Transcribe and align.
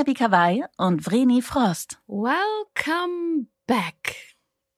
Mia 0.00 0.04
Bikawai 0.04 0.64
und 0.78 1.04
Vreni 1.04 1.42
Frost. 1.42 1.98
Welcome 2.06 3.48
back. 3.66 4.16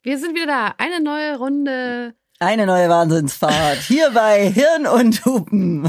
Wir 0.03 0.19
sind 0.19 0.35
wieder 0.35 0.47
da. 0.47 0.75
Eine 0.79 1.01
neue 1.01 1.39
Runde. 1.39 2.17
Eine 2.41 2.67
neue 2.67 2.89
Wahnsinnsfahrt. 2.89 3.79
Hier 3.83 4.11
bei 4.11 4.51
Hirn 4.51 4.89
und 4.89 5.25
Hupen. 5.25 5.89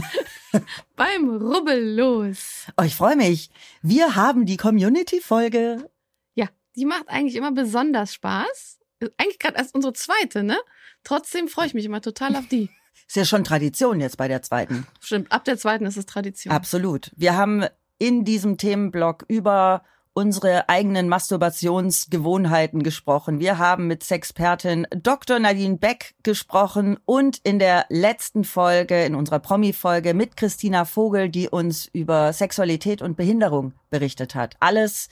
Beim 0.95 1.29
Rubbel 1.29 1.95
los. 1.95 2.67
Oh, 2.77 2.83
ich 2.83 2.95
freue 2.95 3.15
mich. 3.15 3.49
Wir 3.81 4.15
haben 4.15 4.45
die 4.45 4.57
Community-Folge. 4.57 5.89
Ja, 6.35 6.47
die 6.75 6.85
macht 6.85 7.09
eigentlich 7.09 7.35
immer 7.35 7.53
besonders 7.53 8.13
Spaß. 8.13 8.77
Eigentlich 9.17 9.39
gerade 9.39 9.57
erst 9.57 9.73
unsere 9.73 9.93
zweite, 9.93 10.43
ne? 10.43 10.59
Trotzdem 11.03 11.47
freue 11.47 11.65
ich 11.65 11.73
mich 11.73 11.85
immer 11.85 12.01
total 12.01 12.35
auf 12.35 12.47
die. 12.47 12.69
Ist 13.07 13.15
ja 13.15 13.25
schon 13.25 13.43
Tradition 13.43 13.99
jetzt 13.99 14.17
bei 14.17 14.27
der 14.27 14.43
zweiten. 14.43 14.85
Stimmt, 14.99 15.31
ab 15.31 15.43
der 15.43 15.57
zweiten 15.57 15.87
ist 15.87 15.97
es 15.97 16.05
Tradition. 16.05 16.53
Absolut. 16.53 17.09
Wir 17.15 17.35
haben 17.35 17.65
in 18.03 18.25
diesem 18.25 18.57
Themenblock 18.57 19.23
über 19.29 19.81
unsere 20.11 20.67
eigenen 20.67 21.07
Masturbationsgewohnheiten 21.07 22.83
gesprochen. 22.83 23.39
Wir 23.39 23.59
haben 23.59 23.87
mit 23.87 24.03
Sexpertin 24.03 24.85
Dr. 24.91 25.39
Nadine 25.39 25.77
Beck 25.77 26.13
gesprochen 26.21 26.99
und 27.05 27.39
in 27.45 27.59
der 27.59 27.85
letzten 27.87 28.43
Folge, 28.43 29.05
in 29.05 29.15
unserer 29.15 29.39
Promi-Folge 29.39 30.13
mit 30.13 30.35
Christina 30.35 30.83
Vogel, 30.83 31.29
die 31.29 31.47
uns 31.47 31.85
über 31.93 32.33
Sexualität 32.33 33.01
und 33.01 33.15
Behinderung 33.15 33.71
berichtet 33.89 34.35
hat. 34.35 34.57
Alles 34.59 35.07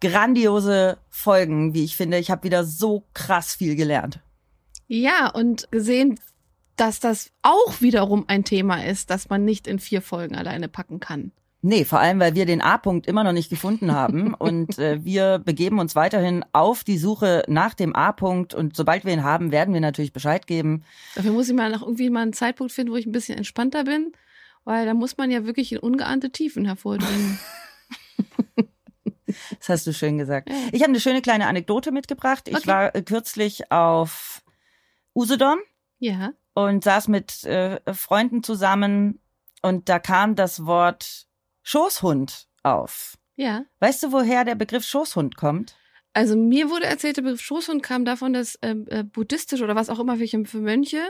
grandiose 0.00 0.98
Folgen, 1.08 1.74
wie 1.74 1.84
ich 1.84 1.96
finde. 1.96 2.18
Ich 2.18 2.32
habe 2.32 2.42
wieder 2.42 2.64
so 2.64 3.04
krass 3.14 3.54
viel 3.54 3.76
gelernt. 3.76 4.18
Ja, 4.88 5.30
und 5.30 5.70
gesehen, 5.70 6.18
dass 6.74 6.98
das 6.98 7.30
auch 7.42 7.80
wiederum 7.80 8.24
ein 8.26 8.42
Thema 8.42 8.84
ist, 8.84 9.10
das 9.10 9.28
man 9.28 9.44
nicht 9.44 9.68
in 9.68 9.78
vier 9.78 10.02
Folgen 10.02 10.34
alleine 10.34 10.68
packen 10.68 10.98
kann. 10.98 11.30
Nee, 11.62 11.84
vor 11.84 11.98
allem, 11.98 12.20
weil 12.20 12.34
wir 12.34 12.46
den 12.46 12.60
A-Punkt 12.60 13.06
immer 13.06 13.24
noch 13.24 13.32
nicht 13.32 13.50
gefunden 13.50 13.92
haben. 13.92 14.34
und 14.38 14.78
äh, 14.78 15.04
wir 15.04 15.38
begeben 15.38 15.78
uns 15.78 15.96
weiterhin 15.96 16.44
auf 16.52 16.84
die 16.84 16.98
Suche 16.98 17.42
nach 17.48 17.74
dem 17.74 17.94
A-Punkt. 17.94 18.54
Und 18.54 18.76
sobald 18.76 19.04
wir 19.04 19.12
ihn 19.12 19.24
haben, 19.24 19.52
werden 19.52 19.74
wir 19.74 19.80
natürlich 19.80 20.12
Bescheid 20.12 20.46
geben. 20.46 20.84
Dafür 21.14 21.32
muss 21.32 21.48
ich 21.48 21.54
mal 21.54 21.70
noch 21.70 21.82
irgendwie 21.82 22.10
mal 22.10 22.22
einen 22.22 22.32
Zeitpunkt 22.32 22.72
finden, 22.72 22.92
wo 22.92 22.96
ich 22.96 23.06
ein 23.06 23.12
bisschen 23.12 23.36
entspannter 23.36 23.84
bin. 23.84 24.12
Weil 24.64 24.84
da 24.84 24.94
muss 24.94 25.16
man 25.16 25.30
ja 25.30 25.46
wirklich 25.46 25.72
in 25.72 25.78
ungeahnte 25.78 26.30
Tiefen 26.30 26.64
hervordringen. 26.64 27.38
das 29.58 29.68
hast 29.68 29.86
du 29.86 29.92
schön 29.92 30.18
gesagt. 30.18 30.50
Ich 30.72 30.82
habe 30.82 30.90
eine 30.90 31.00
schöne 31.00 31.22
kleine 31.22 31.46
Anekdote 31.46 31.92
mitgebracht. 31.92 32.48
Ich 32.48 32.56
okay. 32.56 32.66
war 32.66 32.94
äh, 32.94 33.02
kürzlich 33.02 33.70
auf 33.70 34.42
Usedom. 35.14 35.58
Ja. 35.98 36.32
Und 36.54 36.84
saß 36.84 37.08
mit 37.08 37.44
äh, 37.44 37.80
Freunden 37.92 38.42
zusammen 38.42 39.20
und 39.62 39.88
da 39.88 39.98
kam 39.98 40.36
das 40.36 40.66
Wort 40.66 41.25
Schoßhund 41.66 42.46
auf. 42.62 43.18
Ja. 43.34 43.64
Weißt 43.80 44.00
du, 44.04 44.12
woher 44.12 44.44
der 44.44 44.54
Begriff 44.54 44.84
Schoßhund 44.84 45.36
kommt? 45.36 45.76
Also 46.12 46.36
mir 46.36 46.70
wurde 46.70 46.86
erzählt, 46.86 47.16
der 47.16 47.22
Begriff 47.22 47.40
Schoßhund 47.40 47.82
kam 47.82 48.04
davon, 48.04 48.32
dass 48.32 48.54
äh, 48.62 48.76
äh, 48.86 49.02
buddhistisch 49.02 49.60
oder 49.62 49.74
was 49.74 49.90
auch 49.90 49.98
immer 49.98 50.16
für 50.16 50.58
Mönche, 50.58 51.00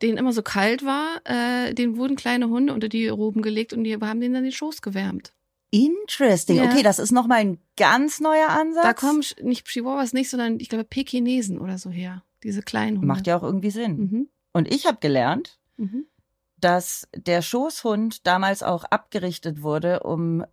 denen 0.00 0.16
immer 0.16 0.32
so 0.32 0.42
kalt 0.42 0.84
war, 0.84 1.20
äh, 1.24 1.74
denen 1.74 1.96
wurden 1.96 2.14
kleine 2.14 2.48
Hunde 2.48 2.72
unter 2.72 2.88
die 2.88 3.08
Roben 3.08 3.42
gelegt 3.42 3.72
und 3.72 3.82
die 3.82 3.96
haben 3.96 4.20
denen 4.20 4.34
dann 4.34 4.44
den 4.44 4.52
Schoß 4.52 4.80
gewärmt. 4.80 5.34
Interesting. 5.72 6.58
Ja. 6.58 6.66
Okay, 6.66 6.84
das 6.84 7.00
ist 7.00 7.10
nochmal 7.10 7.40
ein 7.40 7.58
ganz 7.76 8.20
neuer 8.20 8.48
Ansatz. 8.48 8.84
Da 8.84 8.94
kommen 8.94 9.24
nicht 9.42 9.66
Chihuahuas 9.66 10.12
nicht, 10.12 10.30
sondern 10.30 10.60
ich 10.60 10.68
glaube 10.68 10.84
Pekinesen 10.84 11.58
oder 11.58 11.78
so 11.78 11.90
her. 11.90 12.22
Diese 12.44 12.62
kleinen 12.62 12.98
Hunde. 12.98 13.08
Macht 13.08 13.26
ja 13.26 13.36
auch 13.36 13.42
irgendwie 13.42 13.72
Sinn. 13.72 13.96
Mhm. 13.96 14.28
Und 14.52 14.72
ich 14.72 14.86
habe 14.86 14.98
gelernt, 15.00 15.58
mhm 15.76 16.06
dass 16.66 17.06
der 17.14 17.42
Schoßhund 17.42 18.26
damals 18.26 18.64
auch 18.64 18.82
abgerichtet 18.82 19.62
wurde, 19.62 20.00
um 20.00 20.44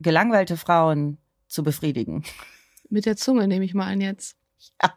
gelangweilte 0.00 0.58
Frauen 0.58 1.16
zu 1.48 1.62
befriedigen. 1.62 2.24
Mit 2.90 3.06
der 3.06 3.16
Zunge 3.16 3.48
nehme 3.48 3.64
ich 3.64 3.72
mal 3.72 3.90
an 3.90 4.02
jetzt. 4.02 4.36
Ja. 4.82 4.92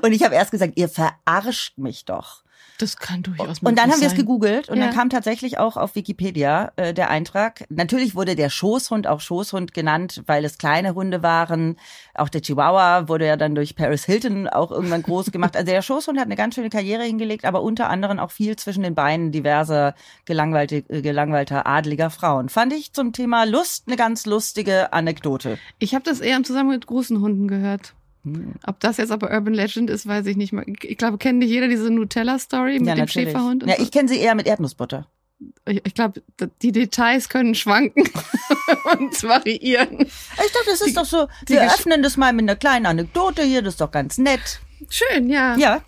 Und 0.00 0.12
ich 0.12 0.22
habe 0.22 0.36
erst 0.36 0.52
gesagt, 0.52 0.74
ihr 0.76 0.88
verarscht 0.88 1.76
mich 1.76 2.04
doch. 2.04 2.43
Das 2.78 2.96
kann 2.96 3.22
durchaus 3.22 3.60
Und 3.60 3.78
dann 3.78 3.90
haben 3.90 4.00
wir 4.00 4.08
es 4.08 4.14
gegoogelt 4.14 4.68
und 4.68 4.78
ja. 4.78 4.86
dann 4.86 4.94
kam 4.94 5.08
tatsächlich 5.08 5.58
auch 5.58 5.76
auf 5.76 5.94
Wikipedia 5.94 6.72
äh, 6.74 6.92
der 6.92 7.08
Eintrag. 7.08 7.64
Natürlich 7.68 8.16
wurde 8.16 8.34
der 8.34 8.50
Schoßhund 8.50 9.06
auch 9.06 9.20
Schoßhund 9.20 9.72
genannt, 9.72 10.22
weil 10.26 10.44
es 10.44 10.58
kleine 10.58 10.94
Hunde 10.94 11.22
waren. 11.22 11.76
Auch 12.14 12.28
der 12.28 12.42
Chihuahua 12.42 13.08
wurde 13.08 13.26
ja 13.26 13.36
dann 13.36 13.54
durch 13.54 13.76
Paris 13.76 14.04
Hilton 14.04 14.48
auch 14.48 14.72
irgendwann 14.72 15.02
groß 15.02 15.30
gemacht. 15.30 15.56
Also 15.56 15.70
der 15.70 15.82
Schoßhund 15.82 16.18
hat 16.18 16.26
eine 16.26 16.36
ganz 16.36 16.56
schöne 16.56 16.70
Karriere 16.70 17.04
hingelegt, 17.04 17.44
aber 17.44 17.62
unter 17.62 17.88
anderem 17.88 18.18
auch 18.18 18.32
viel 18.32 18.56
zwischen 18.56 18.82
den 18.82 18.96
Beinen 18.96 19.30
diverser 19.30 19.94
gelangweilte, 20.24 20.84
äh, 20.88 21.00
gelangweilter 21.00 21.66
adliger 21.66 22.10
Frauen. 22.10 22.48
Fand 22.48 22.72
ich 22.72 22.92
zum 22.92 23.12
Thema 23.12 23.44
Lust 23.44 23.84
eine 23.86 23.96
ganz 23.96 24.26
lustige 24.26 24.92
Anekdote. 24.92 25.58
Ich 25.78 25.94
habe 25.94 26.04
das 26.04 26.20
eher 26.20 26.36
im 26.36 26.44
Zusammenhang 26.44 26.76
mit 26.76 26.86
großen 26.88 27.20
Hunden 27.20 27.46
gehört. 27.46 27.94
Hm. 28.24 28.54
Ob 28.66 28.80
das 28.80 28.96
jetzt 28.96 29.12
aber 29.12 29.30
Urban 29.30 29.54
Legend 29.54 29.90
ist, 29.90 30.06
weiß 30.06 30.26
ich 30.26 30.36
nicht 30.36 30.52
mehr. 30.52 30.64
Ich 30.66 30.96
glaube, 30.98 31.18
kennt 31.18 31.38
nicht 31.38 31.50
jeder 31.50 31.68
diese 31.68 31.90
Nutella-Story 31.90 32.78
mit 32.78 32.88
ja, 32.88 32.94
dem. 32.94 33.08
Schäferhund? 33.08 33.64
Ja, 33.66 33.74
ich 33.78 33.90
kenne 33.90 34.08
sie 34.08 34.18
eher 34.18 34.34
mit 34.34 34.46
Erdnussbutter. 34.46 35.06
Ich, 35.66 35.82
ich 35.84 35.94
glaube, 35.94 36.22
die 36.62 36.72
Details 36.72 37.28
können 37.28 37.54
schwanken 37.54 38.04
und 38.98 39.22
variieren. 39.22 40.00
Ich 40.00 40.08
dachte, 40.52 40.66
das 40.66 40.80
ist 40.80 40.90
die, 40.90 40.94
doch 40.94 41.04
so, 41.04 41.28
wir 41.46 41.62
öffnen 41.66 42.02
das 42.02 42.16
mal 42.16 42.32
mit 42.32 42.44
einer 42.44 42.56
kleinen 42.56 42.86
Anekdote 42.86 43.42
hier, 43.42 43.62
das 43.62 43.74
ist 43.74 43.80
doch 43.80 43.90
ganz 43.90 44.16
nett. 44.16 44.60
Schön, 44.88 45.28
ja. 45.28 45.56
Ja. 45.56 45.82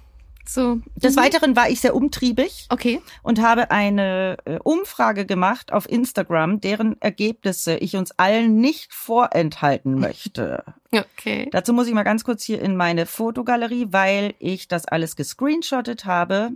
So. 0.48 0.80
Des 0.94 1.16
mhm. 1.16 1.20
Weiteren 1.20 1.56
war 1.56 1.68
ich 1.68 1.80
sehr 1.80 1.94
umtriebig. 1.94 2.66
Okay. 2.70 3.02
Und 3.22 3.40
habe 3.40 3.70
eine 3.70 4.36
äh, 4.44 4.58
Umfrage 4.62 5.26
gemacht 5.26 5.72
auf 5.72 5.88
Instagram, 5.88 6.60
deren 6.60 7.00
Ergebnisse 7.00 7.76
ich 7.76 7.96
uns 7.96 8.12
allen 8.12 8.60
nicht 8.60 8.92
vorenthalten 8.92 9.94
möchte. 10.00 10.64
Okay. 10.92 11.48
Dazu 11.52 11.72
muss 11.72 11.88
ich 11.88 11.94
mal 11.94 12.04
ganz 12.04 12.24
kurz 12.24 12.42
hier 12.44 12.60
in 12.60 12.76
meine 12.76 13.06
Fotogalerie, 13.06 13.88
weil 13.90 14.34
ich 14.38 14.68
das 14.68 14.86
alles 14.86 15.16
gescreenshottet 15.16 16.04
habe. 16.04 16.50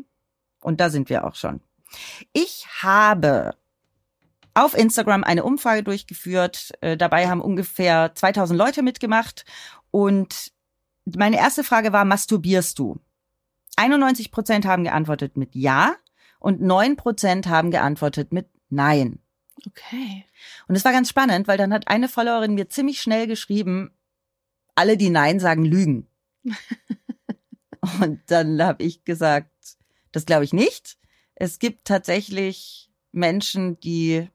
Und 0.60 0.80
da 0.80 0.90
sind 0.90 1.08
wir 1.08 1.24
auch 1.24 1.34
schon. 1.34 1.60
Ich 2.32 2.66
habe 2.82 3.54
auf 4.54 4.76
Instagram 4.76 5.24
eine 5.24 5.44
Umfrage 5.44 5.82
durchgeführt. 5.82 6.72
Äh, 6.80 6.96
dabei 6.96 7.28
haben 7.28 7.40
ungefähr 7.40 8.12
2000 8.14 8.58
Leute 8.58 8.82
mitgemacht. 8.82 9.44
Und 9.90 10.52
meine 11.04 11.36
erste 11.36 11.64
Frage 11.64 11.92
war, 11.92 12.04
masturbierst 12.04 12.78
du? 12.78 12.98
91 13.76 14.30
Prozent 14.30 14.66
haben 14.66 14.84
geantwortet 14.84 15.36
mit 15.36 15.54
Ja 15.54 15.94
und 16.38 16.60
9 16.60 16.96
Prozent 16.96 17.48
haben 17.48 17.70
geantwortet 17.70 18.32
mit 18.32 18.48
Nein. 18.68 19.20
Okay. 19.66 20.24
Und 20.68 20.76
es 20.76 20.84
war 20.84 20.92
ganz 20.92 21.08
spannend, 21.08 21.48
weil 21.48 21.58
dann 21.58 21.72
hat 21.72 21.88
eine 21.88 22.08
Followerin 22.08 22.54
mir 22.54 22.68
ziemlich 22.68 23.00
schnell 23.02 23.26
geschrieben, 23.26 23.90
alle, 24.74 24.96
die 24.96 25.10
Nein 25.10 25.40
sagen, 25.40 25.64
lügen. 25.64 26.06
und 28.00 28.20
dann 28.26 28.62
habe 28.62 28.82
ich 28.82 29.04
gesagt, 29.04 29.50
das 30.12 30.24
glaube 30.24 30.44
ich 30.44 30.52
nicht. 30.52 30.98
Es 31.34 31.58
gibt 31.58 31.86
tatsächlich 31.86 32.90
Menschen, 33.12 33.78
die 33.80 34.28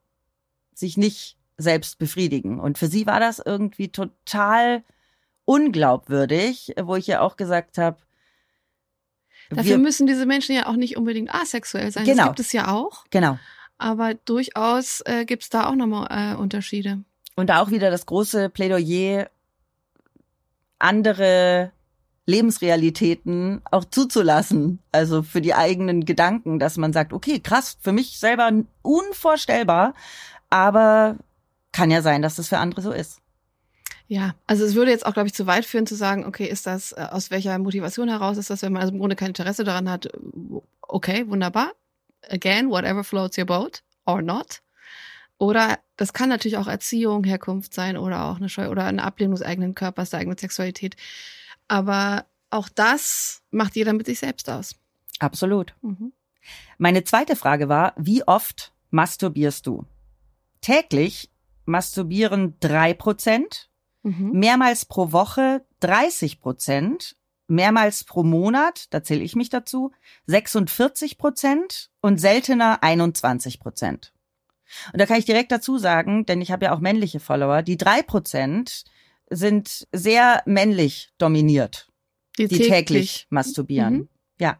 sich 0.73 0.97
nicht 0.97 1.37
selbst 1.57 1.97
befriedigen. 1.97 2.59
Und 2.59 2.77
für 2.77 2.87
sie 2.87 3.05
war 3.05 3.19
das 3.19 3.39
irgendwie 3.39 3.91
total 3.91 4.83
unglaubwürdig, 5.45 6.73
wo 6.81 6.95
ich 6.95 7.07
ja 7.07 7.21
auch 7.21 7.37
gesagt 7.37 7.77
habe, 7.77 7.97
Dafür 9.49 9.71
wir, 9.71 9.77
müssen 9.77 10.07
diese 10.07 10.25
Menschen 10.25 10.55
ja 10.55 10.67
auch 10.67 10.75
nicht 10.75 10.97
unbedingt 10.97 11.33
asexuell 11.33 11.91
sein. 11.91 12.05
Genau. 12.05 12.17
Das 12.17 12.25
gibt 12.27 12.39
es 12.39 12.51
ja 12.51 12.71
auch. 12.71 13.05
Genau. 13.09 13.37
Aber 13.77 14.13
durchaus 14.13 15.01
äh, 15.05 15.25
gibt 15.25 15.43
es 15.43 15.49
da 15.49 15.67
auch 15.67 15.75
nochmal 15.75 16.07
äh, 16.09 16.35
Unterschiede. 16.35 17.03
Und 17.35 17.49
da 17.49 17.61
auch 17.61 17.69
wieder 17.69 17.91
das 17.91 18.05
große 18.05 18.49
Plädoyer, 18.49 19.29
andere 20.79 21.71
Lebensrealitäten 22.25 23.61
auch 23.69 23.85
zuzulassen. 23.85 24.79
Also 24.91 25.21
für 25.23 25.41
die 25.41 25.53
eigenen 25.53 26.05
Gedanken, 26.05 26.59
dass 26.59 26.77
man 26.77 26.93
sagt, 26.93 27.13
okay, 27.13 27.39
krass, 27.39 27.77
für 27.81 27.91
mich 27.91 28.17
selber 28.19 28.51
unvorstellbar, 28.81 29.93
aber 30.49 31.17
kann 31.71 31.91
ja 31.91 32.01
sein, 32.01 32.21
dass 32.21 32.35
das 32.35 32.47
für 32.47 32.57
andere 32.57 32.81
so 32.81 32.91
ist. 32.91 33.19
Ja, 34.07 34.35
also 34.45 34.63
es 34.63 34.75
würde 34.75 34.91
jetzt 34.91 35.05
auch, 35.05 35.13
glaube 35.13 35.27
ich, 35.27 35.33
zu 35.33 35.47
weit 35.47 35.65
führen 35.65 35.87
zu 35.87 35.95
sagen, 35.95 36.25
okay, 36.25 36.45
ist 36.45 36.67
das 36.67 36.91
äh, 36.91 37.07
aus 37.09 37.31
welcher 37.31 37.57
Motivation 37.57 38.07
heraus 38.07 38.37
ist 38.37 38.49
das, 38.49 38.61
wenn 38.61 38.73
man 38.73 38.81
also 38.81 38.93
im 38.93 38.99
Grunde 38.99 39.15
kein 39.15 39.29
Interesse 39.29 39.63
daran 39.63 39.89
hat, 39.89 40.09
okay, 40.81 41.27
wunderbar. 41.27 41.71
Again, 42.29 42.69
whatever 42.69 43.03
floats 43.03 43.37
your 43.37 43.45
boat 43.45 43.83
or 44.05 44.21
not. 44.21 44.61
Oder 45.37 45.79
das 45.97 46.13
kann 46.13 46.29
natürlich 46.29 46.57
auch 46.57 46.67
Erziehung, 46.67 47.23
Herkunft 47.23 47.73
sein 47.73 47.97
oder 47.97 48.25
auch 48.25 48.37
eine 48.37 48.49
Scheu 48.49 48.69
oder 48.69 48.85
eine 48.85 49.03
Ablehnung 49.03 49.35
des 49.35 49.45
eigenen 49.45 49.75
Körpers, 49.75 50.11
der 50.11 50.19
eigenen 50.19 50.37
Sexualität. 50.37 50.95
Aber 51.67 52.25
auch 52.49 52.69
das 52.69 53.41
macht 53.51 53.75
jeder 53.75 53.93
mit 53.93 54.05
sich 54.05 54.19
selbst 54.19 54.49
aus. 54.49 54.75
Absolut. 55.19 55.73
Mhm. 55.81 56.13
Meine 56.77 57.03
zweite 57.03 57.35
Frage 57.35 57.69
war, 57.69 57.93
wie 57.97 58.25
oft 58.27 58.71
masturbierst 58.91 59.65
du? 59.65 59.85
Täglich 60.61 61.29
masturbieren 61.65 62.55
drei 62.59 62.93
Prozent 62.93 63.69
Mhm. 64.05 64.33
Mehrmals 64.33 64.85
pro 64.85 65.11
Woche 65.11 65.65
30 65.79 66.39
Prozent, 66.39 67.15
mehrmals 67.47 68.03
pro 68.03 68.23
Monat, 68.23 68.93
da 68.93 69.03
zähle 69.03 69.23
ich 69.23 69.35
mich 69.35 69.49
dazu, 69.49 69.91
46 70.27 71.17
Prozent 71.17 71.89
und 72.01 72.21
seltener 72.21 72.83
21 72.83 73.59
Prozent. 73.59 74.13
Und 74.93 75.01
da 75.01 75.07
kann 75.07 75.17
ich 75.17 75.25
direkt 75.25 75.51
dazu 75.51 75.79
sagen, 75.79 76.25
denn 76.27 76.39
ich 76.39 76.51
habe 76.51 76.65
ja 76.65 76.75
auch 76.75 76.79
männliche 76.79 77.19
Follower, 77.19 77.63
die 77.63 77.77
drei 77.77 78.03
Prozent 78.03 78.83
sind 79.31 79.87
sehr 79.91 80.43
männlich 80.45 81.11
dominiert, 81.17 81.91
die, 82.37 82.47
täglich, 82.47 83.25
masturbieren. 83.31 83.93
Mhm. 83.93 84.09
Ja. 84.39 84.59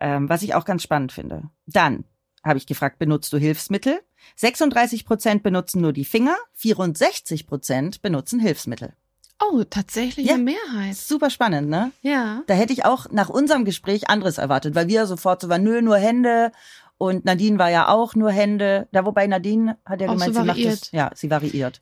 Ähm, 0.00 0.28
was 0.28 0.42
ich 0.42 0.54
auch 0.54 0.64
ganz 0.64 0.82
spannend 0.82 1.12
finde. 1.12 1.50
Dann 1.66 2.04
habe 2.44 2.58
ich 2.58 2.66
gefragt, 2.66 2.98
benutzt 2.98 3.32
du 3.32 3.38
Hilfsmittel? 3.38 4.00
36 4.36 5.04
Prozent 5.04 5.42
benutzen 5.42 5.80
nur 5.80 5.92
die 5.92 6.04
Finger, 6.04 6.36
64 6.54 7.46
Prozent 7.46 8.02
benutzen 8.02 8.40
Hilfsmittel. 8.40 8.92
Oh, 9.40 9.62
tatsächlich 9.68 10.26
Ja. 10.26 10.34
eine 10.34 10.42
Mehrheit. 10.42 10.96
Super 10.96 11.30
spannend, 11.30 11.68
ne? 11.68 11.92
Ja. 12.02 12.42
Da 12.48 12.54
hätte 12.54 12.72
ich 12.72 12.84
auch 12.84 13.06
nach 13.10 13.28
unserem 13.28 13.64
Gespräch 13.64 14.08
anderes 14.10 14.38
erwartet, 14.38 14.74
weil 14.74 14.88
wir 14.88 15.06
sofort 15.06 15.40
so 15.40 15.48
waren, 15.48 15.62
nö, 15.62 15.80
nur 15.80 15.96
Hände. 15.96 16.50
Und 16.98 17.24
Nadine 17.24 17.58
war 17.58 17.70
ja 17.70 17.88
auch 17.88 18.16
nur 18.16 18.32
Hände. 18.32 18.88
Da 18.90 19.04
wobei 19.04 19.28
Nadine 19.28 19.78
hat 19.84 20.00
ja 20.00 20.08
Auch 20.08 20.14
gemeint, 20.14 20.34
so 20.34 20.40
sie 20.40 20.46
macht 20.46 20.56
variiert. 20.58 20.80
das. 20.82 20.90
Ja, 20.92 21.10
sie 21.14 21.30
variiert. 21.30 21.80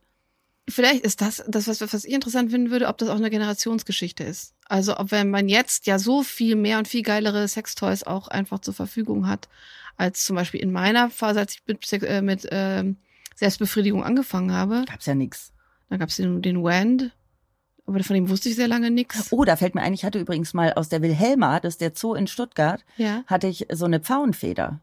Vielleicht 0.69 1.05
ist 1.05 1.21
das, 1.23 1.43
das 1.47 1.69
was, 1.69 1.81
was 1.81 2.05
ich 2.05 2.13
interessant 2.13 2.51
finden 2.51 2.71
würde, 2.71 2.89
ob 2.89 2.99
das 2.99 3.09
auch 3.09 3.15
eine 3.17 3.31
Generationsgeschichte 3.31 4.25
ist. 4.25 4.53
Also 4.69 4.99
ob 4.99 5.11
wenn 5.13 5.31
man 5.31 5.49
jetzt 5.49 5.87
ja 5.87 5.99
so 5.99 6.23
viel 6.25 6.57
mehr 6.57 6.77
und 6.79 6.89
viel 6.89 7.03
geilere 7.03 7.47
Sextoys 7.49 8.03
auch 8.03 8.29
einfach 8.29 8.59
zur 8.59 8.75
Verfügung 8.75 9.29
hat, 9.29 9.49
als 9.97 10.25
zum 10.25 10.37
Beispiel 10.37 10.61
in 10.61 10.73
meiner 10.73 11.11
Phase, 11.11 11.41
als 11.41 11.55
ich 11.55 11.63
mit, 11.67 12.03
äh, 12.03 12.23
mit 12.23 12.47
ähm, 12.51 12.97
Selbstbefriedigung 13.35 14.03
angefangen 14.05 14.53
habe. 14.53 14.85
Gab's 14.89 15.07
ja 15.07 15.15
nix. 15.15 15.53
Da 15.89 15.97
gab 15.97 16.09
es 16.09 16.17
den, 16.17 16.43
den 16.43 16.63
Wand, 16.63 17.13
aber 17.87 18.03
von 18.03 18.15
dem 18.15 18.29
wusste 18.29 18.49
ich 18.49 18.57
sehr 18.57 18.67
lange 18.69 18.91
nichts. 18.91 19.29
Oh, 19.33 19.45
da 19.45 19.55
fällt 19.57 19.75
mir 19.75 19.83
ein, 19.83 19.95
ich 19.95 20.05
hatte 20.05 20.19
übrigens 20.19 20.53
mal 20.55 20.73
aus 20.73 20.89
der 20.89 21.03
Wilhelma, 21.03 21.61
das 21.61 21.75
ist 21.75 21.81
der 21.81 21.93
Zoo 21.95 22.15
in 22.15 22.27
Stuttgart, 22.27 22.85
Ja. 22.97 23.23
hatte 23.27 23.47
ich 23.47 23.67
so 23.73 23.85
eine 23.85 24.01
Pfauenfeder. 24.01 24.81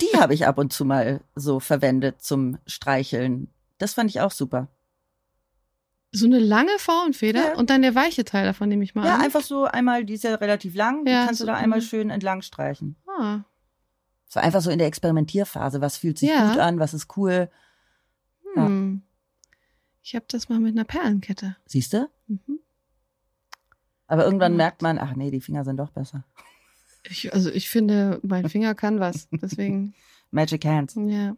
Die 0.00 0.18
habe 0.18 0.32
ich 0.34 0.46
ab 0.46 0.56
und 0.58 0.72
zu 0.72 0.84
mal 0.84 1.20
so 1.34 1.60
verwendet 1.60 2.22
zum 2.22 2.58
Streicheln. 2.66 3.48
Das 3.78 3.92
fand 3.94 4.08
ich 4.10 4.20
auch 4.20 4.30
super. 4.32 4.68
So 6.12 6.26
eine 6.26 6.38
lange 6.38 6.70
Frauenfeder 6.78 7.52
Ja. 7.52 7.54
und 7.56 7.70
dann 7.70 7.82
der 7.82 7.94
weiche 7.94 8.24
Teil 8.24 8.46
davon 8.46 8.68
nehme 8.68 8.84
ich 8.84 8.94
mal 8.94 9.04
Ja, 9.04 9.16
an. 9.16 9.20
einfach 9.20 9.42
so 9.42 9.64
einmal, 9.64 10.04
die 10.04 10.14
ist 10.14 10.24
ja 10.24 10.34
relativ 10.36 10.74
lang, 10.74 11.04
die 11.04 11.10
Ja, 11.12 11.26
kannst 11.26 11.40
du 11.40 11.44
so, 11.44 11.50
da 11.50 11.56
einmal 11.56 11.80
mhm. 11.80 11.84
schön 11.84 12.10
entlang 12.10 12.40
streichen. 12.42 12.96
Ah. 13.06 13.40
So 14.34 14.40
einfach 14.40 14.60
so 14.62 14.70
in 14.70 14.78
der 14.78 14.88
Experimentierphase. 14.88 15.80
Was 15.80 15.96
fühlt 15.96 16.18
sich 16.18 16.28
Ja. 16.28 16.50
gut 16.50 16.58
an? 16.58 16.80
Was 16.80 16.92
ist 16.92 17.16
cool? 17.16 17.48
Ja. 18.56 18.66
Hm. 18.66 19.02
Ich 20.02 20.16
habe 20.16 20.24
das 20.28 20.48
mal 20.48 20.58
mit 20.58 20.74
einer 20.74 20.82
Perlenkette. 20.84 21.54
Siehst 21.66 21.92
du? 21.92 22.08
Mhm. 22.26 22.58
Aber 24.08 24.24
irgendwann 24.24 24.56
merkt 24.56 24.82
man, 24.82 24.98
ach 24.98 25.14
nee, 25.14 25.30
die 25.30 25.40
Finger 25.40 25.62
sind 25.64 25.76
doch 25.76 25.90
besser. 25.90 26.24
Ich, 27.08 27.32
also 27.32 27.48
ich 27.48 27.70
finde, 27.70 28.18
mein 28.24 28.48
Finger 28.50 28.74
kann 28.74 28.98
was. 28.98 29.28
Deswegen, 29.30 29.94
Magic 30.32 30.64
Hands. 30.64 30.92
ja. 30.96 31.36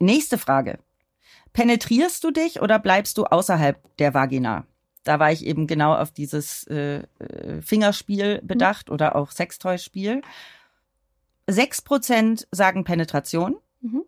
Nächste 0.00 0.36
Frage. 0.36 0.80
Penetrierst 1.52 2.24
du 2.24 2.32
dich 2.32 2.60
oder 2.60 2.80
bleibst 2.80 3.16
du 3.16 3.26
außerhalb 3.26 3.96
der 3.98 4.12
Vagina? 4.12 4.66
Da 5.04 5.20
war 5.20 5.30
ich 5.30 5.46
eben 5.46 5.68
genau 5.68 5.94
auf 5.94 6.10
dieses 6.10 6.66
äh, 6.66 7.04
äh, 7.20 7.62
Fingerspiel 7.62 8.40
bedacht 8.42 8.90
oder 8.90 9.14
auch 9.14 9.30
Sextoy-Spiel. 9.30 10.20
6% 11.48 12.46
sagen 12.50 12.84
Penetration, 12.84 13.56
Mhm. 13.80 14.02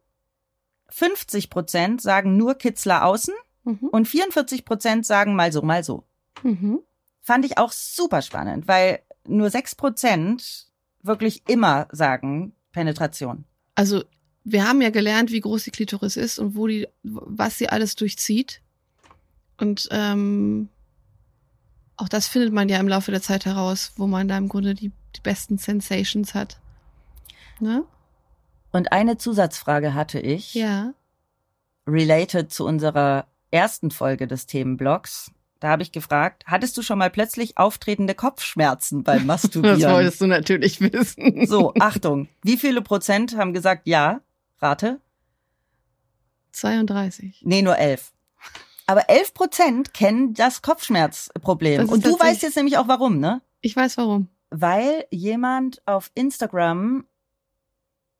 50% 0.90 2.00
sagen 2.00 2.36
nur 2.36 2.54
Kitzler 2.54 3.04
außen 3.04 3.34
Mhm. 3.64 3.88
und 3.88 4.06
44% 4.08 5.04
sagen 5.04 5.34
mal 5.34 5.52
so, 5.52 5.62
mal 5.62 5.82
so. 5.84 6.04
Mhm. 6.42 6.80
Fand 7.20 7.44
ich 7.44 7.58
auch 7.58 7.72
super 7.72 8.22
spannend, 8.22 8.68
weil 8.68 9.00
nur 9.26 9.48
6% 9.50 10.66
wirklich 11.02 11.42
immer 11.48 11.88
sagen 11.90 12.54
Penetration. 12.72 13.44
Also 13.74 14.04
wir 14.44 14.66
haben 14.66 14.80
ja 14.80 14.90
gelernt, 14.90 15.32
wie 15.32 15.40
groß 15.40 15.64
die 15.64 15.72
Klitoris 15.72 16.16
ist 16.16 16.38
und 16.38 16.54
wo 16.54 16.68
die, 16.68 16.86
was 17.02 17.58
sie 17.58 17.68
alles 17.68 17.96
durchzieht. 17.96 18.62
Und 19.58 19.88
ähm, 19.90 20.68
auch 21.96 22.08
das 22.08 22.28
findet 22.28 22.52
man 22.52 22.68
ja 22.68 22.78
im 22.78 22.88
Laufe 22.88 23.10
der 23.10 23.22
Zeit 23.22 23.44
heraus, 23.46 23.92
wo 23.96 24.06
man 24.06 24.28
da 24.28 24.38
im 24.38 24.48
Grunde 24.48 24.74
die, 24.74 24.92
die 25.16 25.20
besten 25.22 25.58
Sensations 25.58 26.34
hat. 26.34 26.60
Ne? 27.60 27.84
Und 28.72 28.92
eine 28.92 29.16
Zusatzfrage 29.16 29.94
hatte 29.94 30.20
ich. 30.20 30.54
Ja. 30.54 30.92
related 31.86 32.52
zu 32.52 32.66
unserer 32.66 33.26
ersten 33.50 33.90
Folge 33.90 34.26
des 34.26 34.46
Themenblocks. 34.46 35.30
Da 35.60 35.68
habe 35.68 35.82
ich 35.82 35.92
gefragt, 35.92 36.44
hattest 36.46 36.76
du 36.76 36.82
schon 36.82 36.98
mal 36.98 37.08
plötzlich 37.10 37.56
auftretende 37.56 38.14
Kopfschmerzen 38.14 39.02
beim 39.04 39.24
Masturbieren? 39.26 40.12
du 40.20 40.26
natürlich 40.26 40.80
wissen. 40.80 41.46
so, 41.46 41.72
Achtung, 41.80 42.28
wie 42.42 42.56
viele 42.58 42.82
Prozent 42.82 43.36
haben 43.36 43.54
gesagt 43.54 43.86
ja? 43.86 44.20
Rate? 44.60 45.00
32. 46.52 47.42
Nee, 47.44 47.62
nur 47.62 47.76
elf. 47.78 48.12
Aber 48.86 49.08
elf 49.08 49.34
Prozent 49.34 49.94
kennen 49.94 50.34
das 50.34 50.62
Kopfschmerzproblem. 50.62 51.82
Das 51.82 51.90
Und 51.90 52.04
du 52.04 52.18
weißt 52.18 52.42
jetzt 52.42 52.56
nämlich 52.56 52.78
auch 52.78 52.88
warum, 52.88 53.18
ne? 53.18 53.40
Ich 53.60 53.74
weiß 53.74 53.96
warum. 53.96 54.28
Weil 54.50 55.06
jemand 55.10 55.82
auf 55.86 56.10
Instagram 56.14 57.04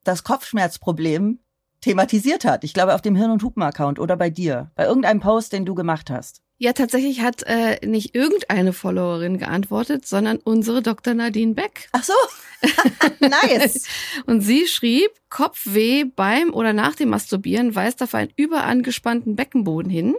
das 0.06 0.24
Kopfschmerzproblem 0.24 1.40
thematisiert 1.80 2.44
hat. 2.44 2.64
Ich 2.64 2.74
glaube 2.74 2.94
auf 2.94 3.02
dem 3.02 3.16
Hirn- 3.16 3.30
und 3.30 3.42
Hupen-Account 3.42 3.98
oder 3.98 4.16
bei 4.16 4.30
dir. 4.30 4.70
Bei 4.74 4.86
irgendeinem 4.86 5.20
Post, 5.20 5.52
den 5.52 5.66
du 5.66 5.74
gemacht 5.74 6.10
hast. 6.10 6.42
Ja, 6.58 6.72
tatsächlich 6.72 7.20
hat 7.20 7.42
äh, 7.42 7.84
nicht 7.86 8.14
irgendeine 8.14 8.72
Followerin 8.72 9.36
geantwortet, 9.36 10.06
sondern 10.06 10.38
unsere 10.38 10.80
Dr. 10.80 11.12
Nadine 11.12 11.52
Beck. 11.52 11.90
Ach 11.92 12.02
so. 12.02 12.14
nice. 13.20 13.84
Und 14.26 14.40
sie 14.40 14.66
schrieb, 14.66 15.10
Kopfweh 15.28 16.04
beim 16.04 16.54
oder 16.54 16.72
nach 16.72 16.94
dem 16.94 17.10
Masturbieren 17.10 17.74
weist 17.74 18.02
auf 18.02 18.14
einen 18.14 18.32
überangespannten 18.36 19.36
Beckenboden 19.36 19.90
hin. 19.90 20.14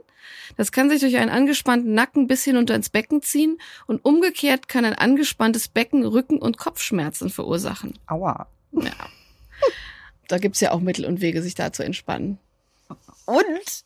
Das 0.58 0.72
kann 0.72 0.90
sich 0.90 1.00
durch 1.00 1.18
einen 1.18 1.32
angespannten 1.32 1.94
Nacken 1.96 2.28
bis 2.28 2.44
hinunter 2.44 2.76
ins 2.76 2.90
Becken 2.90 3.24
ziehen 3.24 3.58
und 3.88 4.06
umgekehrt 4.06 4.68
kann 4.68 4.86
ein 4.86 4.94
angespanntes 4.94 5.68
Becken 5.68 6.06
Rücken- 6.06 6.40
und 6.40 6.58
Kopfschmerzen 6.58 7.30
verursachen. 7.30 7.98
Aua. 8.06 8.48
Ja. 8.74 8.92
Da 10.28 10.38
gibt's 10.38 10.60
ja 10.60 10.72
auch 10.72 10.80
Mittel 10.80 11.06
und 11.06 11.22
Wege, 11.22 11.42
sich 11.42 11.56
da 11.56 11.72
zu 11.72 11.84
entspannen. 11.84 12.38
Und 13.26 13.84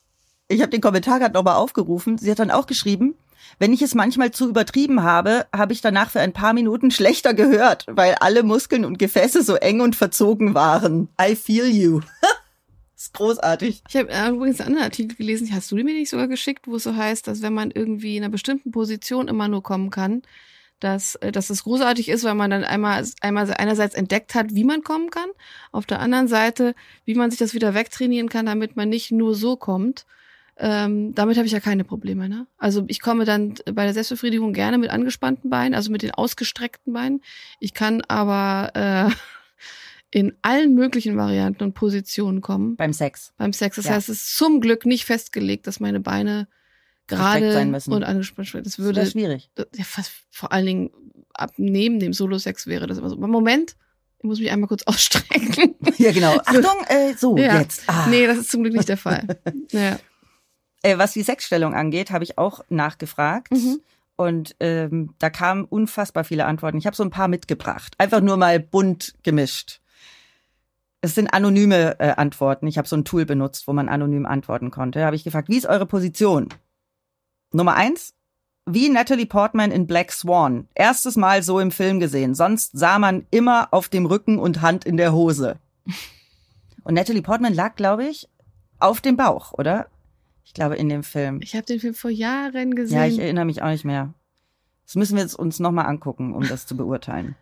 ich 0.48 0.62
habe 0.62 0.72
den 0.72 0.82
Kommentar 0.82 1.20
gerade 1.20 1.34
nochmal 1.34 1.56
aufgerufen. 1.56 2.18
Sie 2.18 2.30
hat 2.30 2.40
dann 2.40 2.52
auch 2.52 2.68
geschrieben, 2.68 3.16
wenn 3.60 3.74
ich 3.74 3.82
es 3.82 3.96
manchmal 3.96 4.32
zu 4.32 4.50
übertrieben 4.50 5.04
habe, 5.04 5.46
habe 5.54 5.74
ich 5.74 5.82
danach 5.82 6.10
für 6.10 6.20
ein 6.20 6.34
paar 6.34 6.54
Minuten 6.54 6.92
schlechter 6.92 7.34
gehört, 7.34 7.86
weil 7.88 8.16
alle 8.16 8.44
Muskeln 8.44 8.86
und 8.86 9.00
Gefäße 9.00 9.44
so 9.44 9.56
eng 9.56 9.82
und 9.82 9.96
verzogen 9.96 10.54
waren. 10.54 11.10
I 11.22 11.36
feel 11.36 11.68
you. 11.68 12.02
ist 13.02 13.14
großartig. 13.14 13.84
Ich 13.90 13.96
habe 13.96 14.10
äh, 14.10 14.30
übrigens 14.30 14.60
einen 14.60 14.70
anderen 14.70 14.86
Artikel 14.86 15.16
gelesen, 15.16 15.50
hast 15.54 15.72
du 15.72 15.76
mir 15.76 15.84
nicht 15.86 16.10
sogar 16.10 16.28
geschickt, 16.28 16.68
wo 16.68 16.76
es 16.76 16.84
so 16.84 16.96
heißt, 16.96 17.28
dass 17.28 17.42
wenn 17.42 17.54
man 17.54 17.72
irgendwie 17.72 18.18
in 18.18 18.24
einer 18.24 18.32
bestimmten 18.32 18.72
Position 18.72 19.28
immer 19.28 19.48
nur 19.48 19.64
kommen 19.64 19.90
kann, 19.90 20.22
dass, 20.82 21.16
äh, 21.16 21.32
dass 21.32 21.50
es 21.50 21.64
großartig 21.64 22.10
ist, 22.10 22.24
weil 22.26 22.36
man 22.36 22.52
dann 22.52 22.64
einmal, 22.66 23.06
einmal 23.22 23.54
einerseits 23.54 23.96
entdeckt 23.96 24.36
hat, 24.36 24.54
wie 24.54 24.66
man 24.66 24.84
kommen 24.84 25.10
kann, 25.10 25.30
auf 25.72 25.86
der 25.86 26.00
anderen 26.02 26.28
Seite, 26.28 26.76
wie 27.06 27.16
man 27.16 27.30
sich 27.32 27.40
das 27.40 27.54
wieder 27.54 27.74
wegtrainieren 27.74 28.28
kann, 28.30 28.46
damit 28.48 28.76
man 28.76 28.90
nicht 28.90 29.12
nur 29.12 29.34
so 29.36 29.56
kommt. 29.56 30.06
Ähm, 30.58 31.16
damit 31.16 31.38
habe 31.38 31.48
ich 31.48 31.54
ja 31.54 31.60
keine 31.60 31.84
Probleme. 31.84 32.28
Ne? 32.30 32.46
Also 32.58 32.84
ich 32.88 33.00
komme 33.00 33.26
dann 33.26 33.56
bei 33.74 33.86
der 33.86 33.94
Selbstbefriedigung 33.94 34.54
gerne 34.54 34.78
mit 34.78 34.90
angespannten 34.92 35.50
Beinen, 35.50 35.74
also 35.74 35.92
mit 35.92 36.04
den 36.04 36.12
ausgestreckten 36.12 36.94
Beinen. 36.94 37.22
Ich 37.60 37.74
kann 37.74 38.02
aber 38.08 38.72
äh, 38.76 39.12
in 40.12 40.36
allen 40.42 40.76
möglichen 40.76 41.16
Varianten 41.18 41.64
und 41.64 41.74
Positionen 41.74 42.42
kommen 42.42 42.76
Beim 42.76 42.94
Sex. 42.94 43.34
beim 43.38 43.54
Sex. 43.54 43.78
Das 43.78 43.86
Ja. 43.86 43.92
heißt, 43.94 44.10
es 44.10 44.18
ist 44.24 44.38
zum 44.38 44.60
Glück 44.62 44.86
nicht 44.86 45.06
festgelegt, 45.06 45.66
dass 45.68 45.80
meine 45.80 46.00
Beine 46.02 46.48
gerade 47.18 47.52
sein 47.54 47.72
müssen. 47.72 47.94
und 47.94 48.04
angespannt 48.04 48.54
werden. 48.54 48.64
Das 48.64 48.74
Das 48.76 48.80
wäre 48.86 48.96
würde 48.96 49.10
schwierig. 49.10 49.50
ja, 49.76 49.84
fast 49.84 50.12
vor 50.30 50.52
allen 50.52 50.66
Dingen 50.66 50.90
ab 51.34 51.52
neben 51.58 52.00
dem 52.00 52.14
Solo-Sex 52.14 52.68
wäre 52.68 52.88
das 52.88 52.98
immer 52.98 53.10
so. 53.10 53.16
Aber 53.18 53.28
Moment, 53.28 53.76
ich 54.20 54.24
muss 54.26 54.40
mich 54.40 54.52
einmal 54.52 54.68
kurz 54.68 54.84
ausstrecken. 54.88 55.76
Ja, 55.98 56.12
genau. 56.12 56.38
Achtung, 56.46 56.86
äh, 56.88 57.14
so, 57.14 57.38
Ja. 57.38 57.60
jetzt. 57.60 57.84
Ah. 57.88 58.08
Nee, 58.10 58.28
das 58.28 58.38
ist 58.40 58.52
zum 58.52 58.64
Glück 58.64 58.74
nicht 58.74 58.90
der 58.90 58.98
Fall. 58.98 59.26
Ja. 59.72 59.98
Äh, 60.84 60.98
was 60.98 61.14
die 61.14 61.22
Sexstellung 61.22 61.76
angeht, 61.76 62.10
habe 62.12 62.24
ich 62.24 62.38
auch 62.40 62.62
nachgefragt. 62.70 63.52
Mhm. 63.52 63.82
Und 64.16 64.56
ähm, 64.60 65.14
da 65.20 65.30
kamen 65.30 65.64
unfassbar 65.66 66.24
viele 66.24 66.46
Antworten. 66.46 66.78
Ich 66.78 66.86
habe 66.88 66.96
so 66.96 67.04
ein 67.04 67.10
paar 67.12 67.28
mitgebracht. 67.28 67.94
Einfach 68.00 68.20
nur 68.22 68.36
mal 68.38 68.60
bunt 68.60 69.14
gemischt. 69.24 69.80
Es 71.02 71.16
sind 71.16 71.34
anonyme 71.34 72.00
äh, 72.00 72.10
Antworten. 72.12 72.68
Ich 72.68 72.78
habe 72.78 72.88
so 72.88 72.96
ein 72.96 73.06
Tool 73.06 73.26
benutzt, 73.26 73.68
wo 73.68 73.74
man 73.74 73.90
anonym 73.90 74.26
antworten 74.28 74.70
konnte. 74.70 75.00
Da 75.00 75.06
habe 75.06 75.16
ich 75.16 75.24
gefragt, 75.24 75.50
wie 75.50 75.58
ist 75.58 75.66
eure 75.66 75.86
Position? 75.88 76.50
Nummer 77.52 77.76
eins, 77.76 78.14
wie 78.66 78.90
Natalie 78.90 79.26
Portman 79.26 79.72
in 79.72 79.88
Black 79.88 80.12
Swan. 80.12 80.68
Erstes 80.74 81.16
Mal 81.16 81.44
so 81.44 81.60
im 81.60 81.72
Film 81.72 82.00
gesehen. 82.00 82.36
Sonst 82.36 82.78
sah 82.78 83.00
man 83.00 83.26
immer 83.32 83.70
auf 83.72 83.90
dem 83.90 84.06
Rücken 84.06 84.40
und 84.40 84.62
Hand 84.62 84.86
in 84.86 84.98
der 84.98 85.14
Hose. 85.14 85.58
Und 86.84 86.96
Natalie 86.96 87.22
Portman 87.22 87.54
lag, 87.54 87.76
glaube 87.76 88.06
ich, 88.08 88.28
auf 88.80 89.02
dem 89.02 89.16
Bauch, 89.16 89.54
oder? 89.54 89.86
Ich 90.44 90.56
glaube, 90.56 90.78
in 90.78 90.90
dem 90.90 91.04
Film. 91.04 91.40
Ich 91.44 91.56
habe 91.56 91.66
den 91.66 91.80
Film 91.80 91.94
vor 91.94 92.10
Jahren 92.10 92.74
gesehen. 92.74 92.98
Ja, 92.98 93.06
ich 93.06 93.20
erinnere 93.20 93.46
mich 93.46 93.62
auch 93.62 93.70
nicht 93.70 93.86
mehr. 93.86 94.16
Das 94.88 94.96
müssen 94.96 95.16
wir 95.16 95.22
jetzt 95.22 95.36
uns 95.36 95.60
nochmal 95.60 95.86
angucken, 95.86 96.34
um 96.34 96.48
das 96.48 96.66
zu 96.66 96.76
beurteilen. 96.76 97.36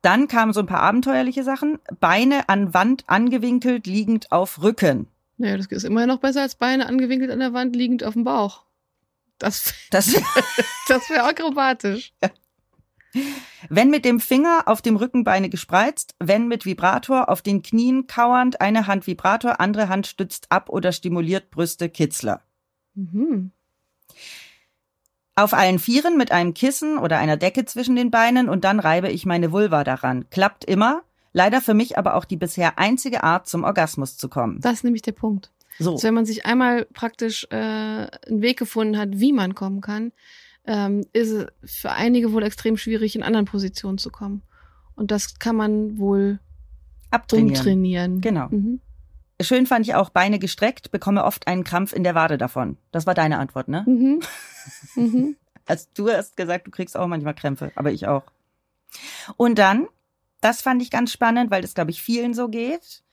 Dann 0.00 0.28
kamen 0.28 0.52
so 0.52 0.60
ein 0.60 0.66
paar 0.66 0.80
abenteuerliche 0.80 1.44
Sachen. 1.44 1.78
Beine 2.00 2.48
an 2.48 2.72
Wand 2.74 3.04
angewinkelt, 3.06 3.86
liegend 3.86 4.32
auf 4.32 4.62
Rücken. 4.62 5.08
Naja, 5.36 5.56
das 5.58 5.66
ist 5.66 5.84
immer 5.84 6.06
noch 6.06 6.20
besser 6.20 6.42
als 6.42 6.54
Beine 6.54 6.86
angewinkelt 6.86 7.30
an 7.30 7.40
der 7.40 7.52
Wand, 7.52 7.76
liegend 7.76 8.02
auf 8.02 8.14
dem 8.14 8.24
Bauch. 8.24 8.65
Das, 9.38 9.74
Das, 9.90 10.06
das 10.88 11.10
wäre 11.10 11.24
akrobatisch. 11.24 12.12
wenn 13.68 13.90
mit 13.90 14.04
dem 14.04 14.20
Finger 14.20 14.64
auf 14.66 14.82
dem 14.82 14.96
Rückenbeine 14.96 15.48
gespreizt, 15.48 16.14
wenn 16.18 16.48
mit 16.48 16.66
Vibrator 16.66 17.28
auf 17.28 17.42
den 17.42 17.62
Knien 17.62 18.06
kauernd, 18.06 18.60
eine 18.60 18.86
Hand 18.86 19.06
Vibrator, 19.06 19.60
andere 19.60 19.88
Hand 19.88 20.06
stützt 20.06 20.50
ab 20.50 20.68
oder 20.68 20.92
stimuliert 20.92 21.50
Brüste, 21.50 21.88
Kitzler. 21.88 22.42
Mhm. 22.94 23.52
Auf 25.34 25.52
allen 25.52 25.78
Vieren 25.78 26.16
mit 26.16 26.32
einem 26.32 26.54
Kissen 26.54 26.96
oder 26.96 27.18
einer 27.18 27.36
Decke 27.36 27.66
zwischen 27.66 27.94
den 27.94 28.10
Beinen 28.10 28.48
und 28.48 28.64
dann 28.64 28.80
reibe 28.80 29.10
ich 29.10 29.26
meine 29.26 29.52
Vulva 29.52 29.84
daran. 29.84 30.28
Klappt 30.30 30.64
immer. 30.64 31.02
Leider 31.32 31.60
für 31.60 31.74
mich 31.74 31.98
aber 31.98 32.14
auch 32.14 32.24
die 32.24 32.38
bisher 32.38 32.78
einzige 32.78 33.22
Art, 33.22 33.46
zum 33.46 33.62
Orgasmus 33.62 34.16
zu 34.16 34.30
kommen. 34.30 34.58
Das 34.62 34.72
ist 34.72 34.84
nämlich 34.84 35.02
der 35.02 35.12
Punkt. 35.12 35.52
So. 35.78 35.92
Also 35.92 36.02
wenn 36.04 36.14
man 36.14 36.26
sich 36.26 36.46
einmal 36.46 36.86
praktisch 36.86 37.46
äh, 37.50 37.56
einen 37.56 38.42
Weg 38.42 38.58
gefunden 38.58 38.96
hat, 38.96 39.10
wie 39.12 39.32
man 39.32 39.54
kommen 39.54 39.80
kann, 39.80 40.12
ähm, 40.66 41.04
ist 41.12 41.30
es 41.30 41.46
für 41.64 41.92
einige 41.92 42.32
wohl 42.32 42.42
extrem 42.42 42.76
schwierig, 42.76 43.14
in 43.16 43.22
anderen 43.22 43.46
Positionen 43.46 43.98
zu 43.98 44.10
kommen. 44.10 44.42
Und 44.94 45.10
das 45.10 45.38
kann 45.38 45.56
man 45.56 45.98
wohl 45.98 46.40
Abtrainieren. 47.10 47.56
umtrainieren. 47.56 48.20
Genau. 48.20 48.48
Mhm. 48.48 48.80
Schön 49.40 49.66
fand 49.66 49.86
ich 49.86 49.94
auch 49.94 50.08
Beine 50.10 50.38
gestreckt, 50.38 50.90
bekomme 50.90 51.24
oft 51.24 51.46
einen 51.46 51.62
Krampf 51.62 51.92
in 51.92 52.04
der 52.04 52.14
Wade 52.14 52.38
davon. 52.38 52.78
Das 52.90 53.06
war 53.06 53.14
deine 53.14 53.38
Antwort, 53.38 53.68
ne? 53.68 53.84
Mhm. 53.86 54.20
Mhm. 54.96 55.36
Also 55.64 55.86
du 55.94 56.10
hast 56.10 56.36
gesagt, 56.36 56.66
du 56.66 56.72
kriegst 56.72 56.96
auch 56.96 57.06
manchmal 57.06 57.34
Krämpfe, 57.34 57.70
aber 57.76 57.92
ich 57.92 58.08
auch. 58.08 58.24
Und 59.36 59.58
dann, 59.60 59.86
das 60.40 60.60
fand 60.60 60.82
ich 60.82 60.90
ganz 60.90 61.12
spannend, 61.12 61.52
weil 61.52 61.62
das, 61.62 61.74
glaube 61.74 61.92
ich, 61.92 62.02
vielen 62.02 62.34
so 62.34 62.48
geht, 62.48 63.04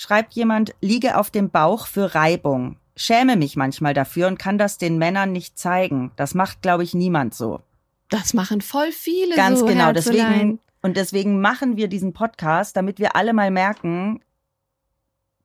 schreibt 0.00 0.32
jemand, 0.32 0.74
liege 0.80 1.18
auf 1.18 1.30
dem 1.30 1.50
Bauch 1.50 1.86
für 1.86 2.14
Reibung. 2.14 2.78
Schäme 2.96 3.36
mich 3.36 3.56
manchmal 3.56 3.92
dafür 3.92 4.28
und 4.28 4.38
kann 4.38 4.56
das 4.56 4.78
den 4.78 4.96
Männern 4.96 5.30
nicht 5.30 5.58
zeigen. 5.58 6.10
Das 6.16 6.32
macht, 6.32 6.62
glaube 6.62 6.84
ich, 6.84 6.94
niemand 6.94 7.34
so. 7.34 7.60
Das 8.08 8.32
machen 8.32 8.62
voll 8.62 8.92
viele 8.92 9.36
Ganz 9.36 9.60
so, 9.60 9.66
genau. 9.66 9.84
Herzelein. 9.84 10.30
Deswegen, 10.32 10.58
und 10.80 10.96
deswegen 10.96 11.40
machen 11.42 11.76
wir 11.76 11.88
diesen 11.88 12.14
Podcast, 12.14 12.78
damit 12.78 12.98
wir 12.98 13.14
alle 13.14 13.34
mal 13.34 13.50
merken, 13.50 14.24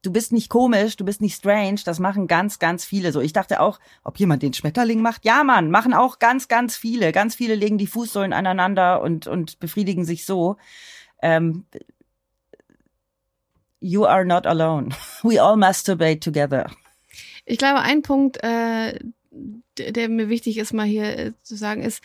du 0.01 0.13
bist 0.13 0.31
nicht 0.31 0.47
komisch, 0.47 0.95
du 0.95 1.03
bist 1.03 1.19
nicht 1.19 1.35
strange. 1.35 1.81
Das 1.83 1.99
machen 1.99 2.27
ganz, 2.27 2.57
ganz 2.57 2.85
viele 2.85 3.11
so. 3.11 3.19
Ich 3.19 3.33
dachte 3.33 3.59
auch, 3.59 3.81
ob 4.05 4.17
jemand 4.19 4.41
den 4.41 4.53
Schmetterling 4.53 5.01
macht. 5.01 5.25
Ja, 5.25 5.43
Mann, 5.43 5.69
machen 5.69 5.93
auch 5.93 6.17
ganz, 6.17 6.47
ganz 6.47 6.77
viele. 6.77 7.11
Ganz 7.11 7.35
viele 7.35 7.55
legen 7.55 7.77
die 7.77 7.87
Fußsohlen 7.87 8.31
aneinander 8.31 9.01
und, 9.01 9.27
und 9.27 9.59
befriedigen 9.59 10.05
sich 10.05 10.25
so. 10.25 10.55
Ähm, 11.21 11.65
you 13.85 14.05
are 14.05 14.25
not 14.25 14.45
alone. 14.45 14.89
We 15.23 15.41
all 15.41 15.55
masturbate 15.55 16.19
together. 16.19 16.69
Ich 17.45 17.57
glaube, 17.57 17.81
ein 17.81 18.01
Punkt, 18.01 18.43
äh, 18.43 18.99
der, 19.77 20.09
mir 20.09 20.29
wichtig 20.29 20.57
ist, 20.57 20.73
mal 20.73 20.85
hier 20.85 21.17
äh, 21.17 21.31
zu 21.43 21.55
sagen, 21.55 21.83
ist, 21.83 22.01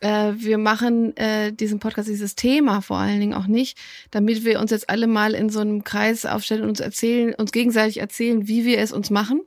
äh, 0.00 0.32
wir 0.36 0.58
machen 0.58 1.16
äh, 1.16 1.52
diesen 1.52 1.80
Podcast, 1.80 2.08
dieses 2.08 2.36
Thema 2.36 2.80
vor 2.82 2.98
allen 2.98 3.18
Dingen 3.18 3.34
auch 3.34 3.48
nicht, 3.48 3.76
damit 4.12 4.44
wir 4.44 4.60
uns 4.60 4.70
jetzt 4.70 4.88
alle 4.88 5.08
mal 5.08 5.34
in 5.34 5.50
so 5.50 5.58
einem 5.58 5.82
Kreis 5.82 6.24
aufstellen 6.24 6.62
und 6.62 6.68
uns 6.68 6.80
erzählen, 6.80 7.34
uns 7.34 7.50
gegenseitig 7.50 7.98
erzählen, 7.98 8.46
wie 8.46 8.64
wir 8.64 8.78
es 8.78 8.92
uns 8.92 9.10
machen. 9.10 9.42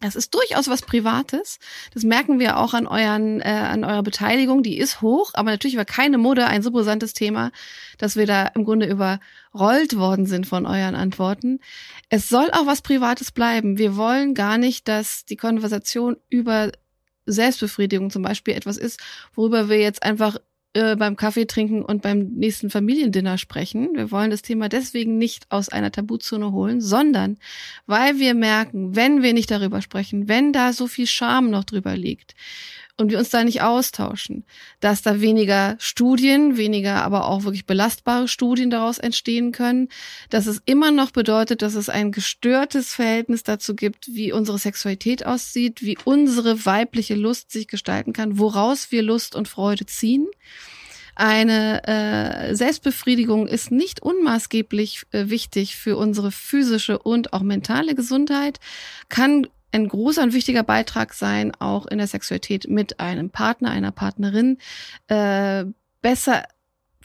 Das 0.00 0.16
ist 0.16 0.34
durchaus 0.34 0.68
was 0.68 0.82
Privates. 0.82 1.58
Das 1.94 2.02
merken 2.02 2.38
wir 2.38 2.58
auch 2.58 2.74
an 2.74 2.86
euren, 2.86 3.40
äh, 3.40 3.44
an 3.44 3.84
eurer 3.84 4.02
Beteiligung. 4.02 4.62
Die 4.62 4.76
ist 4.76 5.00
hoch, 5.00 5.30
aber 5.34 5.50
natürlich 5.50 5.76
war 5.76 5.86
keine 5.86 6.18
Mode 6.18 6.46
ein 6.46 6.62
so 6.62 6.70
brisantes 6.70 7.14
Thema, 7.14 7.52
dass 7.96 8.16
wir 8.16 8.26
da 8.26 8.46
im 8.48 8.64
Grunde 8.64 8.86
überrollt 8.86 9.96
worden 9.96 10.26
sind 10.26 10.46
von 10.46 10.66
euren 10.66 10.94
Antworten. 10.94 11.60
Es 12.10 12.28
soll 12.28 12.50
auch 12.52 12.66
was 12.66 12.82
Privates 12.82 13.32
bleiben. 13.32 13.78
Wir 13.78 13.96
wollen 13.96 14.34
gar 14.34 14.58
nicht, 14.58 14.88
dass 14.88 15.24
die 15.24 15.36
Konversation 15.36 16.18
über 16.28 16.70
Selbstbefriedigung 17.26 18.10
zum 18.10 18.22
Beispiel 18.22 18.54
etwas 18.54 18.76
ist, 18.76 19.00
worüber 19.34 19.68
wir 19.68 19.78
jetzt 19.78 20.02
einfach 20.02 20.36
äh, 20.74 20.96
beim 20.96 21.16
Kaffee 21.16 21.46
trinken 21.46 21.82
und 21.82 22.02
beim 22.02 22.32
nächsten 22.34 22.68
Familiendinner 22.68 23.38
sprechen. 23.38 23.90
Wir 23.94 24.10
wollen 24.10 24.30
das 24.30 24.42
Thema 24.42 24.68
deswegen 24.68 25.18
nicht 25.18 25.46
aus 25.50 25.68
einer 25.68 25.92
Tabuzone 25.92 26.52
holen, 26.52 26.80
sondern 26.80 27.38
weil 27.86 28.18
wir 28.18 28.34
merken, 28.34 28.94
wenn 28.96 29.22
wir 29.22 29.32
nicht 29.32 29.50
darüber 29.50 29.80
sprechen, 29.80 30.28
wenn 30.28 30.52
da 30.52 30.72
so 30.72 30.86
viel 30.86 31.06
Scham 31.06 31.48
noch 31.50 31.64
drüber 31.64 31.96
liegt 31.96 32.34
und 32.96 33.10
wir 33.10 33.18
uns 33.18 33.30
da 33.30 33.42
nicht 33.42 33.62
austauschen, 33.62 34.44
dass 34.78 35.02
da 35.02 35.20
weniger 35.20 35.76
Studien, 35.80 36.56
weniger 36.56 37.02
aber 37.02 37.26
auch 37.26 37.42
wirklich 37.42 37.66
belastbare 37.66 38.28
Studien 38.28 38.70
daraus 38.70 38.98
entstehen 38.98 39.50
können, 39.50 39.88
dass 40.30 40.46
es 40.46 40.62
immer 40.64 40.92
noch 40.92 41.10
bedeutet, 41.10 41.62
dass 41.62 41.74
es 41.74 41.88
ein 41.88 42.12
gestörtes 42.12 42.94
Verhältnis 42.94 43.42
dazu 43.42 43.74
gibt, 43.74 44.14
wie 44.14 44.32
unsere 44.32 44.58
Sexualität 44.58 45.26
aussieht, 45.26 45.82
wie 45.82 45.98
unsere 46.04 46.64
weibliche 46.66 47.16
Lust 47.16 47.50
sich 47.50 47.66
gestalten 47.66 48.12
kann, 48.12 48.38
woraus 48.38 48.92
wir 48.92 49.02
Lust 49.02 49.34
und 49.34 49.48
Freude 49.48 49.86
ziehen. 49.86 50.28
Eine 51.16 51.86
äh, 51.86 52.54
Selbstbefriedigung 52.54 53.46
ist 53.46 53.70
nicht 53.70 54.02
unmaßgeblich 54.02 55.02
äh, 55.12 55.28
wichtig 55.28 55.76
für 55.76 55.96
unsere 55.96 56.32
physische 56.32 56.98
und 56.98 57.32
auch 57.32 57.42
mentale 57.42 57.94
Gesundheit, 57.94 58.58
kann 59.08 59.46
ein 59.74 59.88
großer 59.88 60.22
und 60.22 60.32
wichtiger 60.32 60.62
Beitrag 60.62 61.12
sein, 61.14 61.52
auch 61.58 61.86
in 61.86 61.98
der 61.98 62.06
Sexualität 62.06 62.68
mit 62.68 63.00
einem 63.00 63.30
Partner, 63.30 63.70
einer 63.70 63.90
Partnerin, 63.90 64.58
äh, 65.08 65.64
besser 66.00 66.44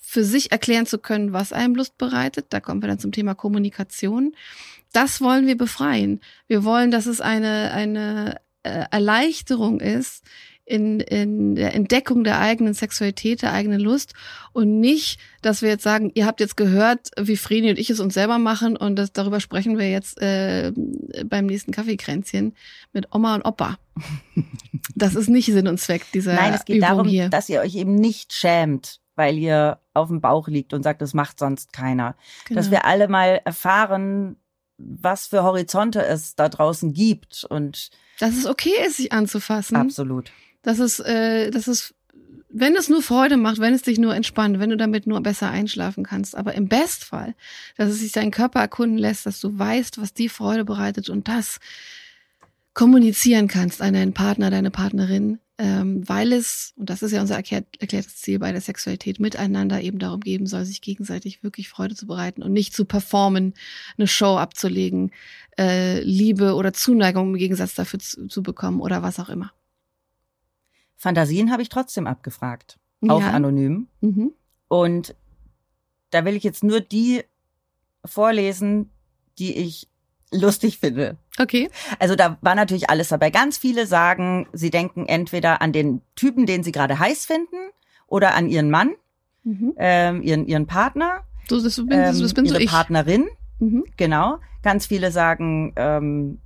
für 0.01 0.23
sich 0.23 0.51
erklären 0.51 0.85
zu 0.85 0.97
können, 0.99 1.33
was 1.33 1.53
einem 1.53 1.75
Lust 1.75 1.97
bereitet. 1.97 2.47
Da 2.49 2.59
kommen 2.59 2.81
wir 2.81 2.87
dann 2.87 2.99
zum 2.99 3.11
Thema 3.11 3.35
Kommunikation. 3.35 4.35
Das 4.91 5.21
wollen 5.21 5.45
wir 5.45 5.57
befreien. 5.57 6.19
Wir 6.47 6.63
wollen, 6.63 6.89
dass 6.91 7.05
es 7.05 7.21
eine, 7.21 7.71
eine 7.71 8.39
äh, 8.63 8.85
Erleichterung 8.91 9.79
ist, 9.79 10.23
in, 10.69 10.99
in 10.99 11.55
der 11.55 11.73
Entdeckung 11.73 12.23
der 12.23 12.39
eigenen 12.39 12.75
Sexualität, 12.75 13.41
der 13.41 13.53
eigenen 13.53 13.79
Lust 13.79 14.13
und 14.53 14.79
nicht, 14.79 15.19
dass 15.41 15.63
wir 15.63 15.69
jetzt 15.69 15.83
sagen, 15.83 16.11
ihr 16.13 16.27
habt 16.27 16.39
jetzt 16.39 16.57
gehört, 16.57 17.09
wie 17.19 17.37
Vreni 17.37 17.71
und 17.71 17.79
ich 17.79 17.89
es 17.89 17.99
uns 17.99 18.13
selber 18.13 18.37
machen 18.37 18.77
und 18.77 18.95
das, 18.95 19.11
darüber 19.11 19.39
sprechen 19.39 19.79
wir 19.79 19.89
jetzt 19.89 20.21
äh, 20.21 20.71
beim 21.25 21.47
nächsten 21.47 21.71
Kaffeekränzchen 21.71 22.55
mit 22.93 23.13
Oma 23.13 23.35
und 23.35 23.45
Opa. 23.45 23.77
Das 24.95 25.15
ist 25.15 25.29
nicht 25.29 25.45
Sinn 25.45 25.67
und 25.67 25.79
Zweck 25.79 26.05
dieser 26.13 26.33
Nein, 26.33 26.53
es 26.53 26.65
geht 26.65 26.77
Übung 26.77 26.89
darum, 26.89 27.07
hier. 27.07 27.29
dass 27.29 27.47
ihr 27.47 27.61
euch 27.61 27.75
eben 27.75 27.95
nicht 27.95 28.33
schämt, 28.33 28.99
weil 29.15 29.37
ihr 29.37 29.79
auf 29.93 30.09
dem 30.09 30.19
Bauch 30.19 30.47
liegt 30.47 30.73
und 30.73 30.83
sagt, 30.83 31.01
das 31.01 31.13
macht 31.13 31.39
sonst 31.39 31.73
keiner. 31.73 32.15
Genau. 32.45 32.59
Dass 32.59 32.69
wir 32.69 32.85
alle 32.85 33.07
mal 33.07 33.39
erfahren, 33.45 34.35
was 34.77 35.27
für 35.27 35.43
Horizonte 35.43 36.03
es 36.05 36.35
da 36.35 36.49
draußen 36.49 36.93
gibt 36.93 37.45
und 37.45 37.91
dass 38.19 38.35
es 38.35 38.45
okay 38.45 38.73
ist, 38.85 38.97
sich 38.97 39.13
anzufassen. 39.13 39.77
absolut. 39.77 40.31
Dass 40.61 40.79
es, 40.79 40.99
äh, 40.99 41.51
dass 41.51 41.67
es, 41.67 41.93
wenn 42.49 42.75
es 42.75 42.89
nur 42.89 43.01
Freude 43.01 43.37
macht, 43.37 43.59
wenn 43.59 43.73
es 43.73 43.83
dich 43.83 43.99
nur 43.99 44.15
entspannt, 44.15 44.59
wenn 44.59 44.69
du 44.69 44.77
damit 44.77 45.07
nur 45.07 45.21
besser 45.21 45.49
einschlafen 45.49 46.03
kannst, 46.03 46.35
aber 46.35 46.53
im 46.55 46.67
Bestfall, 46.67 47.35
dass 47.77 47.89
es 47.89 47.99
sich 47.99 48.11
deinen 48.11 48.31
Körper 48.31 48.59
erkunden 48.59 48.97
lässt, 48.97 49.25
dass 49.25 49.39
du 49.39 49.57
weißt, 49.57 50.01
was 50.01 50.13
die 50.13 50.29
Freude 50.29 50.65
bereitet 50.65 51.09
und 51.09 51.27
das 51.27 51.59
kommunizieren 52.73 53.47
kannst 53.47 53.81
an 53.81 53.93
deinen 53.93 54.13
Partner, 54.13 54.49
deine 54.49 54.71
Partnerin, 54.71 55.39
ähm, 55.57 56.07
weil 56.07 56.31
es, 56.31 56.73
und 56.77 56.89
das 56.89 57.03
ist 57.03 57.11
ja 57.11 57.19
unser 57.19 57.35
erklärt, 57.35 57.65
erklärtes 57.79 58.15
Ziel 58.15 58.39
bei 58.39 58.53
der 58.53 58.61
Sexualität, 58.61 59.19
miteinander 59.19 59.81
eben 59.81 59.99
darum 59.99 60.21
geben 60.21 60.47
soll, 60.47 60.63
sich 60.63 60.79
gegenseitig 60.79 61.43
wirklich 61.43 61.67
Freude 61.67 61.95
zu 61.95 62.07
bereiten 62.07 62.41
und 62.41 62.53
nicht 62.53 62.73
zu 62.73 62.85
performen, 62.85 63.53
eine 63.97 64.07
Show 64.07 64.37
abzulegen, 64.37 65.11
äh, 65.59 66.01
Liebe 66.01 66.55
oder 66.55 66.71
Zuneigung 66.71 67.31
im 67.31 67.37
Gegensatz 67.37 67.75
dafür 67.75 67.99
zu, 67.99 68.27
zu 68.27 68.41
bekommen 68.41 68.79
oder 68.79 69.03
was 69.03 69.19
auch 69.19 69.27
immer. 69.27 69.51
Fantasien 70.99 71.49
habe 71.51 71.61
ich 71.61 71.69
trotzdem 71.69 72.05
abgefragt, 72.05 72.77
auch 73.07 73.21
Ja. 73.21 73.31
anonym. 73.31 73.87
Mhm. 74.01 74.33
Und 74.67 75.15
da 76.11 76.25
will 76.25 76.35
ich 76.35 76.43
jetzt 76.43 76.63
nur 76.63 76.81
die 76.81 77.23
vorlesen, 78.05 78.89
die 79.37 79.55
ich 79.57 79.87
lustig 80.31 80.77
finde. 80.79 81.17
Okay. 81.39 81.69
Also 81.99 82.15
da 82.15 82.37
war 82.41 82.53
natürlich 82.53 82.89
alles 82.89 83.07
dabei. 83.07 83.29
Ganz 83.31 83.57
viele 83.57 83.87
sagen, 83.87 84.47
sie 84.53 84.69
denken 84.69 85.05
entweder 85.07 85.61
an 85.61 85.71
den 85.71 86.01
Typen, 86.15 86.45
den 86.45 86.63
sie 86.63 86.71
gerade 86.71 86.99
heiß 86.99 87.25
finden, 87.25 87.55
oder 88.07 88.35
an 88.35 88.49
ihren 88.49 88.69
Mann, 88.69 88.91
Mhm. 89.43 89.73
ähm, 89.77 90.21
ihren, 90.21 90.45
ihren 90.47 90.67
Partner, 90.67 91.21
So, 91.49 91.61
das 91.63 91.77
bin, 91.77 91.87
ähm, 91.91 92.19
das 92.19 92.33
bin 92.33 92.45
so 92.45 92.55
ihre 92.55 92.63
ich. 92.63 92.69
Partnerin. 92.69 93.27
Mhm. 93.59 93.85
Genau. 93.97 94.39
Ganz 94.63 94.85
viele 94.85 95.11
sagen 95.11 95.73
ähm, 95.77 96.39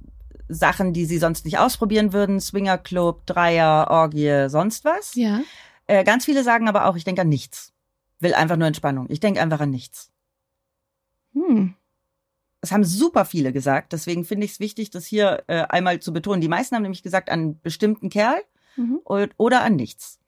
Sachen, 0.48 0.94
die 0.94 1.06
sie 1.06 1.18
sonst 1.18 1.46
nicht 1.46 1.58
ausprobieren 1.58 2.14
würden. 2.14 2.40
Swingerclub, 2.40 3.26
Dreier, 3.26 3.88
Orgie, 3.90 4.50
sonst 4.50 4.86
was. 4.86 5.16
Ja. 5.16 5.42
Äh, 5.88 6.04
ganz 6.04 6.26
viele 6.26 6.44
sagen 6.44 6.68
aber 6.68 6.86
auch, 6.86 6.96
ich 6.96 7.04
denke 7.04 7.22
an 7.22 7.30
nichts. 7.30 7.74
Will 8.20 8.34
einfach 8.34 8.58
nur 8.58 8.68
Entspannung. 8.68 9.08
Ich 9.10 9.20
denke 9.20 9.42
einfach 9.42 9.60
an 9.60 9.70
nichts. 9.70 10.12
Hm. 11.34 11.74
Das 12.62 12.72
haben 12.72 12.84
super 12.86 13.26
viele 13.26 13.52
gesagt. 13.52 13.92
Deswegen 13.92 14.24
finde 14.24 14.46
ich 14.46 14.54
es 14.54 14.60
wichtig, 14.60 14.90
das 14.90 15.06
hier 15.06 15.44
äh, 15.48 15.64
einmal 15.64 16.00
zu 16.00 16.14
betonen. 16.14 16.40
Die 16.40 16.48
meisten 16.48 16.76
haben 16.76 16.84
nämlich 16.84 17.04
gesagt, 17.04 17.30
an 17.30 17.40
einen 17.40 17.62
bestimmten 17.62 18.10
Kerl 18.10 18.42
Mhm. 18.76 19.02
oder 19.06 19.62
an 19.62 19.76
nichts. 19.76 20.20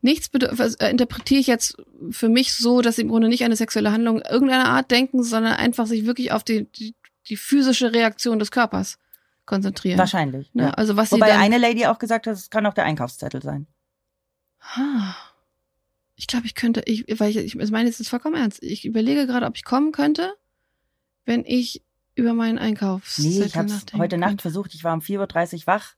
Nichts 0.00 0.28
äh, 0.34 0.90
interpretiere 0.90 1.40
ich 1.40 1.46
jetzt 1.46 1.76
für 2.10 2.28
mich 2.28 2.52
so, 2.52 2.80
dass 2.80 2.96
sie 2.96 3.02
im 3.02 3.08
Grunde 3.08 3.28
nicht 3.28 3.42
an 3.42 3.46
eine 3.46 3.56
sexuelle 3.56 3.92
Handlung 3.92 4.20
irgendeiner 4.20 4.68
Art 4.68 4.90
denken, 4.90 5.22
sondern 5.22 5.52
einfach 5.52 5.86
sich 5.86 6.04
wirklich 6.04 6.32
auf 6.32 6.42
die, 6.42 6.64
die 6.64 6.94
die 7.28 7.36
physische 7.36 7.92
Reaktion 7.92 8.40
des 8.40 8.50
Körpers 8.50 8.98
konzentrieren. 9.46 9.98
Wahrscheinlich. 9.98 10.52
Ne? 10.54 10.64
Ja. 10.64 10.70
Also 10.70 10.96
was 10.96 11.10
sie 11.10 11.16
Wobei 11.16 11.28
dann, 11.28 11.40
eine 11.40 11.58
Lady 11.58 11.86
auch 11.86 11.98
gesagt 11.98 12.26
hat, 12.26 12.34
es 12.34 12.50
kann 12.50 12.66
auch 12.66 12.74
der 12.74 12.84
Einkaufszettel 12.84 13.42
sein. 13.42 13.66
Ah. 14.60 15.14
Ich 16.14 16.26
glaube, 16.26 16.46
ich 16.46 16.54
könnte, 16.54 16.82
ich, 16.86 17.04
weil 17.18 17.30
ich, 17.30 17.56
ich 17.56 17.70
meine, 17.70 17.88
es 17.88 17.98
ist 17.98 18.08
vollkommen 18.08 18.36
ernst. 18.36 18.62
Ich 18.62 18.84
überlege 18.84 19.26
gerade, 19.26 19.46
ob 19.46 19.56
ich 19.56 19.64
kommen 19.64 19.92
könnte, 19.92 20.34
wenn 21.24 21.44
ich 21.44 21.82
über 22.14 22.34
meinen 22.34 22.58
Einkaufszettel 22.58 23.30
Nee, 23.30 23.44
ich 23.46 23.56
habe 23.56 23.72
heute 23.96 24.18
Nacht 24.18 24.30
könnte. 24.30 24.42
versucht. 24.42 24.74
Ich 24.74 24.84
war 24.84 24.92
um 24.94 25.00
4.30 25.00 25.54
Uhr 25.54 25.66
wach 25.66 25.94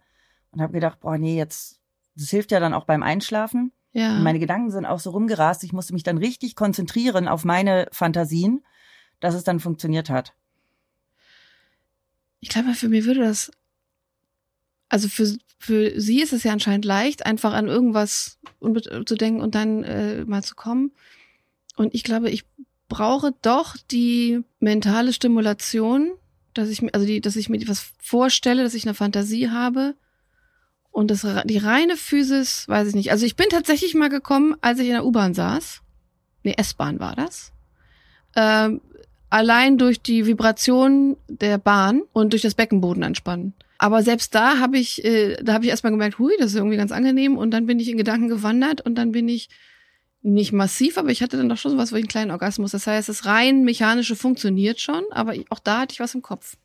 und 0.52 0.62
habe 0.62 0.72
gedacht, 0.72 1.00
boah, 1.00 1.18
nee, 1.18 1.36
jetzt, 1.36 1.80
das 2.14 2.30
hilft 2.30 2.52
ja 2.52 2.60
dann 2.60 2.74
auch 2.74 2.84
beim 2.84 3.02
Einschlafen. 3.02 3.72
Ja. 3.92 4.16
Und 4.16 4.22
meine 4.22 4.38
Gedanken 4.38 4.70
sind 4.70 4.86
auch 4.86 5.00
so 5.00 5.10
rumgerast. 5.10 5.62
Ich 5.64 5.72
musste 5.72 5.92
mich 5.92 6.02
dann 6.02 6.18
richtig 6.18 6.56
konzentrieren 6.56 7.28
auf 7.28 7.44
meine 7.44 7.88
Fantasien, 7.92 8.64
dass 9.20 9.34
es 9.34 9.44
dann 9.44 9.60
funktioniert 9.60 10.10
hat. 10.10 10.34
Ich 12.44 12.50
glaube, 12.50 12.74
für 12.74 12.90
mich 12.90 13.06
würde 13.06 13.20
das, 13.20 13.50
also 14.90 15.08
für, 15.08 15.34
für 15.58 15.98
sie 15.98 16.20
ist 16.20 16.34
es 16.34 16.44
ja 16.44 16.52
anscheinend 16.52 16.84
leicht, 16.84 17.24
einfach 17.24 17.54
an 17.54 17.68
irgendwas 17.68 18.38
zu 19.06 19.14
denken 19.14 19.40
und 19.40 19.54
dann 19.54 19.82
äh, 19.82 20.26
mal 20.26 20.42
zu 20.42 20.54
kommen. 20.54 20.92
Und 21.74 21.94
ich 21.94 22.04
glaube, 22.04 22.28
ich 22.28 22.44
brauche 22.90 23.32
doch 23.40 23.78
die 23.90 24.42
mentale 24.60 25.14
Stimulation, 25.14 26.12
dass 26.52 26.68
ich 26.68 26.82
mir, 26.82 26.92
also 26.92 27.06
die, 27.06 27.22
dass 27.22 27.36
ich 27.36 27.48
mir 27.48 27.66
was 27.66 27.92
vorstelle, 27.98 28.62
dass 28.62 28.74
ich 28.74 28.84
eine 28.84 28.92
Fantasie 28.92 29.48
habe. 29.48 29.94
Und 30.90 31.10
das, 31.10 31.26
die 31.46 31.56
reine 31.56 31.96
Physis, 31.96 32.68
weiß 32.68 32.88
ich 32.88 32.94
nicht. 32.94 33.10
Also 33.10 33.24
ich 33.24 33.36
bin 33.36 33.48
tatsächlich 33.48 33.94
mal 33.94 34.10
gekommen, 34.10 34.54
als 34.60 34.80
ich 34.80 34.88
in 34.88 34.92
der 34.92 35.06
U-Bahn 35.06 35.32
saß. 35.32 35.80
Nee, 36.42 36.56
S-Bahn 36.58 37.00
war 37.00 37.16
das. 37.16 37.52
Ähm, 38.36 38.82
allein 39.34 39.78
durch 39.78 40.00
die 40.00 40.26
Vibration 40.26 41.16
der 41.26 41.58
Bahn 41.58 42.02
und 42.12 42.32
durch 42.32 42.42
das 42.42 42.54
Beckenboden 42.54 43.02
anspannen. 43.02 43.52
Aber 43.78 44.04
selbst 44.04 44.32
da 44.36 44.60
habe 44.60 44.78
ich, 44.78 45.04
äh, 45.04 45.34
da 45.42 45.54
habe 45.54 45.64
ich 45.64 45.70
erstmal 45.70 45.90
gemerkt, 45.90 46.20
hui, 46.20 46.32
das 46.38 46.52
ist 46.52 46.54
irgendwie 46.54 46.76
ganz 46.76 46.92
angenehm. 46.92 47.36
Und 47.36 47.50
dann 47.50 47.66
bin 47.66 47.80
ich 47.80 47.88
in 47.88 47.96
Gedanken 47.96 48.28
gewandert 48.28 48.82
und 48.82 48.94
dann 48.94 49.10
bin 49.10 49.28
ich 49.28 49.48
nicht 50.22 50.52
massiv, 50.52 50.98
aber 50.98 51.10
ich 51.10 51.20
hatte 51.20 51.36
dann 51.36 51.48
doch 51.48 51.56
schon 51.56 51.72
sowas 51.72 51.90
wie 51.92 51.96
einen 51.96 52.06
kleinen 52.06 52.30
Orgasmus. 52.30 52.70
Das 52.70 52.86
heißt, 52.86 53.08
das 53.08 53.26
rein 53.26 53.64
mechanische 53.64 54.14
funktioniert 54.14 54.80
schon, 54.80 55.02
aber 55.10 55.34
auch 55.50 55.58
da 55.58 55.80
hatte 55.80 55.94
ich 55.94 56.00
was 56.00 56.14
im 56.14 56.22
Kopf. 56.22 56.56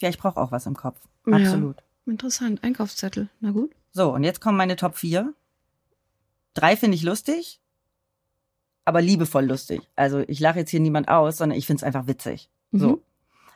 Ja, 0.00 0.10
ich 0.10 0.18
brauche 0.18 0.38
auch 0.38 0.52
was 0.52 0.66
im 0.66 0.76
Kopf. 0.76 1.00
Ja. 1.26 1.38
Absolut. 1.38 1.76
Interessant. 2.04 2.62
Einkaufszettel. 2.62 3.30
Na 3.40 3.50
gut. 3.52 3.70
So, 3.92 4.12
und 4.12 4.24
jetzt 4.24 4.42
kommen 4.42 4.58
meine 4.58 4.76
Top 4.76 4.98
4. 4.98 5.32
Drei 6.52 6.76
finde 6.76 6.96
ich 6.96 7.02
lustig, 7.02 7.60
aber 8.84 9.00
liebevoll 9.00 9.44
lustig. 9.44 9.80
Also 9.96 10.20
ich 10.26 10.40
lache 10.40 10.60
jetzt 10.60 10.70
hier 10.70 10.80
niemand 10.80 11.08
aus, 11.08 11.36
sondern 11.36 11.58
ich 11.58 11.66
finde 11.66 11.80
es 11.80 11.84
einfach 11.84 12.06
witzig. 12.06 12.50
So. 12.72 12.88
Mhm. 12.88 13.00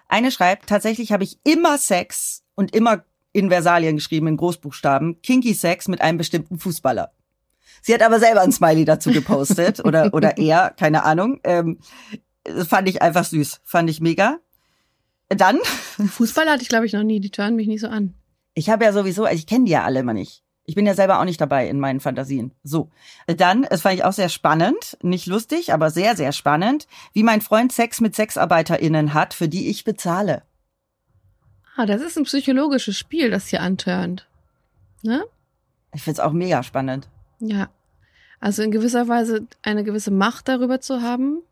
Eine 0.09 0.31
schreibt, 0.31 0.69
tatsächlich 0.69 1.13
habe 1.13 1.25
ich 1.25 1.39
immer 1.45 1.79
Sex 1.79 2.43
und 2.55 2.75
immer 2.75 3.05
in 3.33 3.51
Versalien 3.51 3.97
geschrieben, 3.97 4.29
in 4.29 4.37
Großbuchstaben, 4.37 5.21
Kinky 5.23 5.55
Sex 5.55 5.89
mit 5.89 6.01
einem 6.01 6.19
bestimmten 6.19 6.59
Fußballer. 6.59 7.13
Sie 7.83 7.93
hat 7.93 8.03
aber 8.03 8.21
selber 8.21 8.43
ein 8.43 8.53
Smiley 8.53 8.85
dazu 8.85 9.11
gepostet 9.11 9.85
oder, 9.85 10.15
oder 10.15 10.39
er, 10.39 10.71
keine 10.71 11.05
Ahnung. 11.05 11.41
Ähm, 11.45 11.81
fand 12.67 12.89
ich 12.89 13.03
einfach 13.03 13.25
süß, 13.25 13.61
fand 13.65 13.91
ich 13.91 14.01
mega. 14.01 14.39
Dann, 15.29 15.59
Fußball 16.09 16.49
hatte 16.49 16.63
ich, 16.63 16.69
glaube 16.69 16.87
ich, 16.87 16.93
noch 16.93 17.03
nie. 17.03 17.19
Die 17.19 17.31
tören 17.31 17.57
mich 17.57 17.67
nicht 17.67 17.81
so 17.81 17.89
an. 17.89 18.15
ich 18.55 18.71
habe 18.71 18.85
ja 18.85 18.93
sowieso, 18.93 19.25
also 19.25 19.37
ich 19.37 19.47
kenne 19.47 19.65
die 19.65 19.73
ja 19.73 19.85
alle 19.85 20.01
immer 20.01 20.13
nicht. 20.13 20.44
Ich 20.67 20.75
bin 20.75 20.87
ja 20.87 20.95
selber 20.95 21.21
auch 21.21 21.25
nicht 21.25 21.41
dabei 21.41 21.69
in 21.69 21.79
meinen 21.79 22.01
Fantasien. 22.01 22.53
So. 22.63 22.89
Dann, 23.27 23.63
das 23.69 23.83
fand 23.83 23.97
ich 23.97 24.05
auch 24.05 24.13
sehr 24.13 24.31
spannend, 24.31 24.97
nicht 25.03 25.27
lustig, 25.27 25.75
aber 25.75 25.91
sehr, 25.91 26.17
sehr 26.17 26.33
spannend, 26.33 26.89
wie 27.13 27.23
mein 27.23 27.43
Freund 27.43 27.73
Sex 27.73 28.01
mit 28.01 28.15
SexarbeiterInnen 28.15 29.13
hat, 29.13 29.35
für 29.35 29.49
die 29.49 29.69
ich 29.69 29.85
bezahle. 29.85 30.43
Ah, 31.77 31.87
das 31.87 32.01
ist 32.01 32.17
ein 32.17 32.25
psychologisches 32.25 32.97
Spiel, 32.97 33.31
das 33.31 33.49
hier 33.49 33.61
antörnt. 33.61 34.27
Ne? 35.03 35.25
Ich 35.93 36.03
find's 36.03 36.21
auch 36.21 36.33
mega 36.33 36.63
spannend. 36.63 37.09
Ja. 37.41 37.69
Also 38.41 38.63
in 38.63 38.71
gewisser 38.71 39.09
Weise 39.09 39.47
eine 39.63 39.85
gewisse 39.85 40.11
Macht 40.11 40.49
darüber 40.49 40.81
zu 40.81 41.03
haben, 41.03 41.43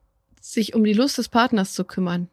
sich 0.41 0.75
um 0.75 0.85
die 0.85 0.93
Lust 0.93 1.19
des 1.19 1.29
Partners 1.29 1.75
zu 1.75 1.85
kümmern. 1.85 2.29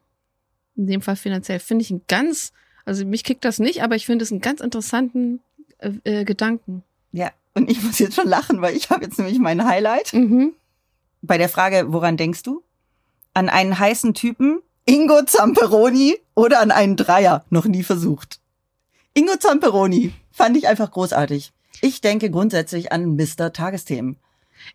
In 0.75 0.87
dem 0.87 1.01
Fall 1.01 1.15
finanziell. 1.15 1.59
Finde 1.59 1.83
ich 1.83 1.91
einen 1.91 2.03
ganz, 2.07 2.53
also 2.85 3.05
mich 3.05 3.23
kickt 3.23 3.43
das 3.43 3.59
nicht, 3.59 3.83
aber 3.83 3.95
ich 3.95 4.05
finde 4.05 4.23
es 4.23 4.31
einen 4.31 4.41
ganz 4.41 4.61
interessanten 4.61 5.41
äh, 5.79 5.91
äh, 6.03 6.23
Gedanken. 6.25 6.83
Ja. 7.11 7.31
Und 7.55 7.69
ich 7.69 7.81
muss 7.83 7.99
jetzt 7.99 8.15
schon 8.15 8.27
lachen, 8.27 8.61
weil 8.61 8.75
ich 8.75 8.89
habe 8.89 9.03
jetzt 9.03 9.17
nämlich 9.17 9.39
mein 9.39 9.65
Highlight. 9.65 10.13
Mhm. 10.13 10.53
Bei 11.21 11.37
der 11.37 11.49
Frage, 11.49 11.91
woran 11.91 12.15
denkst 12.15 12.43
du? 12.43 12.63
An 13.33 13.49
einen 13.49 13.77
heißen 13.77 14.13
Typen, 14.13 14.61
Ingo 14.85 15.23
Zamperoni 15.23 16.17
oder 16.35 16.61
an 16.61 16.71
einen 16.71 16.95
Dreier? 16.95 17.43
Noch 17.49 17.65
nie 17.65 17.83
versucht. 17.83 18.39
Ingo 19.13 19.35
Zamperoni 19.37 20.13
fand 20.31 20.55
ich 20.57 20.67
einfach 20.67 20.91
großartig. 20.91 21.51
Ich 21.81 22.01
denke 22.01 22.29
grundsätzlich 22.29 22.91
an 22.91 23.15
Mr. 23.15 23.51
Tagesthemen. 23.51 24.17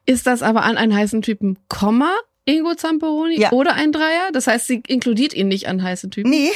Ist 0.06 0.26
das 0.26 0.42
aber 0.42 0.62
an 0.62 0.76
einen 0.76 0.94
heißen 0.94 1.22
Typen, 1.22 1.58
Komma, 1.68 2.14
Ingo 2.46 2.74
Zamperoni 2.74 3.40
Ja. 3.40 3.52
oder 3.52 3.74
ein 3.74 3.90
Dreier? 3.92 4.30
Das 4.32 4.46
heißt, 4.46 4.66
sie 4.66 4.82
inkludiert 4.86 5.32
ihn 5.32 5.48
nicht 5.48 5.66
an 5.68 5.82
heißen 5.82 6.10
Typen. 6.10 6.30
Nee. 6.30 6.50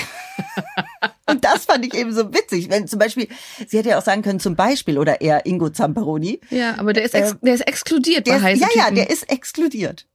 Und 1.26 1.44
das 1.44 1.64
fand 1.64 1.84
ich 1.86 1.94
eben 1.94 2.12
so 2.12 2.32
witzig. 2.34 2.68
Wenn 2.70 2.86
zum 2.86 2.98
Beispiel, 2.98 3.28
sie 3.66 3.78
hätte 3.78 3.90
ja 3.90 3.98
auch 3.98 4.02
sagen 4.04 4.22
können, 4.22 4.40
zum 4.40 4.54
Beispiel, 4.56 4.98
oder 4.98 5.20
eher 5.22 5.46
Ingo 5.46 5.70
Zamperoni. 5.70 6.40
Ja, 6.50 6.78
aber 6.78 6.92
der 6.92 7.04
ist, 7.04 7.14
ex 7.14 7.32
Ähm, 7.32 7.38
der 7.42 7.54
ist 7.54 7.66
exkludiert 7.66 8.26
Der 8.26 8.32
bei 8.34 8.38
ist, 8.38 8.44
heißen 8.44 8.60
ja, 8.62 8.68
Typen. 8.68 8.80
ja, 8.98 9.04
der 9.04 9.10
ist 9.10 9.30
exkludiert. 9.30 10.06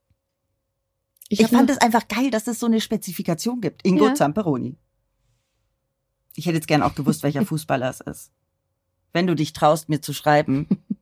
ich 1.29 1.39
Ich, 1.41 1.47
fand 1.47 1.69
es 1.69 1.77
einfach 1.79 2.07
geil, 2.07 2.29
dass 2.29 2.47
es 2.47 2.59
so 2.59 2.65
eine 2.67 2.79
Spezifikation 2.81 3.59
gibt. 3.61 3.85
Ingo 3.85 4.07
Ja. 4.07 4.13
Zamperoni. 4.15 4.75
Ich 6.35 6.45
hätte 6.45 6.55
jetzt 6.55 6.67
gern 6.67 6.83
auch 6.83 6.93
gewusst, 6.95 7.23
welcher 7.23 7.45
Fußballer 7.45 7.89
es 7.89 7.99
ist. 8.01 8.31
Wenn 9.11 9.27
du 9.27 9.35
dich 9.35 9.53
traust, 9.53 9.89
mir 9.89 10.01
zu 10.01 10.13
schreiben, 10.13 10.67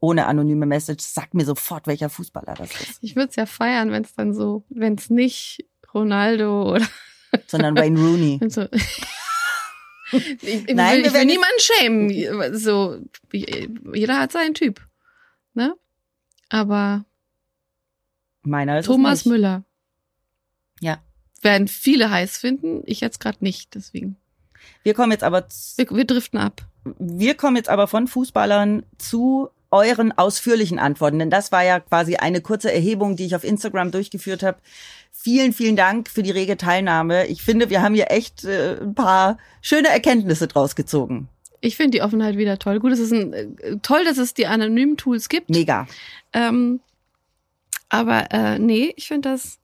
ohne 0.00 0.26
anonyme 0.26 0.66
Message, 0.66 1.02
sag 1.04 1.34
mir 1.34 1.44
sofort, 1.44 1.86
welcher 1.86 2.10
Fußballer 2.10 2.54
das 2.54 2.70
ist. 2.80 2.98
Ich 3.02 3.16
würde 3.16 3.30
es 3.30 3.36
ja 3.36 3.46
feiern, 3.46 3.90
wenn 3.90 4.02
es 4.04 4.14
dann 4.14 4.34
so, 4.34 4.64
wenn 4.68 4.94
es 4.94 5.10
nicht 5.10 5.64
Ronaldo 5.94 6.72
oder 6.74 6.86
Sondern 7.46 7.76
Wayne 7.76 7.98
Rooney. 7.98 8.40
so. 8.48 8.66
ich, 10.12 10.42
ich 10.42 10.74
Nein, 10.74 10.98
will, 10.98 10.98
wir 10.98 10.98
ich 10.98 11.04
will 11.06 11.12
werden 11.14 11.26
niemanden 11.26 11.58
schämen. 11.58 12.58
So, 12.58 12.98
jeder 13.32 14.18
hat 14.18 14.32
seinen 14.32 14.54
Typ. 14.54 14.86
Ne? 15.54 15.74
Aber 16.48 17.04
Meiner 18.42 18.78
ist 18.78 18.86
Thomas. 18.86 19.24
Müller 19.24 19.64
Ja. 20.80 20.98
werden 21.42 21.66
viele 21.68 22.10
heiß 22.10 22.38
finden. 22.38 22.82
Ich 22.86 23.00
jetzt 23.00 23.18
gerade 23.18 23.38
nicht, 23.40 23.74
deswegen. 23.74 24.16
Wir 24.82 24.94
kommen 24.94 25.12
jetzt 25.12 25.24
aber 25.24 25.46
Wir, 25.76 25.90
wir 25.90 26.04
driften 26.04 26.38
ab. 26.38 26.62
Wir 26.98 27.34
kommen 27.34 27.56
jetzt 27.56 27.68
aber 27.68 27.88
von 27.88 28.06
Fußballern 28.06 28.84
zu 28.98 29.48
euren 29.70 30.12
ausführlichen 30.12 30.78
Antworten, 30.78 31.18
denn 31.18 31.30
das 31.30 31.52
war 31.52 31.64
ja 31.64 31.80
quasi 31.80 32.16
eine 32.16 32.40
kurze 32.40 32.72
Erhebung, 32.72 33.16
die 33.16 33.26
ich 33.26 33.34
auf 33.34 33.44
Instagram 33.44 33.90
durchgeführt 33.90 34.42
habe. 34.42 34.58
Vielen, 35.10 35.52
vielen 35.52 35.76
Dank 35.76 36.08
für 36.08 36.22
die 36.22 36.30
rege 36.30 36.56
Teilnahme. 36.56 37.26
Ich 37.26 37.42
finde, 37.42 37.70
wir 37.70 37.82
haben 37.82 37.94
hier 37.94 38.10
echt 38.10 38.44
äh, 38.44 38.76
ein 38.80 38.94
paar 38.94 39.38
schöne 39.60 39.88
Erkenntnisse 39.88 40.46
draus 40.46 40.76
gezogen. 40.76 41.28
Ich 41.60 41.76
finde 41.76 41.98
die 41.98 42.02
Offenheit 42.02 42.36
wieder 42.36 42.58
toll. 42.58 42.78
Gut, 42.80 42.92
es 42.92 43.00
ist 43.00 43.12
ein, 43.12 43.32
äh, 43.32 43.76
toll, 43.82 44.04
dass 44.04 44.18
es 44.18 44.34
die 44.34 44.46
anonymen 44.46 44.96
Tools 44.96 45.28
gibt. 45.28 45.50
Mega. 45.50 45.86
Ähm, 46.32 46.80
aber 47.88 48.30
äh, 48.30 48.58
nee, 48.58 48.92
ich 48.96 49.08
finde 49.08 49.30
das, 49.30 49.58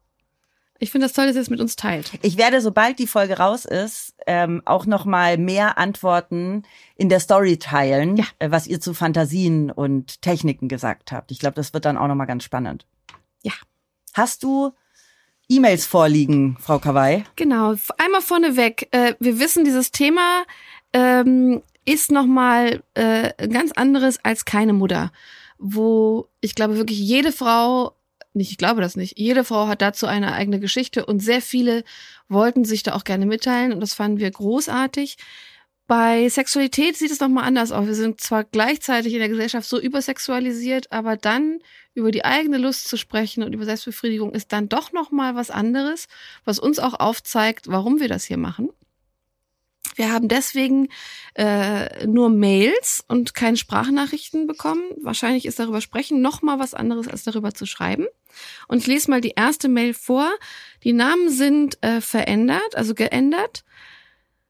ich 0.83 0.91
finde 0.91 1.07
das 1.07 1.13
toll, 1.13 1.27
dass 1.27 1.37
ihr 1.37 1.43
es 1.43 1.49
mit 1.51 1.61
uns 1.61 1.77
teilt. 1.77 2.11
Ich 2.23 2.37
werde, 2.37 2.61
sobald 2.61 2.99
die 2.99 3.07
Folge 3.07 3.39
raus 3.39 3.65
ist, 3.65 4.15
ähm, 4.27 4.63
auch 4.65 4.85
noch 4.85 5.05
mal 5.05 5.39
mehr 5.39 5.79
Antworten 5.79 6.65
in 6.97 7.09
der 7.09 7.21
Story 7.21 7.57
teilen, 7.59 8.17
Ja. 8.17 8.25
äh, 8.41 8.51
was 8.51 8.67
ihr 8.67 8.81
zu 8.81 8.93
Fantasien 8.93 9.71
und 9.71 10.21
Techniken 10.23 10.67
gesagt 10.69 11.13
habt. 11.13 11.31
Ich 11.31 11.39
glaube, 11.39 11.55
das 11.55 11.73
wird 11.73 11.85
dann 11.85 11.97
auch 11.97 12.09
noch 12.09 12.17
mal 12.17 12.25
ganz 12.27 12.43
spannend. 12.45 12.85
Ja. 13.43 13.53
Hast 14.15 14.43
du 14.43 14.73
E-Mails 15.49 15.87
vorliegen, 15.87 16.57
Frau 16.61 16.79
Kawai? 16.79 17.25
Genau. 17.37 17.75
Einmal 17.99 18.21
vorneweg. 18.21 18.89
Äh, 18.91 19.15
wir 19.21 19.39
wissen, 19.39 19.65
dieses 19.65 19.91
Thema 19.93 20.45
ähm, 20.93 21.63
ist 21.85 22.11
nochmal 22.11 22.83
äh, 22.95 23.33
ein 23.39 23.51
ganz 23.51 23.71
anderes 23.73 24.19
als 24.25 24.45
keine 24.45 24.73
Mutter, 24.73 25.13
wo 25.59 26.29
ich 26.41 26.55
glaube 26.55 26.77
wirklich 26.77 26.99
jede 26.99 27.33
Frau, 27.33 27.95
nicht, 28.35 28.51
ich 28.51 28.59
glaube 28.59 28.81
das 28.81 28.97
nicht, 28.97 29.19
jede 29.19 29.45
Frau 29.45 29.67
hat 29.67 29.83
dazu 29.83 30.07
eine 30.07 30.33
eigene 30.33 30.61
Geschichte 30.61 31.07
und 31.07 31.21
sehr 31.21 31.43
viele 31.43 31.85
wollten 32.29 32.65
sich 32.65 32.83
da 32.83 32.95
auch 32.95 33.05
gerne 33.05 33.27
mitteilen 33.27 33.73
und 33.73 33.81
das 33.81 33.95
fanden 33.95 34.19
wir 34.19 34.31
großartig. 34.31 35.17
Bei 35.87 36.29
Sexualität 36.29 36.97
sieht 36.97 37.11
es 37.11 37.21
nochmal 37.21 37.45
anders 37.45 37.73
aus. 37.73 37.87
Wir 37.87 37.95
sind 37.95 38.21
zwar 38.21 38.45
gleichzeitig 38.45 39.13
in 39.13 39.19
der 39.19 39.29
Gesellschaft 39.29 39.69
so 39.69 39.79
übersexualisiert, 39.79 40.91
aber 40.91 41.17
dann 41.17 41.59
über 41.95 42.11
die 42.11 42.25
eigene 42.25 42.57
Lust 42.57 42.89
zu 42.89 42.97
sprechen 42.97 43.43
und 43.43 43.53
über 43.53 43.65
Selbstbefriedigung 43.65 44.33
ist 44.33 44.53
dann 44.53 44.69
doch 44.69 44.93
nochmal 44.93 45.35
was 45.35 45.51
anderes, 45.51 46.07
was 46.45 46.59
uns 46.59 46.79
auch 46.79 46.99
aufzeigt, 46.99 47.69
warum 47.69 48.01
wir 48.01 48.09
das 48.09 48.25
hier 48.25 48.39
machen. 48.39 48.71
Wir 49.95 50.13
haben 50.13 50.29
deswegen 50.29 50.89
äh, 51.35 52.07
nur 52.07 52.31
Mails 52.31 53.05
und 53.09 53.35
keine 53.35 53.57
Sprachnachrichten 53.57 54.47
bekommen. 54.47 54.83
Wahrscheinlich 55.03 55.47
ist 55.47 55.59
darüber 55.59 55.81
sprechen 55.81 56.23
noch 56.23 56.43
mal 56.43 56.59
was 56.59 56.75
anderes 56.75 57.09
als 57.09 57.25
darüber 57.25 57.53
zu 57.53 57.67
schreiben. 57.67 58.07
Und 58.69 58.79
ich 58.79 58.87
lese 58.87 59.11
mal 59.11 59.21
die 59.21 59.35
erste 59.37 59.69
Mail 59.69 59.95
vor. 59.95 60.31
Die 60.85 60.93
Namen 60.93 61.29
sind 61.29 61.83
äh, 61.83 62.01
verändert, 62.01 62.75
also 62.75 62.95
geändert. 62.95 63.65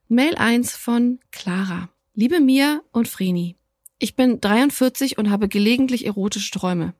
Mail 0.09 0.37
1 0.37 0.77
von 0.77 1.19
Clara. 1.31 1.89
Liebe 2.15 2.41
Mia 2.41 2.83
und 2.93 3.09
Vreni, 3.09 3.57
ich 3.99 4.15
bin 4.15 4.41
43 4.41 5.17
und 5.17 5.31
habe 5.31 5.49
gelegentlich 5.49 6.05
erotische 6.05 6.51
Träume. 6.51 6.95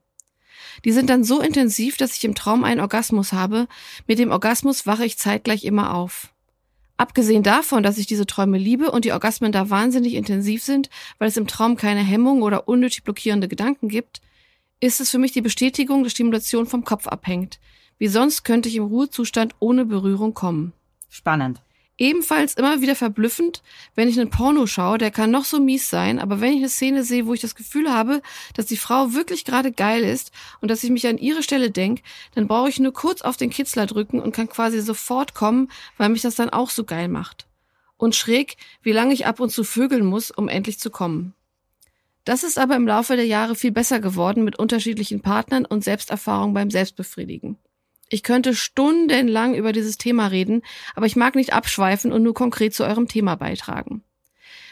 Die 0.85 0.91
sind 0.91 1.09
dann 1.09 1.23
so 1.23 1.39
intensiv, 1.39 1.97
dass 1.97 2.15
ich 2.15 2.23
im 2.23 2.33
Traum 2.33 2.63
einen 2.63 2.81
Orgasmus 2.81 3.31
habe. 3.31 3.67
Mit 4.07 4.19
dem 4.19 4.31
Orgasmus 4.31 4.87
wache 4.87 5.05
ich 5.05 5.17
zeitgleich 5.17 5.63
immer 5.63 5.93
auf. 5.93 6.32
Abgesehen 6.97 7.43
davon, 7.43 7.83
dass 7.83 7.97
ich 7.97 8.05
diese 8.05 8.27
Träume 8.27 8.57
liebe 8.57 8.91
und 8.91 9.05
die 9.05 9.11
Orgasmen 9.11 9.51
da 9.51 9.69
wahnsinnig 9.69 10.13
intensiv 10.13 10.63
sind, 10.63 10.89
weil 11.17 11.27
es 11.27 11.37
im 11.37 11.47
Traum 11.47 11.75
keine 11.75 12.03
Hemmung 12.03 12.43
oder 12.43 12.67
unnötig 12.67 13.03
blockierende 13.03 13.47
Gedanken 13.47 13.89
gibt, 13.89 14.21
ist 14.79 15.01
es 15.01 15.09
für 15.09 15.17
mich 15.17 15.31
die 15.31 15.41
Bestätigung, 15.41 16.03
dass 16.03 16.11
Stimulation 16.11 16.65
vom 16.65 16.83
Kopf 16.83 17.07
abhängt. 17.07 17.59
Wie 17.97 18.07
sonst 18.07 18.43
könnte 18.43 18.69
ich 18.69 18.75
im 18.75 18.85
Ruhezustand 18.85 19.55
ohne 19.59 19.85
Berührung 19.85 20.33
kommen. 20.33 20.73
Spannend. 21.09 21.61
Ebenfalls 21.97 22.55
immer 22.55 22.81
wieder 22.81 22.95
verblüffend, 22.95 23.61
wenn 23.93 24.09
ich 24.09 24.19
einen 24.19 24.31
Porno 24.31 24.65
schaue, 24.65 24.97
der 24.97 25.11
kann 25.11 25.29
noch 25.29 25.45
so 25.45 25.59
mies 25.59 25.91
sein, 25.91 26.17
aber 26.17 26.41
wenn 26.41 26.53
ich 26.53 26.57
eine 26.57 26.69
Szene 26.69 27.03
sehe, 27.03 27.27
wo 27.27 27.35
ich 27.35 27.41
das 27.41 27.53
Gefühl 27.53 27.93
habe, 27.93 28.23
dass 28.55 28.65
die 28.65 28.77
Frau 28.77 29.13
wirklich 29.13 29.45
gerade 29.45 29.71
geil 29.71 30.03
ist 30.03 30.31
und 30.59 30.71
dass 30.71 30.83
ich 30.83 30.89
mich 30.89 31.05
an 31.05 31.19
ihre 31.19 31.43
Stelle 31.43 31.69
denke, 31.69 32.01
dann 32.33 32.47
brauche 32.47 32.69
ich 32.69 32.79
nur 32.79 32.93
kurz 32.93 33.21
auf 33.21 33.37
den 33.37 33.51
Kitzler 33.51 33.85
drücken 33.85 34.19
und 34.19 34.33
kann 34.33 34.49
quasi 34.49 34.81
sofort 34.81 35.35
kommen, 35.35 35.69
weil 35.97 36.09
mich 36.09 36.23
das 36.23 36.33
dann 36.35 36.49
auch 36.49 36.71
so 36.71 36.83
geil 36.83 37.09
macht. 37.09 37.45
Und 37.97 38.15
schräg, 38.15 38.57
wie 38.81 38.91
lange 38.91 39.13
ich 39.13 39.27
ab 39.27 39.39
und 39.39 39.51
zu 39.51 39.63
vögeln 39.63 40.05
muss, 40.05 40.31
um 40.31 40.49
endlich 40.49 40.79
zu 40.79 40.89
kommen. 40.89 41.35
Das 42.25 42.43
ist 42.43 42.57
aber 42.57 42.75
im 42.75 42.87
Laufe 42.87 43.15
der 43.15 43.27
Jahre 43.27 43.55
viel 43.55 43.71
besser 43.71 43.99
geworden 43.99 44.43
mit 44.43 44.57
unterschiedlichen 44.57 45.21
Partnern 45.21 45.65
und 45.65 45.83
Selbsterfahrung 45.83 46.53
beim 46.53 46.71
Selbstbefriedigen. 46.71 47.57
Ich 48.13 48.21
könnte 48.21 48.53
stundenlang 48.53 49.55
über 49.55 49.71
dieses 49.71 49.97
Thema 49.97 50.27
reden, 50.27 50.61
aber 50.93 51.07
ich 51.07 51.15
mag 51.15 51.33
nicht 51.33 51.53
abschweifen 51.53 52.13
und 52.13 52.21
nur 52.21 52.35
konkret 52.35 52.75
zu 52.75 52.83
eurem 52.83 53.07
Thema 53.07 53.33
beitragen. 53.33 54.03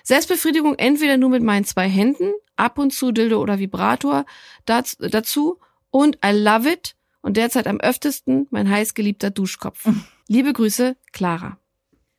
Selbstbefriedigung 0.04 0.76
entweder 0.76 1.18
nur 1.18 1.30
mit 1.30 1.42
meinen 1.42 1.66
zwei 1.66 1.90
Händen, 1.90 2.34
ab 2.56 2.78
und 2.78 2.94
zu 2.94 3.12
Dildo 3.12 3.42
oder 3.42 3.58
Vibrator 3.58 4.28
dazu 4.66 5.60
und 5.90 6.20
I 6.24 6.30
love 6.34 6.72
it 6.72 6.96
und 7.24 7.36
derzeit 7.36 7.66
am 7.66 7.80
öftesten 7.80 8.46
mein 8.52 8.70
heißgeliebter 8.70 9.32
Duschkopf. 9.32 9.90
Liebe 10.28 10.54
Grüße, 10.54 10.96
Clara. 11.12 11.58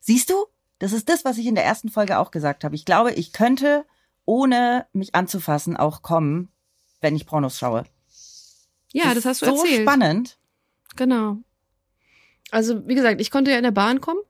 Siehst 0.01 0.29
du? 0.29 0.47
Das 0.81 0.93
ist 0.93 1.09
das, 1.09 1.25
was 1.25 1.39
ich 1.39 1.47
in 1.47 1.55
der 1.55 1.65
ersten 1.65 1.89
Folge 1.89 2.19
auch 2.19 2.33
gesagt 2.33 2.65
habe. 2.65 2.75
Ich 2.75 2.85
glaube, 2.85 3.13
ich 3.13 3.33
könnte, 3.33 3.87
ohne 4.25 4.87
mich 4.93 5.15
anzufassen, 5.15 5.77
auch 5.77 6.03
kommen, 6.03 6.51
wenn 7.01 7.15
ich 7.15 7.27
Pornos 7.27 7.61
schaue. 7.61 7.85
Ja, 8.93 9.15
das, 9.15 9.23
das 9.23 9.25
hast 9.25 9.43
du 9.43 9.47
so 9.47 9.63
erzählt. 9.63 9.83
spannend. 9.83 10.37
Genau. 10.97 11.39
Also, 12.51 12.87
wie 12.87 12.95
gesagt, 12.95 13.21
ich 13.21 13.31
konnte 13.31 13.51
ja 13.51 13.57
in 13.57 13.63
der 13.63 13.71
Bahn 13.71 14.01
kommen, 14.01 14.21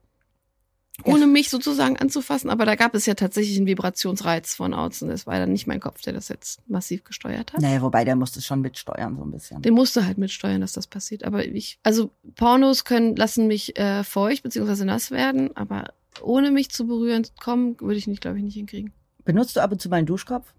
ohne 1.03 1.21
ja. 1.21 1.27
mich 1.27 1.49
sozusagen 1.49 1.97
anzufassen, 1.97 2.49
aber 2.49 2.65
da 2.65 2.75
gab 2.75 2.93
es 2.95 3.05
ja 3.05 3.15
tatsächlich 3.15 3.57
einen 3.57 3.65
Vibrationsreiz 3.65 4.55
von 4.55 4.73
außen. 4.73 5.09
Das 5.09 5.25
war 5.25 5.39
dann 5.39 5.51
nicht 5.51 5.67
mein 5.67 5.79
Kopf, 5.79 6.01
der 6.01 6.13
das 6.13 6.29
jetzt 6.29 6.61
massiv 6.69 7.03
gesteuert 7.03 7.51
hat. 7.51 7.61
Naja, 7.61 7.81
wobei 7.81 8.05
der 8.05 8.15
musste 8.15 8.41
schon 8.41 8.61
mitsteuern, 8.61 9.17
so 9.17 9.23
ein 9.23 9.31
bisschen. 9.31 9.61
Der 9.61 9.71
musste 9.71 10.05
halt 10.05 10.17
mitsteuern, 10.17 10.61
dass 10.61 10.73
das 10.73 10.87
passiert. 10.87 11.23
Aber 11.23 11.45
ich, 11.45 11.79
also 11.83 12.11
Pornos 12.35 12.85
können, 12.85 13.15
lassen 13.15 13.47
mich 13.47 13.77
äh, 13.77 14.03
feucht 14.03 14.43
bzw. 14.43 14.85
nass 14.85 15.11
werden, 15.11 15.55
aber 15.57 15.93
ohne 16.21 16.51
mich 16.51 16.69
zu 16.69 16.85
berühren 16.87 17.25
kommen, 17.41 17.75
würde 17.79 17.97
ich 17.97 18.07
nicht, 18.07 18.21
glaube 18.21 18.37
ich, 18.37 18.43
nicht 18.43 18.55
hinkriegen. 18.55 18.93
Benutzt 19.25 19.55
du 19.55 19.61
ab 19.61 19.71
und 19.71 19.81
zu 19.81 19.89
meinen 19.89 20.05
Duschkopf? 20.05 20.53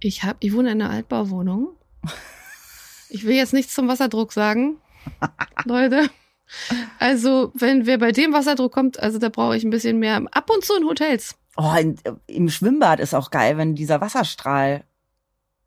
Ich 0.00 0.24
hab, 0.24 0.36
ich 0.40 0.52
wohne 0.52 0.72
in 0.72 0.82
einer 0.82 0.90
Altbauwohnung. 0.90 1.68
Ich 3.08 3.24
will 3.24 3.34
jetzt 3.36 3.52
nichts 3.52 3.74
zum 3.74 3.88
Wasserdruck 3.88 4.32
sagen, 4.32 4.76
Leute. 5.64 6.08
Also, 6.98 7.50
wenn 7.54 7.86
wer 7.86 7.98
bei 7.98 8.12
dem 8.12 8.32
Wasserdruck 8.32 8.72
kommt, 8.72 9.00
also 9.00 9.18
da 9.18 9.28
brauche 9.28 9.56
ich 9.56 9.64
ein 9.64 9.70
bisschen 9.70 9.98
mehr. 9.98 10.22
Ab 10.30 10.48
und 10.50 10.64
zu 10.64 10.74
in 10.76 10.84
Hotels. 10.84 11.34
Oh, 11.56 11.72
in, 11.78 11.96
im 12.26 12.48
Schwimmbad 12.48 13.00
ist 13.00 13.14
auch 13.14 13.30
geil, 13.30 13.56
wenn 13.58 13.74
dieser 13.74 14.00
Wasserstrahl 14.00 14.84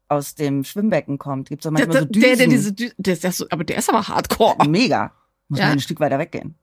aus 0.08 0.36
dem 0.36 0.64
Schwimmbecken 0.64 1.18
kommt. 1.18 1.50
Gibt's 1.50 1.66
auch 1.66 1.72
manchmal 1.72 1.94
der, 1.94 2.02
so 2.04 2.08
Düsen. 2.08 2.28
Der, 2.28 2.36
der 2.38 2.48
diese, 2.48 2.74
der, 2.74 3.16
der 3.16 3.32
so, 3.32 3.46
aber 3.50 3.64
der 3.64 3.78
ist 3.78 3.90
aber 3.90 4.08
hardcore. 4.08 4.68
Mega. 4.70 5.14
Muss 5.50 5.60
Ja. 5.60 5.66
man 5.66 5.74
ein 5.74 5.80
Stück 5.82 6.00
weiter 6.00 6.20
weggehen. 6.20 6.56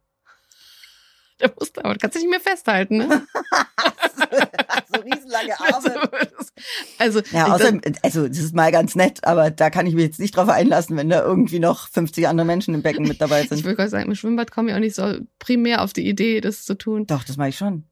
Der 1.41 1.53
muss, 1.59 1.71
aber 1.77 1.93
du 1.95 1.99
kannst 1.99 2.17
dich 2.17 2.23
nicht 2.23 2.31
mehr 2.31 2.41
festhalten, 2.41 2.97
ne? 2.99 3.27
so 4.93 5.01
riesenlange 5.01 5.55
Also, 6.99 7.21
Ja, 7.33 7.47
ich- 7.47 7.53
außerdem, 7.53 7.81
also 8.03 8.27
das 8.29 8.39
ist 8.39 8.55
mal 8.55 8.73
ganz 8.73 8.95
nett, 8.95 9.25
aber 9.25 9.51
da 9.51 9.71
kann 9.71 9.87
ich 9.87 9.95
mich 9.95 10.05
jetzt 10.05 10.21
nicht 10.21 10.37
drauf 10.37 10.49
einlassen, 10.49 10.97
wenn 10.97 11.09
da 11.09 11.23
irgendwie 11.23 11.59
noch 11.59 11.89
50 11.89 12.27
andere 12.29 12.47
Menschen 12.47 12.75
im 12.75 12.83
Becken 12.83 13.07
mit 13.07 13.21
dabei 13.21 13.43
ich 13.45 13.49
sind. 13.49 13.65
will 13.65 13.75
gerade 13.77 13.91
sagen, 13.91 14.09
im 14.09 14.15
Schwimmbad 14.15 14.51
komme 14.51 14.71
ich 14.71 14.75
auch 14.77 14.81
nicht 14.81 14.95
so 14.97 15.19
primär 15.39 15.83
auf 15.83 15.93
die 15.93 16.07
Idee, 16.09 16.41
das 16.41 16.65
zu 16.65 16.75
tun. 16.77 17.07
Doch, 17.07 17.25
das 17.25 17.37
mache 17.37 17.51
ich 17.51 17.57
schon. 17.59 17.85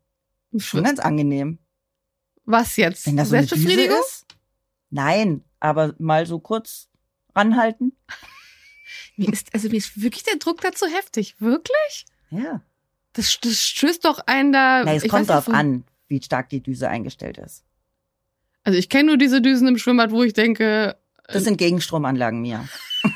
Schon 0.57 0.85
ganz 0.85 0.99
angenehm. 1.01 1.59
Was 2.45 2.77
jetzt? 2.77 3.07
Wenn 3.07 3.17
das 3.17 3.29
so 3.29 3.33
Selbstbefriedigung? 3.33 3.99
ist? 3.99 4.27
Nein, 4.91 5.43
aber 5.61 5.95
mal 5.99 6.27
so 6.27 6.39
kurz 6.39 6.89
ranhalten. 7.35 7.97
Mir 9.17 9.33
ist, 9.33 9.53
also 9.55 9.69
mir 9.69 9.77
ist 9.79 10.01
wirklich 10.01 10.23
der 10.25 10.37
Druck 10.37 10.61
dazu 10.61 10.87
heftig. 10.87 11.37
Wirklich? 11.41 12.07
Ja. 12.31 12.61
Das, 13.15 13.39
das 13.41 13.61
stößt 13.63 14.05
doch 14.05 14.21
einen 14.27 14.53
da. 14.53 14.83
Na, 14.85 14.95
es 14.95 15.05
ich 15.05 15.11
kommt 15.11 15.29
drauf 15.31 15.49
an, 15.49 15.85
wie 16.15 16.23
stark 16.23 16.49
die 16.49 16.63
Düse 16.63 16.89
eingestellt 16.89 17.39
ist. 17.39 17.65
Also 18.63 18.79
ich 18.79 18.89
kenne 18.89 19.09
nur 19.09 19.19
diese 19.19 19.43
Düsen 19.43 19.67
im 19.67 19.77
Schwimmbad, 19.77 20.13
wo 20.13 20.23
ich 20.23 20.33
denke, 20.33 20.97
Das 21.29 21.45
sind 21.45 21.59
Gegenstromanlagen, 21.59 22.41
Mia. 22.41 22.65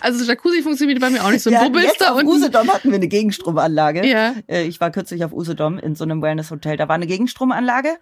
also 0.00 0.24
Jacuzzi 0.24 0.62
funktioniert 0.62 1.00
bei 1.00 1.10
mir 1.10 1.24
auch 1.24 1.30
nicht 1.30 1.42
so. 1.42 1.54
Hatten 1.54 1.72
bist 1.72 1.84
jetzt 1.86 2.00
da 2.00 2.10
auf 2.12 2.18
unten? 2.18 2.28
Usedom 2.30 2.68
hatten 2.68 2.88
wir 2.90 2.96
eine 2.96 3.08
Gegenstromanlage. 3.08 4.06
Ja. 4.06 4.34
Äh, 4.48 4.64
Ich 4.64 4.80
war 4.80 4.90
kürzlich 4.90 5.24
auf 5.24 5.32
Usedom 5.32 5.78
in 5.78 5.94
so 5.94 6.04
einem 6.04 6.22
Wellness-Hotel. 6.22 6.76
Da 6.76 6.88
war 6.88 6.96
eine 6.96 7.06
Gegenstromanlage 7.06 7.98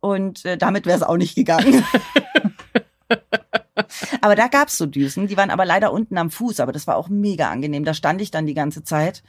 und 0.00 0.44
äh, 0.44 0.56
damit 0.58 0.86
wäre 0.86 0.96
es 0.98 1.02
auch 1.02 1.16
nicht 1.16 1.34
gegangen. 1.34 1.84
aber 4.22 4.34
da 4.36 4.48
gab's 4.48 4.76
so 4.78 4.86
Düsen, 4.86 5.26
die 5.26 5.36
waren 5.36 5.50
aber 5.50 5.64
leider 5.64 5.92
unten 5.92 6.18
am 6.18 6.30
Fuß, 6.30 6.60
aber 6.60 6.72
das 6.72 6.86
war 6.86 6.96
auch 6.96 7.08
mega 7.08 7.50
angenehm. 7.50 7.84
Da 7.84 7.94
stand 7.94 8.20
ich 8.20 8.30
dann 8.30 8.46
die 8.46 8.54
ganze 8.54 8.84
Zeit 8.84 9.22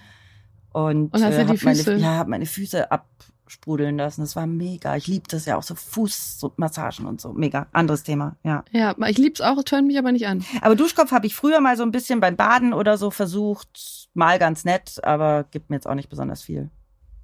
und, 0.72 1.14
Und 1.14 1.22
äh, 1.22 1.46
hab 1.46 1.62
meine, 1.64 1.80
Füße- 1.80 1.98
ja, 1.98 2.18
hab 2.18 2.28
meine 2.28 2.46
Füße 2.46 2.92
absprudeln 2.92 3.98
lassen. 3.98 4.22
Das 4.22 4.36
war 4.36 4.46
mega. 4.48 4.96
Ich 4.96 5.08
liebe 5.08 5.28
das 5.30 5.46
ja 5.46 5.56
auch 5.58 5.64
so 5.64 5.74
Fußmassagen 5.76 7.06
und 7.06 7.22
so. 7.22 7.34
Mega. 7.34 7.68
Anderes 7.72 8.04
Thema, 8.04 8.36
ja. 8.44 8.64
Ja, 8.72 8.96
ich 9.08 9.18
lieb's 9.18 9.42
auch, 9.42 9.64
turnt 9.64 9.88
mich 9.88 9.98
aber 9.98 10.12
nicht 10.12 10.28
an. 10.28 10.44
Aber 10.62 10.76
Duschkopf 10.76 11.12
habe 11.12 11.26
ich 11.28 11.36
früher 11.36 11.60
mal 11.62 11.78
so 11.78 11.84
ein 11.84 11.92
bisschen 11.92 12.20
beim 12.20 12.36
Baden 12.36 12.74
oder 12.74 12.98
so 12.98 13.10
versucht. 13.12 14.10
Mal 14.14 14.40
ganz 14.40 14.66
nett, 14.66 15.00
aber 15.04 15.46
gibt 15.52 15.70
mir 15.70 15.78
jetzt 15.78 15.88
auch 15.88 15.96
nicht 15.96 16.10
besonders 16.10 16.42
viel. 16.42 16.70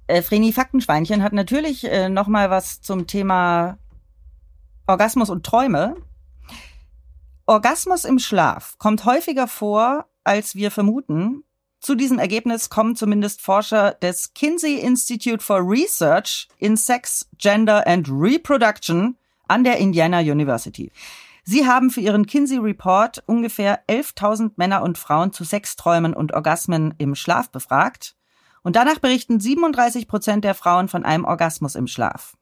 Äh, 0.06 0.22
Vreni 0.22 0.52
Faktenschweinchen 0.52 1.22
hat 1.22 1.32
natürlich 1.32 1.84
äh, 1.84 2.08
noch 2.08 2.26
mal 2.28 2.50
was 2.50 2.80
zum 2.82 3.06
Thema 3.06 3.78
Orgasmus 4.86 5.30
und 5.30 5.44
Träume. 5.46 5.96
Orgasmus 7.46 8.06
im 8.06 8.18
Schlaf 8.18 8.78
kommt 8.78 9.04
häufiger 9.04 9.46
vor, 9.46 10.06
als 10.24 10.54
wir 10.54 10.70
vermuten. 10.70 11.44
Zu 11.78 11.94
diesem 11.94 12.18
Ergebnis 12.18 12.70
kommen 12.70 12.96
zumindest 12.96 13.42
Forscher 13.42 13.92
des 13.92 14.32
Kinsey 14.32 14.76
Institute 14.76 15.44
for 15.44 15.58
Research 15.58 16.48
in 16.56 16.78
Sex, 16.78 17.28
Gender 17.36 17.86
and 17.86 18.08
Reproduction 18.08 19.18
an 19.46 19.62
der 19.62 19.76
Indiana 19.76 20.20
University. 20.20 20.90
Sie 21.44 21.66
haben 21.66 21.90
für 21.90 22.00
ihren 22.00 22.24
Kinsey 22.24 22.56
Report 22.56 23.22
ungefähr 23.26 23.86
11.000 23.88 24.52
Männer 24.56 24.82
und 24.82 24.96
Frauen 24.96 25.34
zu 25.34 25.44
Sexträumen 25.44 26.14
und 26.14 26.32
Orgasmen 26.32 26.94
im 26.96 27.14
Schlaf 27.14 27.50
befragt. 27.50 28.16
Und 28.62 28.76
danach 28.76 29.00
berichten 29.00 29.38
37 29.38 30.08
Prozent 30.08 30.44
der 30.44 30.54
Frauen 30.54 30.88
von 30.88 31.04
einem 31.04 31.26
Orgasmus 31.26 31.74
im 31.74 31.88
Schlaf. 31.88 32.38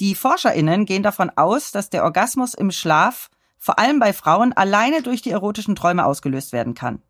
Die 0.00 0.16
ForscherInnen 0.16 0.86
gehen 0.86 1.04
davon 1.04 1.30
aus, 1.36 1.70
dass 1.70 1.90
der 1.90 2.02
Orgasmus 2.02 2.54
im 2.54 2.72
Schlaf 2.72 3.30
vor 3.58 3.78
allem 3.78 3.98
bei 3.98 4.12
Frauen 4.12 4.52
alleine 4.52 5.02
durch 5.02 5.22
die 5.22 5.30
erotischen 5.30 5.74
Träume 5.76 6.04
ausgelöst 6.04 6.52
werden 6.52 6.74
kann. 6.74 7.02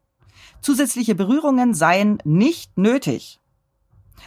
Zusätzliche 0.61 1.14
Berührungen 1.14 1.74
seien 1.74 2.18
nicht 2.24 2.78
nötig. 2.78 3.40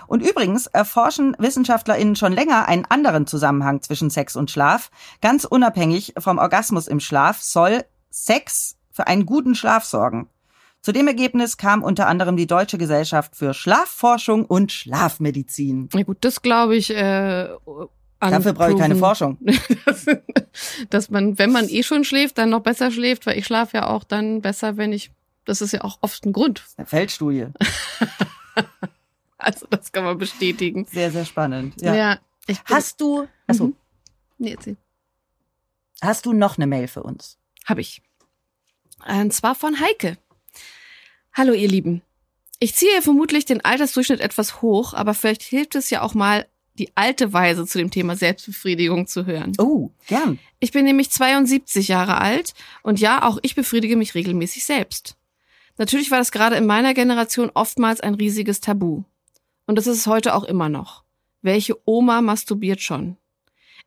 Und 0.08 0.22
übrigens 0.22 0.68
erforschen 0.68 1.36
WissenschaftlerInnen 1.40 2.16
schon 2.16 2.34
länger 2.34 2.68
einen 2.68 2.86
anderen 2.86 3.26
Zusammenhang 3.26 3.82
zwischen 3.82 4.10
Sex 4.10 4.36
und 4.36 4.52
Schlaf. 4.52 4.92
Ganz 5.22 5.46
unabhängig 5.46 6.14
vom 6.18 6.38
Orgasmus 6.38 6.88
im 6.88 7.00
Schlaf 7.00 7.42
soll 7.42 7.86
Sex 8.10 8.78
für 8.92 9.08
einen 9.08 9.26
guten 9.26 9.56
Schlaf 9.56 9.86
sorgen. 9.86 10.30
Zu 10.82 10.92
dem 10.92 11.08
Ergebnis 11.08 11.58
kam 11.58 11.84
unter 11.84 12.08
anderem 12.08 12.38
die 12.38 12.48
Deutsche 12.48 12.78
Gesellschaft 12.78 13.36
für 13.36 13.54
Schlafforschung 13.54 14.46
und 14.46 14.72
Schlafmedizin. 14.72 15.90
Ja 15.94 16.04
gut, 16.04 16.20
das 16.22 16.42
glaube 16.42 16.76
ich. 16.76 16.92
Äh, 16.92 17.50
Dafür 18.20 18.54
brauche 18.54 18.72
ich 18.72 18.78
keine. 18.78 18.96
Forschung. 18.96 19.38
dass, 19.86 20.06
dass 20.90 21.10
man, 21.10 21.38
wenn 21.38 21.52
man 21.52 21.70
eh 21.70 21.84
schon 21.84 22.04
schläft, 22.04 22.38
dann 22.38 22.50
noch 22.50 22.62
besser 22.62 22.92
schläft, 22.92 23.26
weil 23.26 23.38
ich 23.38 23.46
schlafe 23.46 23.78
ja 23.78 23.88
auch 23.88 24.04
dann 24.04 24.42
besser, 24.42 24.78
wenn 24.78 24.92
ich. 24.92 25.12
Das 25.46 25.62
ist 25.62 25.72
ja 25.72 25.82
auch 25.84 26.00
oft 26.02 26.26
ein 26.26 26.34
Grund. 26.34 26.64
Eine 26.78 26.88
Feldstudie. 26.88 27.48
Also 29.40 29.68
das 29.70 29.92
kann 29.92 30.04
man 30.04 30.18
bestätigen. 30.18 30.86
Sehr, 30.86 31.12
sehr 31.12 31.24
spannend. 31.24 31.80
Ja. 31.80 32.18
bin, 32.48 32.58
Hast 32.66 33.00
du, 33.00 33.28
also, 33.46 33.68
Mhm. 33.68 33.76
Nee, 34.40 34.52
erzähl. 34.52 34.78
hast 36.02 36.26
du 36.26 36.34
noch 36.34 36.58
eine 36.58 36.68
Mail 36.68 36.88
für 36.88 37.04
uns? 37.04 37.38
Habe 37.66 37.82
ich. 37.82 38.02
Und 39.08 39.34
zwar 39.34 39.56
von 39.56 39.80
Heike. 39.80 40.18
Hallo 41.34 41.54
ihr 41.54 41.68
Lieben. 41.68 42.02
Ich 42.60 42.76
ziehe 42.76 43.02
vermutlich 43.02 43.46
den 43.46 43.64
Altersdurchschnitt 43.64 44.20
etwas 44.22 44.62
hoch, 44.62 44.94
aber 44.94 45.14
vielleicht 45.14 45.44
hilft 45.44 45.76
es 45.76 45.90
ja 45.92 46.02
auch 46.02 46.16
mal, 46.16 46.48
die 46.80 46.96
alte 46.96 47.34
Weise 47.34 47.66
zu 47.66 47.78
dem 47.78 47.92
Thema 47.92 48.16
Selbstbefriedigung 48.16 49.08
zu 49.08 49.26
hören. 49.26 49.54
Oh, 49.58 49.92
gern. 50.08 50.40
Ich 50.60 50.72
bin 50.72 50.86
nämlich 50.86 51.10
72 51.12 51.88
Jahre 51.88 52.20
alt 52.20 52.54
und 52.84 53.00
ja, 53.00 53.24
auch 53.24 53.40
ich 53.42 53.56
befriedige 53.56 53.96
mich 53.96 54.16
regelmäßig 54.16 54.66
selbst. 54.66 55.18
Natürlich 55.78 56.10
war 56.12 56.18
das 56.18 56.32
gerade 56.32 56.56
in 56.56 56.66
meiner 56.66 56.94
Generation 56.94 57.52
oftmals 57.54 58.02
ein 58.02 58.16
riesiges 58.16 58.62
Tabu. 58.62 59.04
Und 59.66 59.78
das 59.78 59.88
ist 59.88 59.98
es 59.98 60.08
heute 60.08 60.34
auch 60.34 60.44
immer 60.44 60.70
noch. 60.70 61.04
Welche 61.42 61.78
Oma 61.86 62.22
masturbiert 62.22 62.82
schon? 62.82 63.18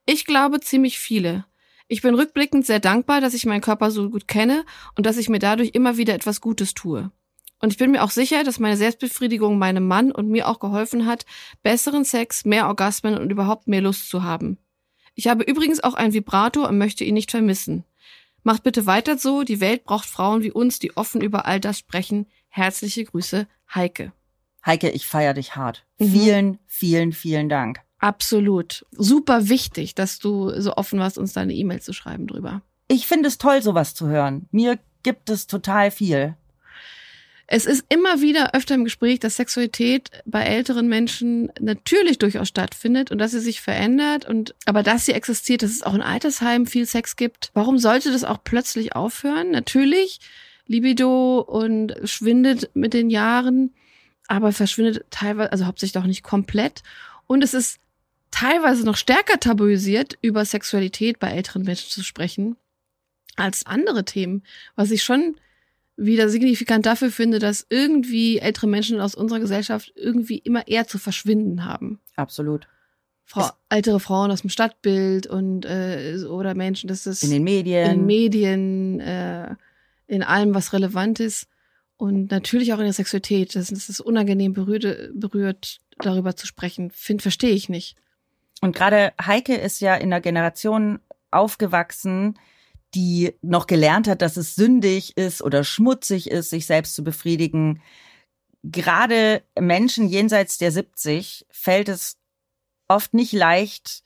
Ich 0.07 0.25
glaube 0.25 0.61
ziemlich 0.61 0.99
viele. 0.99 1.45
Ich 1.89 2.03
bin 2.03 2.15
rückblickend 2.15 2.65
sehr 2.65 2.79
dankbar, 2.79 3.21
dass 3.21 3.35
ich 3.35 3.47
meinen 3.47 3.61
Körper 3.61 3.91
so 3.91 4.09
gut 4.11 4.29
kenne 4.29 4.65
und 4.97 5.07
dass 5.07 5.17
ich 5.17 5.29
mir 5.29 5.41
dadurch 5.41 5.71
immer 5.73 5.97
wieder 5.97 6.15
etwas 6.15 6.41
Gutes 6.41 6.75
tue. 6.75 7.11
Und 7.61 7.73
ich 7.73 7.79
bin 7.79 7.91
mir 7.91 8.03
auch 8.03 8.11
sicher, 8.11 8.43
dass 8.43 8.59
meine 8.59 8.77
Selbstbefriedigung 8.77 9.59
meinem 9.59 9.87
Mann 9.87 10.11
und 10.13 10.29
mir 10.29 10.49
auch 10.49 10.61
geholfen 10.61 11.07
hat, 11.07 11.27
besseren 11.63 12.05
Sex, 12.05 12.45
mehr 12.45 12.67
Orgasmen 12.67 13.19
und 13.19 13.31
überhaupt 13.31 13.69
mehr 13.69 13.83
Lust 13.83 14.09
zu 14.09 14.23
haben. 14.23 14.59
Ich 15.15 15.29
habe 15.29 15.45
übrigens 15.45 15.83
auch 15.83 15.95
einen 15.95 16.15
Vibrator 16.15 16.69
und 16.69 16.79
möchte 16.79 17.05
ihn 17.05 17.15
nicht 17.15 17.31
vermissen. 17.31 17.85
Macht 18.43 18.63
bitte 18.63 18.87
weiter 18.87 19.19
so, 19.19 19.43
die 19.43 19.61
Welt 19.61 19.85
braucht 19.85 20.07
Frauen 20.07 20.43
wie 20.43 20.51
uns, 20.51 20.79
die 20.79 20.97
offen 20.97 21.21
über 21.21 21.45
all 21.47 21.61
das 21.61 21.79
sprechen. 21.79 22.27
Herzliche 22.49 23.05
Grüße, 23.05 23.47
Heike. 23.75 24.13
Heike, 24.65 24.91
ich 24.91 25.07
feier 25.07 25.35
dich 25.35 25.57
hart. 25.57 25.85
Mhm. 25.99 26.11
Vielen, 26.11 26.59
vielen, 26.67 27.13
vielen 27.13 27.49
Dank. 27.49 27.81
Absolut. 27.99 28.87
Super 28.93 29.51
wichtig, 29.51 29.95
dass 29.95 30.19
du 30.19 30.59
so 30.59 30.75
offen 30.75 30.99
warst, 30.99 31.19
uns 31.19 31.35
deine 31.35 31.53
E-Mail 31.53 31.83
zu 31.83 31.93
schreiben 31.93 32.27
drüber. 32.27 32.63
Ich 32.89 33.07
finde 33.07 33.29
es 33.29 33.39
toll, 33.39 33.63
sowas 33.63 33.95
zu 33.95 34.09
hören. 34.09 34.49
Mir 34.51 34.79
gibt 35.03 35.29
es 35.29 35.47
total 35.47 35.91
viel. 35.91 36.37
Es 37.53 37.67
ist 37.67 37.85
immer 37.89 38.21
wieder 38.21 38.55
öfter 38.55 38.77
im 38.77 38.85
Gespräch, 38.85 39.19
dass 39.19 39.35
Sexualität 39.35 40.13
bei 40.25 40.45
älteren 40.45 40.87
Menschen 40.87 41.51
natürlich 41.59 42.19
durchaus 42.19 42.47
stattfindet 42.47 43.11
und 43.11 43.19
dass 43.19 43.33
sie 43.33 43.41
sich 43.41 43.61
verändert 43.61 44.25
und 44.25 44.55
aber 44.67 44.85
dass 44.85 45.07
sie 45.07 45.15
existiert, 45.15 45.65
dass 45.65 45.73
es 45.73 45.83
auch 45.83 45.95
in 45.95 46.01
Altersheimen 46.01 46.69
viel 46.69 46.87
Sex 46.87 47.17
gibt. 47.17 47.51
Warum 47.53 47.79
sollte 47.79 48.13
das 48.13 48.23
auch 48.23 48.45
plötzlich 48.45 48.95
aufhören? 48.95 49.51
Natürlich 49.51 50.21
Libido 50.67 51.41
und 51.41 51.97
schwindet 52.05 52.71
mit 52.75 52.95
den 52.95 53.11
Jahren, 53.11 53.75
aber 54.29 54.53
verschwindet 54.53 55.07
teilweise, 55.11 55.51
also 55.51 55.67
hauptsächlich 55.67 56.01
auch 56.01 56.07
nicht 56.07 56.23
komplett. 56.23 56.85
Und 57.27 57.43
es 57.43 57.53
ist 57.53 57.81
teilweise 58.31 58.85
noch 58.85 58.97
stärker 58.97 59.41
tabuisiert, 59.41 60.17
über 60.23 60.45
Sexualität 60.45 61.19
bei 61.19 61.31
älteren 61.31 61.65
Menschen 61.65 61.91
zu 61.91 62.05
sprechen, 62.05 62.55
als 63.35 63.67
andere 63.67 64.05
Themen, 64.05 64.45
was 64.77 64.93
ich 64.93 65.03
schon 65.03 65.35
wieder 66.01 66.29
signifikant 66.29 66.87
dafür 66.87 67.11
finde, 67.11 67.39
dass 67.39 67.67
irgendwie 67.69 68.39
ältere 68.39 68.67
Menschen 68.67 69.01
aus 69.01 69.15
unserer 69.15 69.41
Gesellschaft 69.41 69.93
irgendwie 69.95 70.39
immer 70.39 70.67
eher 70.67 70.87
zu 70.87 70.99
verschwinden 70.99 71.65
haben. 71.65 72.01
Absolut. 72.17 72.67
Frau, 73.25 73.49
ältere 73.69 74.01
Frauen 74.01 74.33
aus 74.33 74.41
dem 74.41 74.51
Stadtbild 74.51 75.27
und 75.29 75.65
äh, 75.65 76.25
oder 76.29 76.55
Menschen, 76.55 76.89
dass 76.89 77.05
das 77.05 77.23
in 77.23 77.31
den 77.31 77.45
Medien, 77.45 77.91
in 77.93 78.07
Medien, 78.07 79.01
äh, 79.01 79.55
in 80.09 80.25
allem, 80.25 80.53
was 80.53 80.73
relevant 80.73 81.21
ist 81.21 81.47
und 81.97 82.31
natürlich 82.33 82.73
auch 82.73 82.79
in 82.79 82.87
der 82.87 82.93
Sexualität, 82.93 83.55
dass 83.55 83.69
das 83.69 83.89
ist 83.89 84.01
unangenehm 84.01 84.53
berührt, 84.53 85.11
berührt, 85.15 85.79
darüber 85.99 86.35
zu 86.35 86.47
sprechen, 86.47 86.91
finde 86.91 87.23
verstehe 87.23 87.53
ich 87.53 87.69
nicht. 87.69 87.95
Und 88.61 88.75
gerade 88.75 89.13
Heike 89.25 89.55
ist 89.55 89.81
ja 89.81 89.95
in 89.95 90.13
einer 90.13 90.21
Generation 90.21 90.99
aufgewachsen, 91.31 92.37
die 92.95 93.35
noch 93.43 93.67
gelernt 93.67 94.09
hat, 94.09 94.23
dass 94.23 94.37
es 94.37 94.55
sündig 94.55 95.17
ist 95.17 95.43
oder 95.43 95.65
schmutzig 95.65 96.31
ist, 96.31 96.51
sich 96.51 96.67
selbst 96.67 96.95
zu 96.95 97.05
befriedigen. 97.05 97.83
Gerade 98.63 99.43
Menschen 99.59 100.09
jenseits 100.09 100.59
der 100.59 100.73
70 100.73 101.47
fällt 101.51 101.89
es 101.89 102.19
oft 102.89 103.15
nicht 103.15 103.33
leicht 103.33 104.03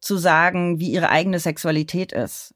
zu 0.00 0.16
sagen, 0.16 0.78
wie 0.78 0.92
ihre 0.92 1.10
eigene 1.10 1.40
Sexualität 1.40 2.12
ist. 2.12 2.54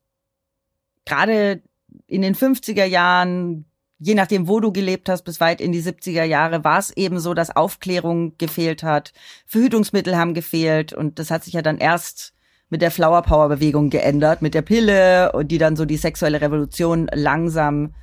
Gerade 1.04 1.62
in 2.06 2.22
den 2.22 2.36
50er 2.36 2.84
Jahren, 2.84 3.64
je 3.98 4.14
nachdem, 4.14 4.46
wo 4.46 4.60
du 4.60 4.72
gelebt 4.72 5.08
hast, 5.08 5.22
bis 5.22 5.40
weit 5.40 5.60
in 5.60 5.72
die 5.72 5.82
70er 5.82 6.22
Jahre, 6.24 6.62
war 6.62 6.78
es 6.78 6.90
eben 6.96 7.18
so, 7.18 7.34
dass 7.34 7.54
Aufklärung 7.54 8.38
gefehlt 8.38 8.84
hat, 8.84 9.12
Verhütungsmittel 9.46 10.16
haben 10.16 10.34
gefehlt 10.34 10.92
und 10.92 11.18
das 11.18 11.32
hat 11.32 11.42
sich 11.42 11.54
ja 11.54 11.62
dann 11.62 11.78
erst 11.78 12.32
mit 12.70 12.82
der 12.82 12.90
Flower 12.90 13.22
Power 13.22 13.48
Bewegung 13.48 13.90
geändert, 13.90 14.42
mit 14.42 14.54
der 14.54 14.62
Pille 14.62 15.32
und 15.32 15.48
die 15.48 15.58
dann 15.58 15.76
so 15.76 15.84
die 15.84 15.96
sexuelle 15.96 16.40
Revolution 16.40 17.08
langsam 17.12 17.94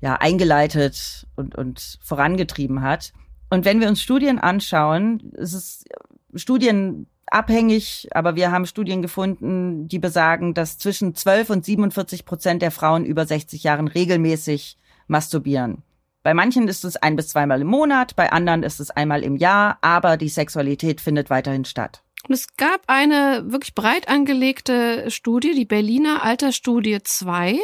ja 0.00 0.16
eingeleitet 0.16 1.26
und, 1.36 1.56
und 1.56 1.98
vorangetrieben 2.02 2.82
hat. 2.82 3.12
Und 3.50 3.64
wenn 3.64 3.80
wir 3.80 3.88
uns 3.88 4.02
Studien 4.02 4.38
anschauen, 4.38 5.32
es 5.36 5.54
ist 5.54 5.86
studienabhängig, 6.34 8.08
aber 8.12 8.36
wir 8.36 8.50
haben 8.50 8.66
Studien 8.66 9.02
gefunden, 9.02 9.88
die 9.88 9.98
besagen, 9.98 10.54
dass 10.54 10.78
zwischen 10.78 11.14
12 11.14 11.50
und 11.50 11.64
47 11.64 12.24
Prozent 12.24 12.62
der 12.62 12.70
Frauen 12.70 13.04
über 13.04 13.26
60 13.26 13.62
Jahren 13.62 13.88
regelmäßig 13.88 14.76
masturbieren. 15.06 15.82
Bei 16.22 16.34
manchen 16.34 16.68
ist 16.68 16.84
es 16.84 16.96
ein 16.96 17.16
bis 17.16 17.28
zweimal 17.28 17.60
im 17.60 17.66
Monat, 17.66 18.16
bei 18.16 18.30
anderen 18.30 18.62
ist 18.62 18.80
es 18.80 18.90
einmal 18.90 19.22
im 19.22 19.36
Jahr, 19.36 19.78
aber 19.80 20.16
die 20.16 20.28
Sexualität 20.28 21.00
findet 21.00 21.30
weiterhin 21.30 21.64
statt. 21.64 22.02
Und 22.28 22.34
es 22.34 22.56
gab 22.56 22.82
eine 22.86 23.42
wirklich 23.46 23.74
breit 23.74 24.08
angelegte 24.08 25.10
Studie, 25.10 25.54
die 25.54 25.64
Berliner 25.64 26.22
Altersstudie 26.22 26.98
2 27.02 27.58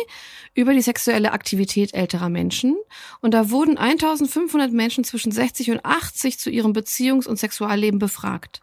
über 0.55 0.73
die 0.73 0.81
sexuelle 0.81 1.33
Aktivität 1.33 1.95
älterer 1.95 2.29
Menschen. 2.29 2.77
Und 3.21 3.35
da 3.35 3.51
wurden 3.51 3.79
1500 3.79 4.73
Menschen 4.73 5.05
zwischen 5.05 5.31
60 5.31 5.71
und 5.71 5.85
80 5.85 6.41
zu 6.41 6.51
ihrem 6.51 6.73
Beziehungs- 6.73 7.29
und 7.29 7.39
Sexualleben 7.39 8.01
befragt. 8.01 8.61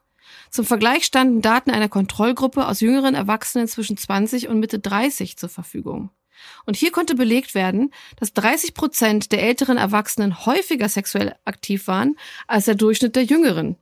Zum 0.49 0.65
Vergleich 0.65 1.05
standen 1.05 1.41
Daten 1.41 1.71
einer 1.71 1.89
Kontrollgruppe 1.89 2.67
aus 2.67 2.81
jüngeren 2.81 3.15
Erwachsenen 3.15 3.67
zwischen 3.67 3.95
20 3.95 4.49
und 4.49 4.59
Mitte 4.59 4.79
30 4.79 5.37
zur 5.37 5.49
Verfügung. 5.49 6.09
Und 6.65 6.75
hier 6.75 6.91
konnte 6.91 7.15
belegt 7.15 7.55
werden, 7.55 7.93
dass 8.17 8.33
30 8.33 8.73
Prozent 8.73 9.31
der 9.31 9.43
älteren 9.43 9.77
Erwachsenen 9.77 10.45
häufiger 10.45 10.89
sexuell 10.89 11.35
aktiv 11.45 11.87
waren 11.87 12.15
als 12.47 12.65
der 12.65 12.75
Durchschnitt 12.75 13.15
der 13.15 13.23
Jüngeren. 13.23 13.77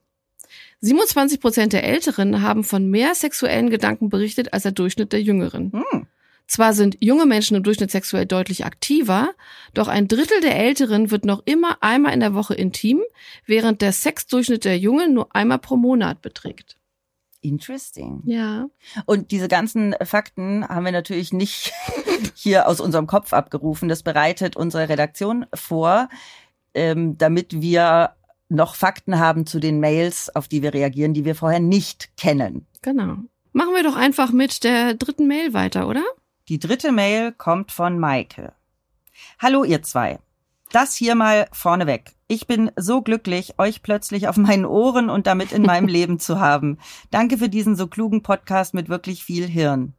27 0.84 1.39
Prozent 1.39 1.72
der 1.72 1.86
Älteren 1.86 2.41
haben 2.41 2.65
von 2.65 2.89
mehr 2.89 3.15
sexuellen 3.15 3.69
Gedanken 3.69 4.10
berichtet 4.10 4.52
als 4.54 4.63
der 4.63 4.74
Durchschnitt 4.74 5.13
der 5.13 5.22
Jüngeren. 5.22 5.72
Hm. 5.72 6.08
Zwar 6.46 6.74
sind 6.74 6.98
junge 7.00 7.26
Menschen 7.26 7.56
im 7.56 7.63
Durchschnitt 7.63 7.89
sexuell 7.89 8.26
deutlich 8.26 8.65
aktiver, 8.65 9.30
doch 9.74 9.88
ein 9.88 10.10
Drittel 10.10 10.41
der 10.41 10.58
Älteren 10.60 11.10
wird 11.10 11.24
noch 11.24 11.41
immer 11.46 11.78
einmal 11.80 12.13
in 12.13 12.19
der 12.19 12.34
Woche 12.34 12.54
intim, 12.54 13.02
während 13.46 13.82
der 13.82 13.93
Sexdurchschnitt 13.93 14.65
der 14.65 14.78
Jungen 14.78 15.13
nur 15.13 15.34
einmal 15.34 15.60
pro 15.60 15.78
Monat 15.78 16.22
beträgt. 16.22 16.76
Interesting. 17.39 18.22
Ja. 18.26 18.67
Und 19.06 19.32
diese 19.32 19.48
ganzen 19.48 19.96
Fakten 20.04 20.67
haben 20.67 20.84
wir 20.84 20.91
natürlich 20.91 21.32
nicht 21.32 21.72
hier 22.36 22.67
aus 22.67 22.82
unserem 22.82 23.08
Kopf 23.08 23.32
abgerufen. 23.32 23.88
Das 23.88 24.04
bereitet 24.04 24.58
unsere 24.58 24.89
Redaktion 24.89 25.46
vor, 25.54 26.10
ähm, 26.74 27.17
damit 27.17 27.62
wir 27.62 28.15
noch 28.54 28.76
Fakten 28.76 29.20
haben 29.20 29.46
zu 29.46 29.60
den 29.60 29.80
Mails, 29.80 30.34
auf 30.34 30.48
die 30.48 30.62
wir 30.62 30.74
reagieren, 30.74 31.13
die 31.13 31.26
wir 31.26 31.36
vorher 31.36 31.60
nicht 31.60 32.16
kennen. 32.18 32.66
Genau. 32.82 33.18
Machen 33.52 33.76
wir 33.76 33.84
doch 33.84 33.96
einfach 33.96 34.32
mit 34.32 34.63
der 34.63 34.94
dritten 34.94 35.28
Mail 35.28 35.54
weiter, 35.54 35.88
oder? 35.88 36.04
Die 36.50 36.60
dritte 36.60 36.92
Mail 36.92 37.32
kommt 37.32 37.72
von 37.72 38.00
Maike. 38.00 38.54
Hallo 39.39 39.63
ihr 39.63 39.82
zwei. 39.84 40.20
Das 40.72 40.96
hier 40.96 41.16
mal 41.16 41.48
vorneweg. 41.52 42.12
Ich 42.28 42.48
bin 42.48 42.72
so 42.76 43.02
glücklich, 43.02 43.60
euch 43.60 43.84
plötzlich 43.84 44.28
auf 44.28 44.38
meinen 44.38 44.66
Ohren 44.66 45.10
und 45.10 45.28
damit 45.28 45.52
in 45.52 45.62
meinem 45.62 45.88
Leben 45.89 46.20
zu 46.20 46.39
haben. 46.39 46.80
Danke 47.12 47.38
für 47.38 47.50
diesen 47.50 47.76
so 47.76 47.88
klugen 47.88 48.24
Podcast 48.24 48.74
mit 48.74 48.89
wirklich 48.89 49.24
viel 49.24 49.46
Hirn. 49.46 49.94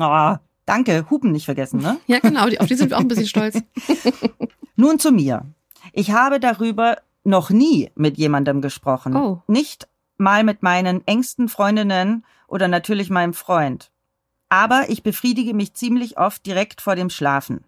Oh, 0.00 0.34
danke, 0.66 1.08
Hupen 1.10 1.30
nicht 1.32 1.44
vergessen, 1.44 1.80
ne? 1.80 1.98
Ja, 2.08 2.18
genau, 2.18 2.46
auf 2.58 2.66
die 2.66 2.74
sind 2.74 2.90
wir 2.90 2.96
auch 2.96 3.02
ein 3.02 3.08
bisschen 3.08 3.28
stolz. 3.28 3.62
Nun 4.76 4.98
zu 4.98 5.12
mir. 5.12 5.46
Ich 5.92 6.10
habe 6.10 6.40
darüber 6.40 6.98
noch 7.26 7.50
nie 7.50 7.90
mit 7.94 8.16
jemandem 8.16 8.62
gesprochen. 8.62 9.16
Oh. 9.16 9.42
Nicht 9.46 9.88
mal 10.16 10.44
mit 10.44 10.62
meinen 10.62 11.06
engsten 11.06 11.48
Freundinnen 11.48 12.24
oder 12.46 12.68
natürlich 12.68 13.10
meinem 13.10 13.34
Freund. 13.34 13.90
Aber 14.48 14.88
ich 14.88 15.02
befriedige 15.02 15.52
mich 15.52 15.74
ziemlich 15.74 16.18
oft 16.18 16.46
direkt 16.46 16.80
vor 16.80 16.94
dem 16.94 17.10
Schlafen. 17.10 17.64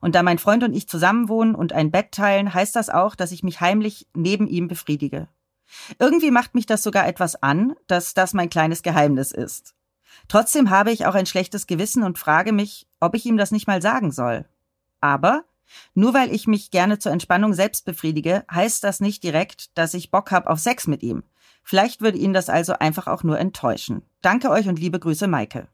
Und 0.00 0.14
da 0.14 0.22
mein 0.22 0.38
Freund 0.38 0.64
und 0.64 0.72
ich 0.72 0.88
zusammenwohnen 0.88 1.54
und 1.54 1.72
ein 1.72 1.90
Bett 1.90 2.12
teilen, 2.12 2.54
heißt 2.54 2.74
das 2.74 2.88
auch, 2.88 3.14
dass 3.14 3.32
ich 3.32 3.42
mich 3.42 3.60
heimlich 3.60 4.06
neben 4.14 4.46
ihm 4.46 4.68
befriedige. 4.68 5.28
Irgendwie 5.98 6.30
macht 6.30 6.54
mich 6.54 6.66
das 6.66 6.82
sogar 6.82 7.06
etwas 7.06 7.42
an, 7.42 7.74
dass 7.86 8.14
das 8.14 8.32
mein 8.32 8.50
kleines 8.50 8.82
Geheimnis 8.82 9.32
ist. 9.32 9.74
Trotzdem 10.28 10.70
habe 10.70 10.92
ich 10.92 11.06
auch 11.06 11.14
ein 11.14 11.26
schlechtes 11.26 11.66
Gewissen 11.66 12.02
und 12.02 12.18
frage 12.18 12.52
mich, 12.52 12.86
ob 13.00 13.14
ich 13.14 13.26
ihm 13.26 13.36
das 13.36 13.50
nicht 13.50 13.66
mal 13.66 13.82
sagen 13.82 14.12
soll. 14.12 14.46
Aber 15.00 15.44
nur 15.94 16.14
weil 16.14 16.32
ich 16.32 16.46
mich 16.46 16.70
gerne 16.70 16.98
zur 16.98 17.12
Entspannung 17.12 17.52
selbst 17.54 17.84
befriedige, 17.84 18.44
heißt 18.50 18.84
das 18.84 19.00
nicht 19.00 19.22
direkt, 19.22 19.76
dass 19.78 19.94
ich 19.94 20.10
Bock 20.10 20.30
habe 20.30 20.48
auf 20.50 20.58
Sex 20.58 20.86
mit 20.86 21.02
ihm. 21.02 21.22
Vielleicht 21.62 22.00
würde 22.00 22.18
ihn 22.18 22.32
das 22.32 22.48
also 22.50 22.74
einfach 22.74 23.06
auch 23.06 23.22
nur 23.22 23.38
enttäuschen. 23.38 24.02
Danke 24.22 24.50
euch 24.50 24.68
und 24.68 24.78
liebe 24.78 24.98
Grüße, 25.00 25.26
Maike. 25.26 25.66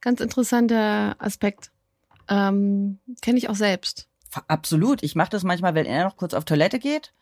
Ganz 0.00 0.20
interessanter 0.20 1.14
Aspekt. 1.18 1.70
Ähm, 2.28 2.98
Kenne 3.20 3.38
ich 3.38 3.48
auch 3.48 3.54
selbst. 3.54 4.08
Absolut. 4.48 5.02
Ich 5.02 5.14
mache 5.14 5.30
das 5.30 5.44
manchmal, 5.44 5.74
wenn 5.74 5.86
er 5.86 6.04
noch 6.04 6.16
kurz 6.16 6.34
auf 6.34 6.44
Toilette 6.44 6.78
geht. 6.78 7.12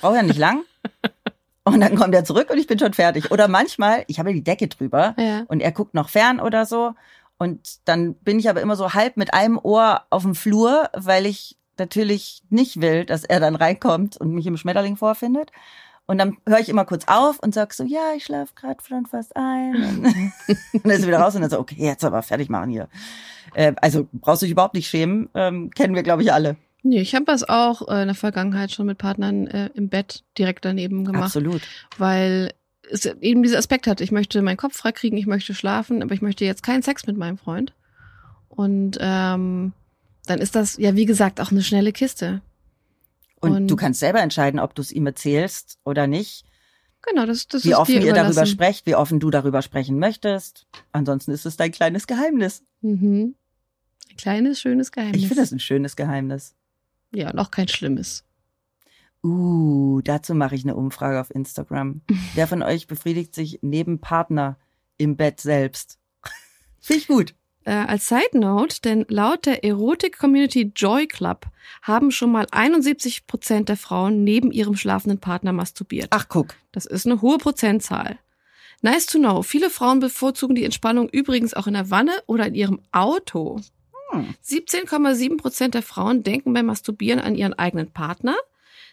Braucht 0.00 0.16
ja 0.16 0.22
nicht 0.22 0.38
lang. 0.38 0.62
Und 1.64 1.80
dann 1.82 1.96
kommt 1.96 2.14
er 2.14 2.24
zurück 2.24 2.48
und 2.48 2.56
ich 2.56 2.66
bin 2.66 2.78
schon 2.78 2.94
fertig. 2.94 3.30
Oder 3.30 3.46
manchmal, 3.46 4.02
ich 4.06 4.18
habe 4.18 4.30
ja 4.30 4.34
die 4.34 4.42
Decke 4.42 4.68
drüber 4.68 5.14
Ja. 5.18 5.44
und 5.48 5.60
er 5.60 5.70
guckt 5.70 5.92
noch 5.92 6.08
fern 6.08 6.40
oder 6.40 6.64
so. 6.64 6.94
Und 7.38 7.88
dann 7.88 8.14
bin 8.14 8.38
ich 8.38 8.50
aber 8.50 8.60
immer 8.60 8.76
so 8.76 8.94
halb 8.94 9.16
mit 9.16 9.32
einem 9.32 9.58
Ohr 9.62 10.02
auf 10.10 10.22
dem 10.22 10.34
Flur, 10.34 10.90
weil 10.92 11.24
ich 11.24 11.56
natürlich 11.78 12.42
nicht 12.50 12.80
will, 12.80 13.04
dass 13.04 13.24
er 13.24 13.40
dann 13.40 13.54
reinkommt 13.54 14.16
und 14.16 14.32
mich 14.32 14.46
im 14.46 14.56
Schmetterling 14.56 14.96
vorfindet. 14.96 15.52
Und 16.06 16.18
dann 16.18 16.38
höre 16.48 16.58
ich 16.58 16.70
immer 16.70 16.86
kurz 16.86 17.04
auf 17.06 17.38
und 17.38 17.54
sag 17.54 17.74
so, 17.74 17.84
ja, 17.84 18.12
ich 18.16 18.24
schlafe 18.24 18.54
gerade 18.54 18.82
schon 18.82 19.06
fast 19.06 19.36
ein. 19.36 19.74
Und 20.02 20.04
dann 20.82 20.90
ist 20.90 21.02
er 21.02 21.06
wieder 21.06 21.20
raus 21.20 21.34
und 21.34 21.42
dann 21.42 21.50
so, 21.50 21.58
okay, 21.58 21.76
jetzt 21.78 22.02
aber 22.02 22.22
fertig 22.22 22.48
machen 22.48 22.70
hier. 22.70 22.88
Äh, 23.52 23.74
also 23.82 24.08
brauchst 24.12 24.40
du 24.40 24.46
dich 24.46 24.52
überhaupt 24.52 24.74
nicht 24.74 24.88
schämen. 24.88 25.28
Ähm, 25.34 25.70
kennen 25.70 25.94
wir, 25.94 26.02
glaube 26.02 26.22
ich, 26.22 26.32
alle. 26.32 26.56
Nee, 26.82 27.00
ich 27.00 27.14
habe 27.14 27.26
das 27.26 27.46
auch 27.46 27.86
äh, 27.88 28.02
in 28.02 28.08
der 28.08 28.14
Vergangenheit 28.14 28.70
schon 28.70 28.86
mit 28.86 28.96
Partnern 28.96 29.46
äh, 29.48 29.70
im 29.74 29.90
Bett 29.90 30.24
direkt 30.38 30.64
daneben 30.64 31.04
gemacht, 31.04 31.24
Absolut. 31.24 31.60
weil 31.98 32.54
es 32.90 33.04
eben 33.06 33.42
dieser 33.42 33.58
Aspekt 33.58 33.86
hat, 33.86 34.00
ich 34.00 34.12
möchte 34.12 34.40
meinen 34.42 34.56
Kopf 34.56 34.76
freikriegen, 34.76 35.18
ich 35.18 35.26
möchte 35.26 35.54
schlafen, 35.54 36.02
aber 36.02 36.14
ich 36.14 36.22
möchte 36.22 36.44
jetzt 36.44 36.62
keinen 36.62 36.82
Sex 36.82 37.06
mit 37.06 37.16
meinem 37.16 37.38
Freund. 37.38 37.74
Und 38.48 38.98
ähm, 39.00 39.72
dann 40.26 40.38
ist 40.40 40.54
das 40.56 40.76
ja, 40.78 40.94
wie 40.96 41.06
gesagt, 41.06 41.40
auch 41.40 41.50
eine 41.50 41.62
schnelle 41.62 41.92
Kiste. 41.92 42.42
Und, 43.40 43.52
Und- 43.52 43.68
du 43.68 43.76
kannst 43.76 44.00
selber 44.00 44.20
entscheiden, 44.20 44.58
ob 44.60 44.74
du 44.74 44.82
es 44.82 44.92
ihm 44.92 45.06
erzählst 45.06 45.78
oder 45.84 46.06
nicht. 46.06 46.44
Genau, 47.02 47.26
das, 47.26 47.46
das 47.46 47.64
wie 47.64 47.70
ist 47.70 47.76
offen 47.76 47.94
dir 48.00 48.06
ihr 48.06 48.12
darüber 48.12 48.44
sprecht, 48.44 48.84
wie 48.86 48.96
offen 48.96 49.20
du 49.20 49.30
darüber 49.30 49.62
sprechen 49.62 49.98
möchtest. 50.00 50.66
Ansonsten 50.90 51.30
ist 51.30 51.46
es 51.46 51.56
dein 51.56 51.70
kleines 51.70 52.06
Geheimnis. 52.08 52.64
Mhm. 52.80 53.36
Ein 54.10 54.16
kleines, 54.16 54.60
schönes 54.60 54.90
Geheimnis. 54.90 55.22
Ich 55.22 55.28
finde 55.28 55.42
das 55.42 55.52
ein 55.52 55.60
schönes 55.60 55.94
Geheimnis. 55.94 56.54
ja, 57.12 57.30
und 57.30 57.38
auch 57.38 57.52
kein 57.52 57.68
schlimmes. 57.68 58.24
Uh, 59.22 60.00
dazu 60.02 60.34
mache 60.34 60.54
ich 60.54 60.64
eine 60.64 60.76
Umfrage 60.76 61.20
auf 61.20 61.34
Instagram. 61.34 62.02
Wer 62.34 62.46
von 62.46 62.62
euch 62.62 62.86
befriedigt 62.86 63.34
sich 63.34 63.58
neben 63.62 64.00
Partner 64.00 64.56
im 64.96 65.16
Bett 65.16 65.40
selbst? 65.40 65.98
Finde 66.80 67.00
ich 67.00 67.08
gut. 67.08 67.34
Äh, 67.64 67.72
als 67.72 68.08
Side 68.08 68.38
Note, 68.38 68.80
denn 68.82 69.04
laut 69.08 69.44
der 69.44 69.64
Erotik-Community 69.64 70.72
Joy 70.74 71.06
Club 71.06 71.46
haben 71.82 72.10
schon 72.10 72.32
mal 72.32 72.46
71 72.50 73.26
Prozent 73.26 73.68
der 73.68 73.76
Frauen 73.76 74.24
neben 74.24 74.52
ihrem 74.52 74.76
schlafenden 74.76 75.18
Partner 75.18 75.52
masturbiert. 75.52 76.08
Ach, 76.10 76.28
guck. 76.28 76.54
Das 76.72 76.86
ist 76.86 77.04
eine 77.04 77.20
hohe 77.20 77.38
Prozentzahl. 77.38 78.18
Nice 78.80 79.06
to 79.06 79.18
know. 79.18 79.42
Viele 79.42 79.70
Frauen 79.70 80.00
bevorzugen 80.00 80.54
die 80.54 80.64
Entspannung 80.64 81.08
übrigens 81.08 81.52
auch 81.52 81.66
in 81.66 81.74
der 81.74 81.90
Wanne 81.90 82.12
oder 82.26 82.46
in 82.46 82.54
ihrem 82.54 82.80
Auto. 82.92 83.60
Hm. 84.12 84.34
17,7 84.44 85.36
Prozent 85.36 85.74
der 85.74 85.82
Frauen 85.82 86.22
denken 86.22 86.52
beim 86.52 86.66
Masturbieren 86.66 87.20
an 87.20 87.34
ihren 87.34 87.54
eigenen 87.54 87.90
Partner. 87.90 88.36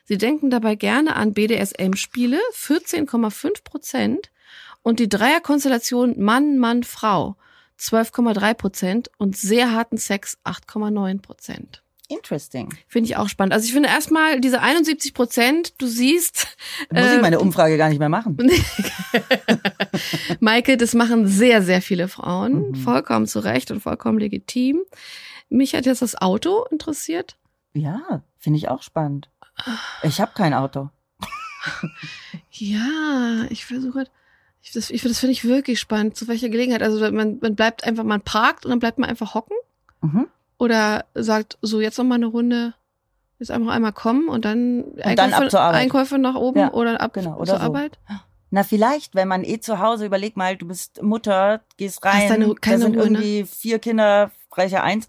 Sie 0.06 0.18
denken 0.18 0.50
dabei 0.50 0.76
gerne 0.76 1.16
an 1.16 1.34
BDSM-Spiele, 1.34 2.40
14,5 2.54 3.64
Prozent. 3.64 4.32
Und 4.84 5.00
die 5.00 5.10
Dreierkonstellation 5.10 6.20
Mann, 6.20 6.60
Mann, 6.60 6.84
Frau, 6.84 7.36
12,3 7.80 8.54
Prozent. 8.54 9.12
Und 9.18 9.36
sehr 9.36 9.72
harten 9.72 9.98
Sex, 9.98 10.38
8,9 10.46 11.22
Prozent. 11.22 11.82
Interesting. 12.08 12.70
Finde 12.88 13.10
ich 13.10 13.18
auch 13.18 13.30
spannend. 13.30 13.54
Also 13.54 13.66
ich 13.66 13.74
finde 13.74 13.90
erstmal 13.90 14.40
diese 14.40 14.62
71 14.62 15.14
Prozent, 15.14 15.74
du 15.80 15.88
siehst, 15.88 16.48
Muss 16.92 17.02
Äh, 17.02 17.16
ich 17.16 17.22
meine 17.22 17.40
Umfrage 17.40 17.78
gar 17.78 17.90
nicht 17.90 17.98
mehr 17.98 18.10
machen. 18.10 18.38
Maike, 20.40 20.78
das 20.78 20.94
machen 20.94 21.26
sehr, 21.26 21.64
sehr 21.64 21.82
viele 21.82 22.08
Frauen. 22.08 22.70
Mhm. 22.70 22.76
Vollkommen 22.76 23.26
zu 23.26 23.40
Recht 23.40 23.72
und 23.72 23.82
vollkommen 23.82 24.20
legitim. 24.20 24.82
Mich 25.50 25.74
hat 25.74 25.88
jetzt 25.88 26.04
das 26.04 26.16
Auto 26.16 26.66
interessiert. 26.70 27.38
Ja, 27.74 28.24
finde 28.38 28.58
ich 28.58 28.70
auch 28.70 28.84
spannend. 28.84 29.30
Ich 30.04 30.20
habe 30.22 30.32
kein 30.36 30.54
Auto. 30.54 30.90
Ja, 32.52 33.46
ich 33.50 33.66
versuche 33.66 34.00
grad- 34.00 34.12
ich, 34.62 34.72
das, 34.72 34.90
ich, 34.90 35.04
das 35.04 35.20
finde 35.20 35.34
ich 35.34 35.46
wirklich 35.46 35.80
spannend. 35.80 36.16
Zu 36.18 36.28
welcher 36.28 36.50
Gelegenheit? 36.50 36.82
Also 36.82 37.00
man, 37.12 37.38
man 37.40 37.56
bleibt 37.56 37.84
einfach, 37.84 38.04
man 38.04 38.22
parkt 38.22 38.66
und 38.66 38.72
dann 38.72 38.80
bleibt 38.80 38.98
man 38.98 39.10
einfach 39.10 39.34
hocken 39.36 39.56
Mhm. 40.02 40.28
oder 40.58 41.06
sagt 41.16 41.58
so 41.62 41.82
jetzt 41.82 41.98
noch 41.98 42.06
mal 42.06 42.16
eine 42.16 42.26
Runde, 42.28 42.74
jetzt 43.40 43.50
einfach 43.52 43.72
einmal 43.72 43.94
kommen 43.94 44.28
und 44.28 44.46
dann, 44.46 44.84
dann 45.16 45.34
ab 45.34 45.50
zur 45.50 45.62
Arbeit. 45.62 45.82
Einkäufe 45.82 46.18
nach 46.20 46.36
oben 46.36 46.60
Ja, 46.60 46.74
oder 46.74 47.02
ab 47.02 47.14
genau, 47.14 47.36
oder 47.38 47.46
zur 47.54 47.58
so. 47.58 47.64
Arbeit. 47.66 47.98
Na, 48.52 48.64
vielleicht, 48.64 49.16
wenn 49.16 49.28
man 49.28 49.44
eh 49.44 49.60
zu 49.60 49.80
Hause, 49.80 50.06
überleg 50.06 50.38
mal, 50.38 50.56
du 50.58 50.68
bist 50.68 51.02
Mutter, 51.02 51.62
gehst 51.78 52.06
rein, 52.06 52.30
da 52.62 52.78
sind 52.78 52.96
Ruhe, 52.96 53.10
ne? 53.12 53.20
irgendwie 53.20 53.46
vier 53.46 53.80
Kinder, 53.80 54.32
Reicher 54.52 54.84
eins, 54.84 55.08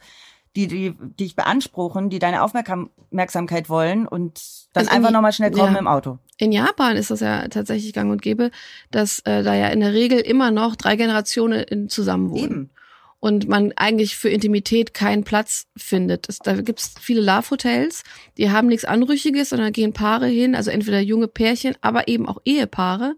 die, 0.56 0.66
die, 0.66 0.90
die 0.90 1.16
dich 1.16 1.36
beanspruchen, 1.36 2.10
die 2.10 2.18
deine 2.18 2.42
Aufmerksam- 2.42 2.90
Aufmerksamkeit 3.10 3.68
wollen 3.68 4.06
und 4.06 4.40
dann 4.72 4.84
Also 4.84 4.96
einfach 4.96 5.10
nochmal 5.10 5.32
schnell 5.32 5.50
kommen 5.50 5.74
ja. 5.74 5.78
im 5.78 5.86
Auto. 5.86 6.18
In 6.38 6.52
Japan 6.52 6.96
ist 6.96 7.10
das 7.10 7.20
ja 7.20 7.48
tatsächlich 7.48 7.92
gang 7.92 8.10
und 8.10 8.20
gäbe, 8.20 8.50
dass 8.90 9.20
äh, 9.20 9.42
da 9.42 9.54
ja 9.54 9.68
in 9.68 9.80
der 9.80 9.92
Regel 9.92 10.18
immer 10.18 10.50
noch 10.50 10.76
drei 10.76 10.96
Generationen 10.96 11.62
in 11.62 11.88
zusammenwohnen. 11.88 12.44
Eben. 12.44 12.70
und 13.18 13.48
man 13.48 13.72
eigentlich 13.76 14.16
für 14.16 14.28
Intimität 14.28 14.92
keinen 14.92 15.24
Platz 15.24 15.66
findet. 15.76 16.28
Es, 16.28 16.38
da 16.38 16.60
gibt's 16.60 16.94
viele 17.00 17.22
Love-Hotels, 17.22 18.02
die 18.36 18.50
haben 18.50 18.68
nichts 18.68 18.84
Anrüchiges, 18.84 19.48
sondern 19.48 19.72
gehen 19.72 19.92
Paare 19.92 20.26
hin, 20.26 20.54
also 20.54 20.70
entweder 20.70 21.00
junge 21.00 21.28
Pärchen, 21.28 21.74
aber 21.80 22.08
eben 22.08 22.28
auch 22.28 22.38
Ehepaare, 22.44 23.16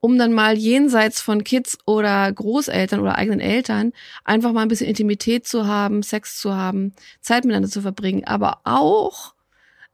um 0.00 0.18
dann 0.18 0.32
mal 0.32 0.56
jenseits 0.56 1.20
von 1.20 1.44
Kids 1.44 1.78
oder 1.86 2.32
Großeltern 2.32 3.00
oder 3.00 3.16
eigenen 3.16 3.40
Eltern 3.40 3.92
einfach 4.24 4.52
mal 4.52 4.62
ein 4.62 4.68
bisschen 4.68 4.88
Intimität 4.88 5.46
zu 5.46 5.66
haben, 5.66 6.02
Sex 6.02 6.38
zu 6.38 6.54
haben, 6.54 6.94
Zeit 7.20 7.44
miteinander 7.44 7.68
zu 7.68 7.82
verbringen. 7.82 8.24
Aber 8.24 8.60
auch, 8.64 9.34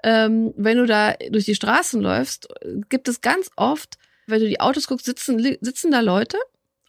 ähm, 0.02 0.52
wenn 0.56 0.78
du 0.78 0.86
da 0.86 1.14
durch 1.30 1.46
die 1.46 1.54
Straßen 1.54 2.00
läufst, 2.00 2.48
gibt 2.88 3.08
es 3.08 3.22
ganz 3.22 3.50
oft, 3.56 3.96
wenn 4.26 4.40
du 4.40 4.48
die 4.48 4.60
Autos 4.60 4.86
guckst, 4.86 5.06
sitzen, 5.06 5.56
sitzen 5.60 5.90
da 5.90 6.00
Leute, 6.00 6.38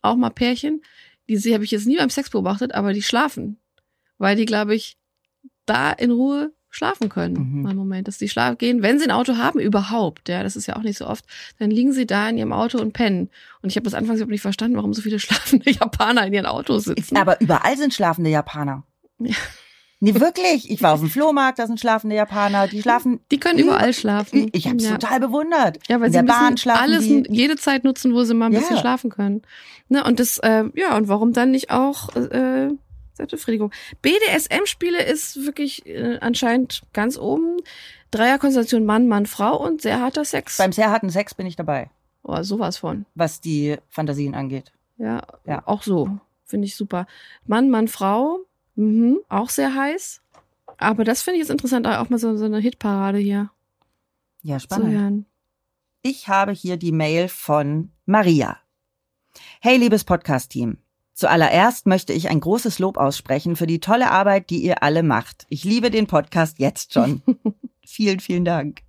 auch 0.01 0.15
mal 0.15 0.30
Pärchen, 0.30 0.82
die 1.28 1.54
habe 1.54 1.63
ich 1.63 1.71
jetzt 1.71 1.88
nie 1.88 1.97
beim 1.97 2.10
Sex 2.10 2.30
beobachtet, 2.30 2.73
aber 2.73 2.93
die 2.93 3.01
schlafen, 3.01 3.60
weil 4.17 4.36
die, 4.36 4.45
glaube 4.45 4.75
ich, 4.75 4.97
da 5.65 5.91
in 5.91 6.12
Ruhe 6.12 6.54
schlafen 6.76 7.10
können. 7.10 7.34
Mhm. 7.56 7.62
Mal 7.64 7.70
einen 7.70 7.80
Moment, 7.80 8.08
dass 8.08 8.18
die 8.18 8.30
schlafen 8.30 8.58
gehen, 8.58 8.82
wenn 8.82 9.00
sie 9.00 9.06
ein 9.06 9.12
Auto 9.12 9.38
haben 9.38 9.60
überhaupt, 9.60 10.30
ja, 10.30 10.44
das 10.44 10.56
ist 10.56 10.68
ja 10.68 10.76
auch 10.76 10.82
nicht 10.84 10.98
so 10.98 11.08
oft, 11.08 11.26
dann 11.60 11.72
liegen 11.72 11.94
sie 11.94 12.06
da 12.06 12.30
in 12.30 12.38
ihrem 12.38 12.54
Auto 12.54 12.80
und 12.80 12.94
pennen. 12.94 13.30
Und 13.62 13.70
ich 13.70 13.76
habe 13.78 13.86
das 13.86 13.94
anfangs 13.94 14.18
überhaupt 14.20 14.32
nicht 14.32 14.42
verstanden, 14.42 14.78
warum 14.78 14.94
so 14.94 15.02
viele 15.02 15.20
schlafende 15.20 15.70
Japaner 15.72 16.28
in 16.28 16.34
ihren 16.34 16.46
Autos 16.46 16.86
sitzen. 16.86 17.18
Aber 17.18 17.40
überall 17.42 17.78
sind 17.78 17.94
schlafende 17.94 18.30
Japaner. 18.30 18.84
Ja. 19.20 19.34
Nee, 20.02 20.14
wirklich. 20.20 20.70
Ich 20.70 20.84
war 20.84 20.94
auf 20.94 21.00
dem 21.00 21.10
Flohmarkt, 21.10 21.58
da 21.58 21.68
sind 21.68 21.80
schlafende 21.80 22.18
Japaner, 22.18 22.68
die 22.68 22.82
schlafen. 22.82 23.22
Die 23.32 23.40
können 23.40 23.58
überall 23.60 23.94
schlafen. 23.94 24.50
Ich 24.52 24.68
habe 24.68 24.76
es 24.76 24.84
ja. 24.84 24.98
total 24.98 25.22
bewundert. 25.22 25.80
Ja, 25.88 26.00
weil 26.02 26.08
In 26.08 26.12
sie 26.12 26.18
der 26.20 26.24
Bahn 26.26 26.58
schlafen 26.58 26.84
alles 26.84 27.06
die. 27.06 27.24
jede 27.30 27.56
Zeit 27.56 27.86
nutzen, 27.86 28.14
wo 28.14 28.24
sie 28.26 28.34
mal 28.34 28.48
ein 28.48 28.52
Ja. 28.52 28.60
bisschen 28.60 28.78
schlafen 28.78 29.10
können. 29.10 29.42
Ne, 29.88 30.04
und 30.04 30.20
das, 30.20 30.38
äh, 30.40 30.66
ja, 30.76 30.98
und 30.98 31.08
warum 31.08 31.32
dann 31.32 31.52
nicht 31.52 31.72
auch 31.72 32.14
äh, 32.16 32.70
Selbstbefriedigung? 33.15 33.71
BDSM-Spiele 34.01 35.04
ist 35.04 35.45
wirklich 35.45 35.86
äh, 35.86 36.17
anscheinend 36.21 36.84
ganz 36.93 37.17
oben. 37.17 37.58
Dreierkonstellation 38.11 38.86
Mann, 38.86 39.07
Mann, 39.07 39.26
Frau 39.26 39.57
und 39.57 39.82
sehr 39.82 39.99
harter 39.99 40.24
Sex. 40.26 40.57
Beim 40.57 40.72
sehr 40.72 40.91
harten 40.91 41.09
Sex 41.09 41.34
bin 41.34 41.47
ich 41.47 41.55
dabei, 41.55 41.89
oh, 42.24 42.41
sowas 42.43 42.78
von. 42.78 43.05
was 43.16 43.41
die 43.41 43.78
Fantasien 43.89 44.36
angeht. 44.36 44.72
Ja, 44.97 45.22
Ja. 45.45 45.63
auch 45.66 45.84
so. 45.84 46.09
Finde 46.45 46.68
ich 46.68 46.76
super. 46.76 47.07
Mann, 47.47 47.70
Mann, 47.70 47.88
Frau, 47.88 48.39
mhm, 48.76 49.20
auch 49.30 49.49
sehr 49.49 49.74
heiß. 49.74 50.22
Aber 50.78 51.03
das 51.03 51.22
finde 51.22 51.38
ich 51.38 51.41
jetzt 51.41 51.51
interessant, 51.51 51.88
auch 51.88 52.09
mal 52.09 52.20
so, 52.20 52.38
so 52.38 52.45
eine 52.45 52.59
Hitparade 52.59 53.18
hier 53.18 53.49
Ja, 54.43 54.59
spannend. 54.59 55.26
Ich 56.01 56.28
habe 56.28 56.51
hier 56.51 56.78
die 56.78 56.91
Mail 56.91 57.28
von 57.30 57.91
Maria. 58.05 58.59
Hey, 59.59 59.78
liebes 59.78 60.03
Podcast-Team. 60.03 60.78
Zuallererst 61.16 61.88
möchte 61.88 62.11
ich 62.11 62.30
ein 62.30 62.41
großes 62.41 62.78
Lob 62.80 62.97
aussprechen 62.97 63.55
für 63.55 63.68
die 63.68 63.80
tolle 63.80 64.11
Arbeit, 64.11 64.49
die 64.49 64.61
ihr 64.61 64.84
alle 64.84 65.01
macht. 65.01 65.45
Ich 65.47 65.63
liebe 65.63 65.89
den 65.89 66.07
Podcast 66.07 66.59
jetzt 66.59 66.93
schon. 66.93 67.22
vielen, 67.86 68.20
vielen 68.20 68.43
Dank. 68.43 68.82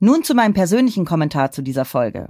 Nun 0.00 0.24
zu 0.24 0.34
meinem 0.34 0.52
persönlichen 0.52 1.04
Kommentar 1.04 1.52
zu 1.52 1.62
dieser 1.62 1.84
Folge. 1.84 2.26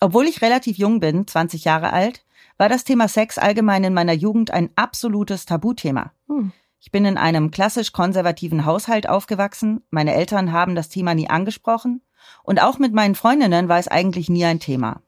Obwohl 0.00 0.26
ich 0.26 0.42
relativ 0.42 0.78
jung 0.78 0.98
bin, 0.98 1.28
20 1.28 1.64
Jahre 1.64 1.92
alt, 1.92 2.24
war 2.58 2.68
das 2.68 2.82
Thema 2.82 3.06
Sex 3.06 3.38
allgemein 3.38 3.84
in 3.84 3.94
meiner 3.94 4.12
Jugend 4.12 4.50
ein 4.50 4.70
absolutes 4.74 5.46
Tabuthema. 5.46 6.12
Hm. 6.26 6.50
Ich 6.80 6.90
bin 6.90 7.04
in 7.04 7.16
einem 7.16 7.52
klassisch 7.52 7.92
konservativen 7.92 8.64
Haushalt 8.64 9.08
aufgewachsen. 9.08 9.82
Meine 9.90 10.12
Eltern 10.12 10.50
haben 10.50 10.74
das 10.74 10.88
Thema 10.88 11.14
nie 11.14 11.30
angesprochen. 11.30 12.02
Und 12.42 12.60
auch 12.60 12.80
mit 12.80 12.92
meinen 12.92 13.14
Freundinnen 13.14 13.68
war 13.68 13.78
es 13.78 13.86
eigentlich 13.86 14.28
nie 14.28 14.44
ein 14.44 14.58
Thema. 14.58 15.02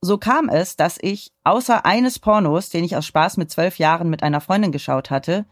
So 0.00 0.16
kam 0.16 0.48
es, 0.48 0.76
dass 0.76 0.96
ich, 1.00 1.32
außer 1.42 1.84
eines 1.84 2.18
Pornos, 2.18 2.70
den 2.70 2.84
ich 2.84 2.96
aus 2.96 3.06
Spaß 3.06 3.36
mit 3.36 3.50
zwölf 3.50 3.78
Jahren 3.78 4.10
mit 4.10 4.22
einer 4.22 4.40
Freundin 4.40 4.70
geschaut 4.70 5.10
hatte, 5.10 5.44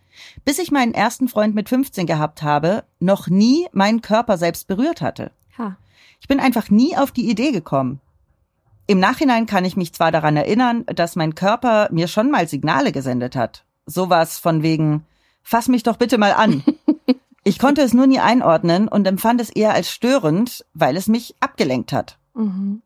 bis 0.44 0.58
ich 0.58 0.70
meinen 0.70 0.94
ersten 0.94 1.28
Freund 1.28 1.54
mit 1.54 1.68
15 1.68 2.06
gehabt 2.06 2.42
habe, 2.42 2.84
noch 3.00 3.26
nie 3.26 3.66
meinen 3.72 4.02
Körper 4.02 4.38
selbst 4.38 4.68
berührt 4.68 5.00
hatte. 5.00 5.32
Ha. 5.58 5.76
Ich 6.20 6.28
bin 6.28 6.38
einfach 6.38 6.70
nie 6.70 6.96
auf 6.96 7.10
die 7.10 7.28
Idee 7.28 7.50
gekommen. 7.50 8.00
Im 8.86 9.00
Nachhinein 9.00 9.46
kann 9.46 9.64
ich 9.64 9.76
mich 9.76 9.92
zwar 9.92 10.12
daran 10.12 10.36
erinnern, 10.36 10.84
dass 10.86 11.16
mein 11.16 11.34
Körper 11.34 11.88
mir 11.90 12.06
schon 12.06 12.30
mal 12.30 12.46
Signale 12.46 12.92
gesendet 12.92 13.34
hat. 13.34 13.64
Sowas 13.84 14.38
von 14.38 14.62
wegen, 14.62 15.04
fass 15.42 15.66
mich 15.66 15.82
doch 15.82 15.96
bitte 15.96 16.18
mal 16.18 16.32
an. 16.32 16.62
Ich 17.46 17.60
konnte 17.60 17.82
es 17.82 17.94
nur 17.94 18.08
nie 18.08 18.18
einordnen 18.18 18.88
und 18.88 19.06
empfand 19.06 19.40
es 19.40 19.50
eher 19.50 19.72
als 19.72 19.88
störend, 19.88 20.64
weil 20.74 20.96
es 20.96 21.06
mich 21.06 21.36
abgelenkt 21.38 21.92
hat. 21.92 22.18
Mhm. 22.34 22.82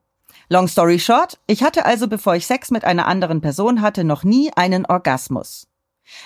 Long 0.53 0.67
story 0.67 0.99
short, 0.99 1.39
ich 1.47 1.63
hatte 1.63 1.85
also, 1.85 2.09
bevor 2.09 2.35
ich 2.35 2.45
Sex 2.45 2.73
mit 2.73 2.85
einer 2.85 3.07
anderen 3.07 3.41
Person 3.41 3.83
hatte, 3.83 4.03
noch 4.03 4.25
nie 4.25 4.51
einen 4.57 4.85
Orgasmus. 4.85 5.69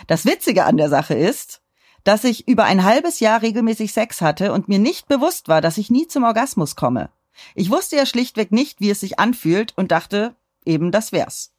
Das 0.06 0.24
Witzige 0.24 0.64
an 0.64 0.78
der 0.78 0.88
Sache 0.88 1.12
ist, 1.12 1.60
dass 2.04 2.24
ich 2.24 2.48
über 2.48 2.64
ein 2.64 2.84
halbes 2.84 3.20
Jahr 3.20 3.42
regelmäßig 3.42 3.92
Sex 3.92 4.22
hatte 4.22 4.54
und 4.54 4.66
mir 4.66 4.78
nicht 4.78 5.08
bewusst 5.08 5.48
war, 5.48 5.60
dass 5.60 5.76
ich 5.76 5.90
nie 5.90 6.08
zum 6.08 6.24
Orgasmus 6.24 6.74
komme. 6.74 7.10
Ich 7.54 7.68
wusste 7.68 7.96
ja 7.96 8.06
schlichtweg 8.06 8.50
nicht, 8.50 8.80
wie 8.80 8.88
es 8.88 9.00
sich 9.00 9.18
anfühlt 9.18 9.74
und 9.76 9.92
dachte, 9.92 10.34
eben 10.64 10.90
das 10.90 11.12
wär's. 11.12 11.52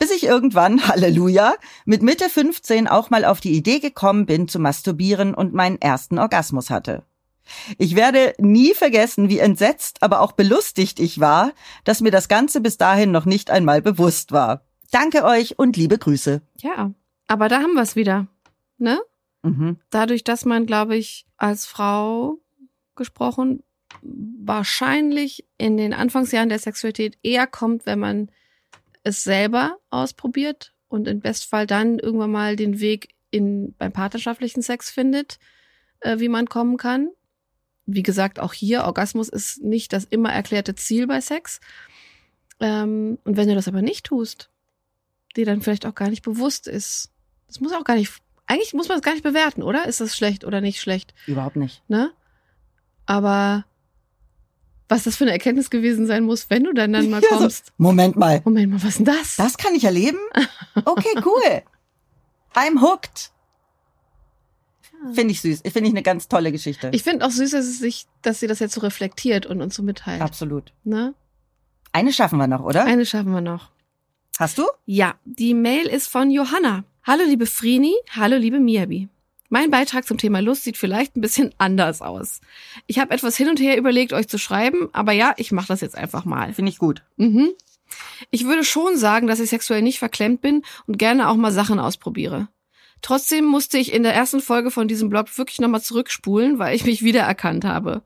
Bis 0.00 0.10
ich 0.10 0.24
irgendwann, 0.24 0.88
Halleluja, 0.88 1.54
mit 1.84 2.02
Mitte 2.02 2.28
15 2.28 2.88
auch 2.88 3.10
mal 3.10 3.24
auf 3.24 3.40
die 3.40 3.52
Idee 3.52 3.78
gekommen 3.78 4.26
bin 4.26 4.48
zu 4.48 4.58
masturbieren 4.58 5.32
und 5.32 5.54
meinen 5.54 5.80
ersten 5.80 6.18
Orgasmus 6.18 6.70
hatte. 6.70 7.04
Ich 7.78 7.96
werde 7.96 8.34
nie 8.38 8.74
vergessen, 8.74 9.28
wie 9.28 9.38
entsetzt, 9.38 10.02
aber 10.02 10.20
auch 10.20 10.32
belustigt 10.32 11.00
ich 11.00 11.20
war, 11.20 11.52
dass 11.84 12.00
mir 12.00 12.10
das 12.10 12.28
Ganze 12.28 12.60
bis 12.60 12.78
dahin 12.78 13.10
noch 13.10 13.24
nicht 13.24 13.50
einmal 13.50 13.82
bewusst 13.82 14.32
war. 14.32 14.64
Danke 14.90 15.24
euch 15.24 15.58
und 15.58 15.76
liebe 15.76 15.98
Grüße. 15.98 16.42
Ja, 16.58 16.92
aber 17.28 17.48
da 17.48 17.60
haben 17.60 17.74
wir 17.74 17.82
es 17.82 17.96
wieder. 17.96 18.26
Ne? 18.78 19.00
Mhm. 19.42 19.78
Dadurch, 19.90 20.24
dass 20.24 20.44
man, 20.44 20.66
glaube 20.66 20.96
ich, 20.96 21.26
als 21.36 21.66
Frau 21.66 22.38
gesprochen 22.96 23.62
wahrscheinlich 24.02 25.46
in 25.58 25.76
den 25.76 25.92
Anfangsjahren 25.92 26.48
der 26.48 26.58
Sexualität 26.58 27.18
eher 27.22 27.46
kommt, 27.46 27.86
wenn 27.86 27.98
man 27.98 28.30
es 29.02 29.24
selber 29.24 29.78
ausprobiert 29.90 30.74
und 30.88 31.08
im 31.08 31.20
Bestfall 31.20 31.66
dann 31.66 31.98
irgendwann 31.98 32.30
mal 32.30 32.56
den 32.56 32.80
Weg 32.80 33.14
in 33.30 33.74
beim 33.78 33.92
partnerschaftlichen 33.92 34.62
Sex 34.62 34.90
findet, 34.90 35.38
äh, 36.00 36.18
wie 36.18 36.28
man 36.28 36.48
kommen 36.48 36.76
kann. 36.76 37.10
Wie 37.94 38.02
gesagt, 38.02 38.38
auch 38.40 38.52
hier, 38.52 38.84
Orgasmus 38.84 39.28
ist 39.28 39.62
nicht 39.62 39.92
das 39.92 40.04
immer 40.04 40.32
erklärte 40.32 40.74
Ziel 40.74 41.06
bei 41.06 41.20
Sex. 41.20 41.60
Ähm, 42.60 43.18
und 43.24 43.36
wenn 43.36 43.48
du 43.48 43.54
das 43.54 43.68
aber 43.68 43.82
nicht 43.82 44.06
tust, 44.06 44.50
dir 45.36 45.46
dann 45.46 45.62
vielleicht 45.62 45.86
auch 45.86 45.94
gar 45.94 46.08
nicht 46.10 46.22
bewusst 46.22 46.66
ist, 46.66 47.10
das 47.46 47.60
muss 47.60 47.72
auch 47.72 47.84
gar 47.84 47.96
nicht, 47.96 48.12
eigentlich 48.46 48.74
muss 48.74 48.88
man 48.88 48.98
es 48.98 49.02
gar 49.02 49.12
nicht 49.12 49.22
bewerten, 49.22 49.62
oder? 49.62 49.86
Ist 49.86 50.00
das 50.00 50.16
schlecht 50.16 50.44
oder 50.44 50.60
nicht 50.60 50.80
schlecht, 50.80 51.14
Überhaupt 51.26 51.56
nicht. 51.56 51.82
ne? 51.88 52.10
Aber 53.06 53.64
was 54.88 55.04
das 55.04 55.16
für 55.16 55.24
eine 55.24 55.32
Erkenntnis 55.32 55.70
gewesen 55.70 56.06
sein 56.06 56.24
muss, 56.24 56.50
wenn 56.50 56.64
du 56.64 56.72
dann 56.72 56.92
dann 56.92 57.10
mal 57.10 57.22
Ja, 57.22 57.28
so, 57.30 57.38
kommst. 57.38 57.72
Moment 57.78 58.16
mal. 58.16 58.42
Moment 58.44 58.72
mal, 58.72 58.82
was 58.82 58.88
ist 58.90 58.98
denn 58.98 59.04
das? 59.06 59.36
Das 59.36 59.56
kann 59.56 59.74
ich 59.74 59.84
erleben? 59.84 60.18
Okay, 60.84 61.14
cool. 61.24 61.62
I'm 62.54 62.80
hooked. 62.80 63.30
Finde 65.12 65.32
ich 65.32 65.40
süß. 65.40 65.62
Finde 65.62 65.88
ich 65.88 65.94
eine 65.94 66.02
ganz 66.02 66.28
tolle 66.28 66.52
Geschichte. 66.52 66.90
Ich 66.92 67.02
finde 67.02 67.26
auch 67.26 67.30
süß, 67.30 67.50
dass, 67.52 67.66
es 67.66 67.78
sich, 67.78 68.06
dass 68.22 68.40
sie 68.40 68.46
das 68.46 68.58
jetzt 68.58 68.74
so 68.74 68.80
reflektiert 68.80 69.46
und 69.46 69.62
uns 69.62 69.74
so 69.74 69.82
mitteilt. 69.82 70.20
Absolut. 70.20 70.72
Ne? 70.84 71.14
Eine 71.92 72.12
schaffen 72.12 72.38
wir 72.38 72.46
noch, 72.46 72.62
oder? 72.62 72.84
Eine 72.84 73.06
schaffen 73.06 73.32
wir 73.32 73.40
noch. 73.40 73.70
Hast 74.38 74.58
du? 74.58 74.64
Ja, 74.86 75.14
die 75.24 75.54
Mail 75.54 75.86
ist 75.86 76.08
von 76.08 76.30
Johanna. 76.30 76.84
Hallo 77.04 77.24
liebe 77.26 77.46
Frini, 77.46 77.94
hallo 78.10 78.36
liebe 78.36 78.60
Miabi. 78.60 79.08
Mein 79.48 79.70
Beitrag 79.70 80.06
zum 80.06 80.16
Thema 80.16 80.40
Lust 80.40 80.62
sieht 80.62 80.76
vielleicht 80.76 81.16
ein 81.16 81.20
bisschen 81.20 81.52
anders 81.58 82.02
aus. 82.02 82.40
Ich 82.86 83.00
habe 83.00 83.12
etwas 83.12 83.36
hin 83.36 83.48
und 83.48 83.58
her 83.58 83.76
überlegt, 83.76 84.12
euch 84.12 84.28
zu 84.28 84.38
schreiben, 84.38 84.88
aber 84.92 85.12
ja, 85.12 85.34
ich 85.38 85.50
mache 85.50 85.68
das 85.68 85.80
jetzt 85.80 85.96
einfach 85.96 86.24
mal. 86.24 86.52
Finde 86.52 86.70
ich 86.70 86.78
gut. 86.78 87.02
Mhm. 87.16 87.50
Ich 88.30 88.44
würde 88.44 88.62
schon 88.62 88.96
sagen, 88.96 89.26
dass 89.26 89.40
ich 89.40 89.50
sexuell 89.50 89.82
nicht 89.82 89.98
verklemmt 89.98 90.40
bin 90.40 90.62
und 90.86 90.98
gerne 90.98 91.28
auch 91.28 91.34
mal 91.36 91.50
Sachen 91.50 91.80
ausprobiere. 91.80 92.48
Trotzdem 93.02 93.44
musste 93.44 93.78
ich 93.78 93.92
in 93.92 94.02
der 94.02 94.14
ersten 94.14 94.40
Folge 94.40 94.70
von 94.70 94.88
diesem 94.88 95.08
Blog 95.08 95.36
wirklich 95.38 95.60
nochmal 95.60 95.82
zurückspulen, 95.82 96.58
weil 96.58 96.74
ich 96.74 96.84
mich 96.84 97.02
wiedererkannt 97.02 97.64
habe. 97.64 98.02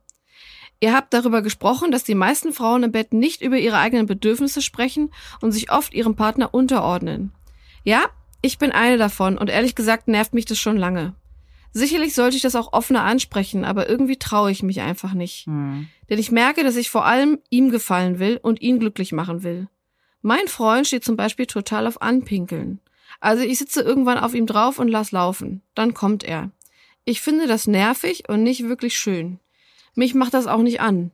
Ihr 0.80 0.92
habt 0.92 1.14
darüber 1.14 1.42
gesprochen, 1.42 1.90
dass 1.90 2.04
die 2.04 2.14
meisten 2.14 2.52
Frauen 2.52 2.82
im 2.82 2.92
Bett 2.92 3.12
nicht 3.12 3.42
über 3.42 3.56
ihre 3.56 3.78
eigenen 3.78 4.06
Bedürfnisse 4.06 4.60
sprechen 4.60 5.10
und 5.40 5.52
sich 5.52 5.72
oft 5.72 5.94
ihrem 5.94 6.14
Partner 6.14 6.52
unterordnen. 6.52 7.32
Ja, 7.84 8.06
ich 8.42 8.58
bin 8.58 8.72
eine 8.72 8.98
davon 8.98 9.38
und 9.38 9.48
ehrlich 9.48 9.74
gesagt 9.74 10.08
nervt 10.08 10.34
mich 10.34 10.44
das 10.44 10.58
schon 10.58 10.76
lange. 10.76 11.14
Sicherlich 11.72 12.14
sollte 12.14 12.36
ich 12.36 12.42
das 12.42 12.54
auch 12.54 12.72
offener 12.72 13.02
ansprechen, 13.02 13.64
aber 13.64 13.88
irgendwie 13.88 14.16
traue 14.16 14.50
ich 14.50 14.62
mich 14.62 14.80
einfach 14.80 15.12
nicht. 15.12 15.46
Hm. 15.46 15.88
Denn 16.08 16.18
ich 16.18 16.30
merke, 16.30 16.62
dass 16.62 16.76
ich 16.76 16.88
vor 16.88 17.04
allem 17.04 17.38
ihm 17.50 17.70
gefallen 17.70 18.18
will 18.20 18.38
und 18.40 18.60
ihn 18.60 18.78
glücklich 18.78 19.12
machen 19.12 19.42
will. 19.42 19.68
Mein 20.22 20.46
Freund 20.46 20.86
steht 20.86 21.04
zum 21.04 21.16
Beispiel 21.16 21.46
total 21.46 21.86
auf 21.86 22.00
Anpinkeln. 22.00 22.80
Also 23.24 23.42
ich 23.42 23.58
sitze 23.58 23.80
irgendwann 23.80 24.18
auf 24.18 24.34
ihm 24.34 24.46
drauf 24.46 24.78
und 24.78 24.88
lass 24.88 25.10
laufen. 25.12 25.62
Dann 25.74 25.94
kommt 25.94 26.24
er. 26.24 26.50
Ich 27.04 27.20
finde 27.22 27.46
das 27.46 27.66
nervig 27.66 28.28
und 28.28 28.42
nicht 28.42 28.64
wirklich 28.68 28.96
schön. 28.96 29.38
Mich 29.94 30.14
macht 30.14 30.34
das 30.34 30.46
auch 30.46 30.62
nicht 30.62 30.80
an. 30.80 31.10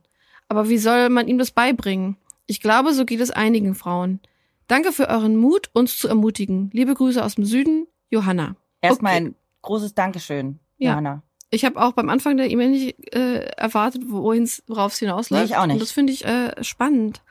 Aber 0.49 0.67
wie 0.69 0.77
soll 0.77 1.09
man 1.09 1.27
ihm 1.27 1.37
das 1.37 1.51
beibringen? 1.51 2.17
Ich 2.47 2.59
glaube, 2.59 2.93
so 2.93 3.05
geht 3.05 3.21
es 3.21 3.31
einigen 3.31 3.75
Frauen. 3.75 4.19
Danke 4.67 4.91
für 4.91 5.07
euren 5.09 5.37
Mut, 5.37 5.69
uns 5.73 5.97
zu 5.97 6.07
ermutigen. 6.07 6.69
Liebe 6.73 6.93
Grüße 6.93 7.23
aus 7.23 7.35
dem 7.35 7.45
Süden, 7.45 7.87
Johanna. 8.09 8.55
Erstmal 8.81 9.13
Okay. 9.15 9.25
ein 9.27 9.35
großes 9.61 9.93
Dankeschön, 9.93 10.59
Ja. 10.77 10.91
Johanna. 10.91 11.23
Ich 11.49 11.65
habe 11.65 11.81
auch 11.81 11.91
beim 11.93 12.09
Anfang 12.09 12.37
der 12.37 12.49
E-Mail 12.49 12.69
nicht 12.69 13.13
äh, 13.15 13.45
erwartet, 13.57 14.03
worauf 14.07 14.93
es 14.93 14.99
hinausläuft. 14.99 15.43
Nee, 15.45 15.51
ich 15.51 15.57
auch 15.57 15.65
nicht. 15.65 15.73
Und 15.75 15.81
das 15.81 15.91
finde 15.91 16.13
ich 16.13 16.25
äh, 16.25 16.61
spannend. 16.63 17.21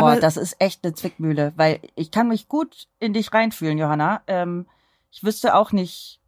Boah, 0.00 0.12
Aber- 0.12 0.20
das 0.20 0.36
ist 0.36 0.56
echt 0.60 0.84
eine 0.84 0.94
Zwickmühle, 0.94 1.52
weil 1.56 1.80
ich 1.94 2.10
kann 2.10 2.28
mich 2.28 2.48
gut 2.48 2.88
in 2.98 3.12
dich 3.12 3.32
reinfühlen, 3.32 3.78
Johanna. 3.78 4.22
Ähm, 4.26 4.66
ich 5.10 5.22
wüsste 5.24 5.54
auch 5.54 5.72
nicht, 5.72 6.20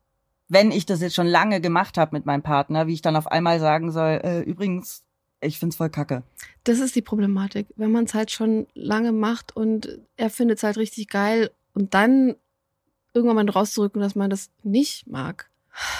wenn 0.49 0.71
ich 0.73 0.87
das 0.87 1.01
jetzt 1.01 1.15
schon 1.15 1.27
lange 1.27 1.61
gemacht 1.61 1.97
habe 1.99 2.15
mit 2.17 2.27
meinem 2.27 2.43
Partner, 2.43 2.87
wie 2.87 2.95
ich 2.95 3.03
dann 3.03 3.17
auf 3.17 3.27
einmal 3.27 3.61
sagen 3.61 3.93
soll, 3.93 4.21
äh, 4.25 4.41
übrigens, 4.41 5.05
ich 5.41 5.59
find's 5.59 5.77
voll 5.77 5.91
kacke. 5.91 6.23
Das 6.65 6.81
ist 6.81 6.97
die 6.97 7.03
Problematik. 7.03 7.67
Wenn 7.77 7.93
man 7.93 8.05
es 8.05 8.15
halt 8.15 8.31
schon 8.31 8.67
lange 8.75 9.13
macht 9.13 9.57
und 9.57 9.99
er 10.17 10.29
findet 10.31 10.59
es 10.59 10.65
halt 10.65 10.77
richtig 10.77 11.09
geil 11.09 11.51
und 11.73 11.95
dann 11.95 12.37
irgendwann 13.15 13.37
mal 13.47 13.49
rauszurücken, 13.51 14.01
dass 14.03 14.15
man 14.15 14.29
das 14.31 14.51
nicht 14.63 15.07
mag. 15.07 15.49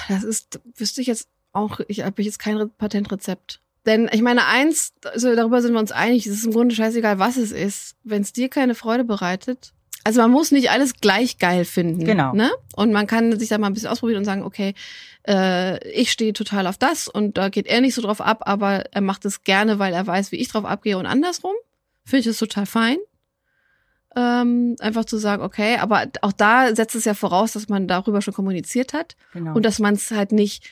Das 0.09 0.25
ist, 0.25 0.61
wüsste 0.77 1.01
ich 1.01 1.07
jetzt 1.07 1.29
auch, 1.53 1.81
ich 1.89 2.05
habe 2.05 2.23
jetzt 2.23 2.39
kein 2.39 2.57
Re- 2.57 2.67
Patentrezept. 2.69 3.61
Denn 3.87 4.11
ich 4.13 4.23
meine, 4.23 4.47
eins, 4.47 4.93
also 5.05 5.35
darüber 5.35 5.63
sind 5.63 5.73
wir 5.73 5.81
uns 5.81 5.93
einig, 5.93 6.27
es 6.27 6.35
ist 6.35 6.45
im 6.45 6.53
Grunde 6.53 6.75
scheißegal, 6.75 7.19
was 7.19 7.37
es 7.37 7.51
ist. 7.53 7.97
Wenn 8.05 8.23
es 8.23 8.33
dir 8.33 8.49
keine 8.49 8.75
Freude 8.75 9.05
bereitet, 9.05 9.73
also 10.05 10.21
man 10.23 10.31
muss 10.31 10.51
nicht 10.51 10.71
alles 10.71 10.95
gleich 11.01 11.39
geil 11.39 11.65
finden. 11.65 12.05
Genau. 12.05 12.33
Ne? 12.35 12.51
Und 12.75 12.93
man 12.93 13.07
kann 13.07 13.39
sich 13.39 13.49
da 13.49 13.59
mal 13.59 13.67
ein 13.67 13.75
bisschen 13.75 13.91
ausprobieren 13.91 14.19
und 14.19 14.25
sagen, 14.25 14.43
okay, 14.43 14.75
äh, 15.29 15.87
ich 15.91 16.11
stehe 16.11 16.33
total 16.33 16.67
auf 16.67 16.79
das 16.79 17.07
und 17.09 17.37
da 17.37 17.49
geht 17.51 17.67
er 17.67 17.81
nicht 17.81 17.95
so 17.95 18.03
drauf 18.03 18.21
ab, 18.21 18.43
aber 18.47 18.87
er 18.93 19.03
macht 19.03 19.25
es 19.27 19.45
gerne, 19.45 19.79
weil 19.79 19.93
er 19.93 20.07
weiß, 20.07 20.33
wie 20.33 20.37
ich 20.37 20.49
drauf 20.49 20.65
abgehe 20.65 20.97
und 20.97 21.07
andersrum. 21.07 21.53
Finde 22.05 22.21
ich 22.21 22.27
das 22.27 22.39
total 22.39 22.65
fein. 22.67 22.97
Ähm, 24.17 24.75
einfach 24.81 25.05
zu 25.05 25.19
sagen, 25.19 25.43
okay, 25.43 25.77
aber 25.77 26.07
auch 26.23 26.33
da 26.33 26.75
setzt 26.75 26.97
es 26.97 27.05
ja 27.05 27.15
voraus, 27.15 27.53
dass 27.53 27.69
man 27.69 27.87
darüber 27.87 28.23
schon 28.23 28.35
kommuniziert 28.35 28.93
hat 28.93 29.15
Genau. 29.33 29.55
und 29.55 29.65
dass 29.65 29.79
man 29.79 29.95
es 29.95 30.11
halt 30.11 30.33
nicht, 30.33 30.65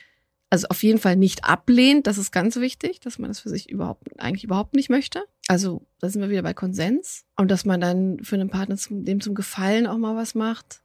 also 0.49 0.67
auf 0.69 0.81
jeden 0.83 0.99
Fall 0.99 1.15
nicht 1.15 1.43
ablehnt. 1.45 2.07
Das 2.07 2.17
ist 2.17 2.31
ganz 2.31 2.55
wichtig, 2.55 2.99
dass 2.99 3.19
man 3.19 3.29
das 3.29 3.39
für 3.39 3.49
sich 3.49 3.69
überhaupt 3.69 4.07
eigentlich 4.19 4.43
überhaupt 4.43 4.73
nicht 4.75 4.89
möchte. 4.89 5.23
Also 5.47 5.85
da 5.99 6.09
sind 6.09 6.21
wir 6.21 6.29
wieder 6.29 6.41
bei 6.43 6.53
Konsens 6.53 7.25
und 7.35 7.49
dass 7.51 7.65
man 7.65 7.79
dann 7.81 8.23
für 8.23 8.35
einen 8.35 8.49
Partner 8.49 8.77
zum, 8.77 9.05
dem 9.05 9.21
zum 9.21 9.35
Gefallen 9.35 9.87
auch 9.87 9.97
mal 9.97 10.15
was 10.15 10.35
macht. 10.35 10.81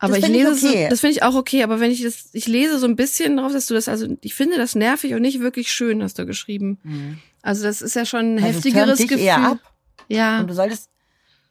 Aber 0.00 0.10
Das 0.14 0.18
ich 0.18 0.24
find 0.26 0.36
ich 0.36 0.42
lese 0.44 0.66
okay. 0.66 0.84
so, 0.84 0.90
das 0.90 1.00
finde 1.00 1.12
ich 1.16 1.22
auch 1.22 1.34
okay, 1.34 1.62
aber 1.64 1.80
wenn 1.80 1.90
ich 1.90 2.02
das, 2.02 2.28
ich 2.32 2.46
lese 2.46 2.78
so 2.78 2.86
ein 2.86 2.94
bisschen 2.96 3.36
drauf, 3.36 3.52
dass 3.52 3.66
du 3.66 3.74
das, 3.74 3.88
also 3.88 4.06
ich 4.20 4.34
finde 4.34 4.56
das 4.56 4.74
nervig 4.76 5.12
und 5.14 5.22
nicht 5.22 5.40
wirklich 5.40 5.72
schön, 5.72 6.02
hast 6.02 6.18
du 6.18 6.24
geschrieben. 6.26 6.78
Mhm. 6.84 7.18
Also 7.42 7.64
das 7.64 7.82
ist 7.82 7.96
ja 7.96 8.04
schon 8.06 8.36
ein 8.36 8.38
Also 8.38 8.48
es 8.50 8.54
heftigeres 8.56 8.98
dich 8.98 9.08
Gefühl. 9.08 9.24
eher 9.24 9.38
ab. 9.38 9.58
Ja. 10.08 10.40
Und 10.40 10.46
du 10.48 10.54
solltest, 10.54 10.88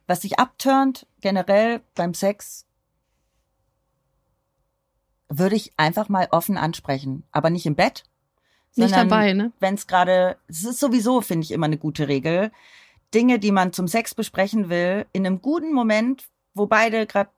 was 0.08 0.22
dich 0.22 0.40
abturnt, 0.40 1.06
generell 1.20 1.82
beim 1.94 2.14
Sex, 2.14 2.66
würde 5.30 5.56
ich 5.56 5.74
einfach 5.78 6.10
mal 6.10 6.28
offen 6.32 6.58
ansprechen. 6.58 7.24
Aber 7.32 7.50
nicht 7.50 7.66
im 7.66 7.76
Bett. 7.76 8.04
Nicht 8.76 8.96
dabei, 8.96 9.34
ne? 9.34 9.52
Wenn 9.60 9.74
es 9.74 9.88
gerade, 9.88 10.38
es 10.48 10.64
ist 10.64 10.80
sowieso, 10.80 11.22
finde 11.22 11.46
ich, 11.46 11.52
immer 11.52 11.66
eine 11.66 11.78
gute 11.78 12.08
Regel. 12.08 12.52
Dinge, 13.14 13.40
die 13.40 13.52
man 13.52 13.74
zum 13.74 13.88
Sex 13.88 14.14
besprechen 14.14 14.70
will, 14.70 15.06
in 15.14 15.26
einem 15.26 15.42
guten 15.42 15.74
Moment, 15.74 16.28
wo 16.54 16.68
beide 16.68 17.08
gerade 17.08 17.32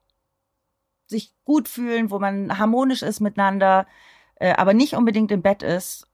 sich 1.08 1.34
gut 1.46 1.68
fühlen, 1.68 2.12
wo 2.12 2.20
man 2.20 2.58
harmonisch 2.58 3.02
ist 3.02 3.20
miteinander, 3.20 3.88
äh, 4.36 4.54
aber 4.54 4.74
nicht 4.74 4.96
unbedingt 4.96 5.32
im 5.32 5.42
Bett 5.42 5.64
ist. 5.64 6.08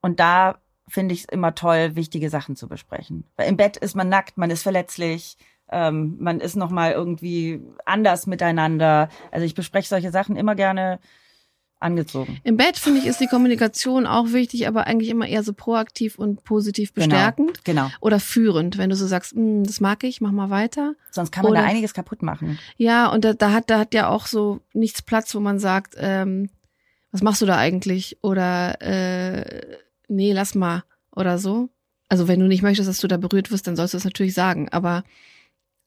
Und 0.00 0.20
da 0.20 0.58
finde 0.88 1.14
ich 1.14 1.20
es 1.20 1.26
immer 1.26 1.54
toll, 1.54 1.96
wichtige 1.96 2.30
Sachen 2.30 2.56
zu 2.56 2.68
besprechen. 2.68 3.24
Weil 3.36 3.48
im 3.48 3.56
Bett 3.56 3.76
ist 3.76 3.96
man 3.96 4.08
nackt, 4.08 4.36
man 4.36 4.50
ist 4.50 4.62
verletzlich, 4.62 5.36
ähm, 5.70 6.16
man 6.18 6.40
ist 6.40 6.56
noch 6.56 6.70
mal 6.70 6.92
irgendwie 6.92 7.60
anders 7.84 8.26
miteinander. 8.26 9.08
Also 9.32 9.44
ich 9.46 9.54
bespreche 9.54 9.88
solche 9.88 10.10
Sachen 10.10 10.36
immer 10.36 10.54
gerne 10.54 10.98
angezogen. 11.78 12.40
Im 12.42 12.56
Bett, 12.56 12.78
finde 12.78 13.00
ich, 13.00 13.06
ist 13.06 13.20
die 13.20 13.26
Kommunikation 13.26 14.06
auch 14.06 14.32
wichtig, 14.32 14.66
aber 14.66 14.86
eigentlich 14.86 15.10
immer 15.10 15.26
eher 15.26 15.42
so 15.42 15.52
proaktiv 15.52 16.18
und 16.18 16.42
positiv 16.42 16.94
bestärkend 16.94 17.64
Genau. 17.64 17.90
oder 18.00 18.18
führend. 18.18 18.78
Wenn 18.78 18.88
du 18.88 18.96
so 18.96 19.06
sagst, 19.06 19.32
"Hm, 19.32 19.62
das 19.64 19.80
mag 19.80 20.02
ich, 20.02 20.22
mach 20.22 20.32
mal 20.32 20.48
weiter. 20.48 20.94
Sonst 21.10 21.32
kann 21.32 21.42
man 21.42 21.52
Oder- 21.52 21.60
da 21.62 21.66
einiges 21.66 21.92
kaputt 21.92 22.22
machen. 22.22 22.58
Ja, 22.78 23.08
und 23.08 23.24
da, 23.26 23.34
da 23.34 23.52
hat, 23.52 23.68
da 23.68 23.78
hat 23.78 23.92
ja 23.92 24.08
auch 24.08 24.26
so 24.26 24.60
nichts 24.72 25.02
Platz, 25.02 25.34
wo 25.34 25.40
man 25.40 25.58
sagt, 25.58 25.94
ähm, 25.98 26.48
was 27.12 27.20
was 27.20 27.22
machst 27.22 27.42
du 27.42 27.46
da 27.46 27.56
eigentlich? 27.56 28.18
Oder 28.22 28.80
äh, 28.82 29.76
nee, 30.08 30.32
lass 30.32 30.54
mal 30.54 30.82
oder 31.14 31.38
so. 31.38 31.68
Also 32.08 32.26
wenn 32.28 32.40
du 32.40 32.46
nicht 32.46 32.62
möchtest, 32.62 32.88
dass 32.88 32.98
du 33.00 33.08
da 33.08 33.16
berührt 33.18 33.50
wirst, 33.50 33.66
dann 33.66 33.76
sollst 33.76 33.94
du 33.94 33.98
es 33.98 34.04
natürlich 34.04 34.34
sagen. 34.34 34.68
Aber 34.70 35.02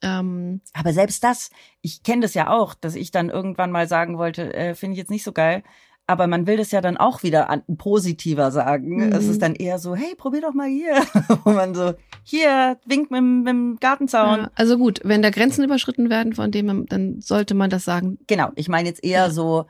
ähm, 0.02 0.62
Aber 0.74 0.94
selbst 0.94 1.24
das, 1.24 1.50
ich 1.82 2.04
kenne 2.04 2.22
das 2.22 2.34
ja 2.34 2.50
auch, 2.50 2.74
dass 2.74 2.96
ich 2.96 3.12
dann 3.12 3.30
irgendwann 3.30 3.72
mal 3.72 3.88
sagen 3.88 4.18
wollte, 4.18 4.54
äh, 4.54 4.76
finde 4.76 4.94
ich 4.94 5.00
jetzt 5.00 5.12
nicht 5.12 5.24
so 5.24 5.32
geil. 5.32 5.64
Aber 6.08 6.26
man 6.26 6.48
will 6.48 6.58
das 6.58 6.72
ja 6.72 6.82
dann 6.82 6.98
auch 6.98 7.22
wieder 7.22 7.52
an, 7.52 7.62
positiver 7.78 8.50
sagen. 8.52 8.96
Mhm. 9.06 9.12
Es 9.14 9.28
ist 9.28 9.44
dann 9.44 9.54
eher 9.54 9.78
so, 9.78 9.94
hey, 9.96 10.16
probier 10.16 10.42
doch 10.42 10.56
mal 10.56 10.68
hier. 10.68 10.96
Wo 11.44 11.52
man 11.52 11.76
so, 11.76 11.94
hier, 12.24 12.80
winkt 12.88 13.12
mit, 13.12 13.20
dem- 13.20 13.40
mit 13.44 13.50
dem 13.50 13.78
Gartenzaun. 13.80 14.40
ja, 14.40 14.52
also 14.56 14.78
gut, 14.80 15.02
wenn 15.04 15.22
da 15.22 15.30
Grenzen 15.30 15.64
überschritten 15.64 16.10
werden, 16.10 16.34
von 16.34 16.50
dem 16.50 16.88
dann 16.88 17.22
sollte 17.22 17.54
man 17.54 17.70
das 17.70 17.86
sagen. 17.86 18.18
Genau, 18.26 18.50
ich 18.56 18.70
meine 18.70 18.90
jetzt 18.90 19.04
eher 19.04 19.26
Ja. 19.26 19.30
so, 19.30 19.66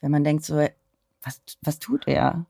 wenn 0.00 0.10
man 0.12 0.24
denkt 0.24 0.44
so, 0.46 0.56
was, 1.22 1.42
was 1.60 1.78
tut 1.78 2.06
er? 2.08 2.46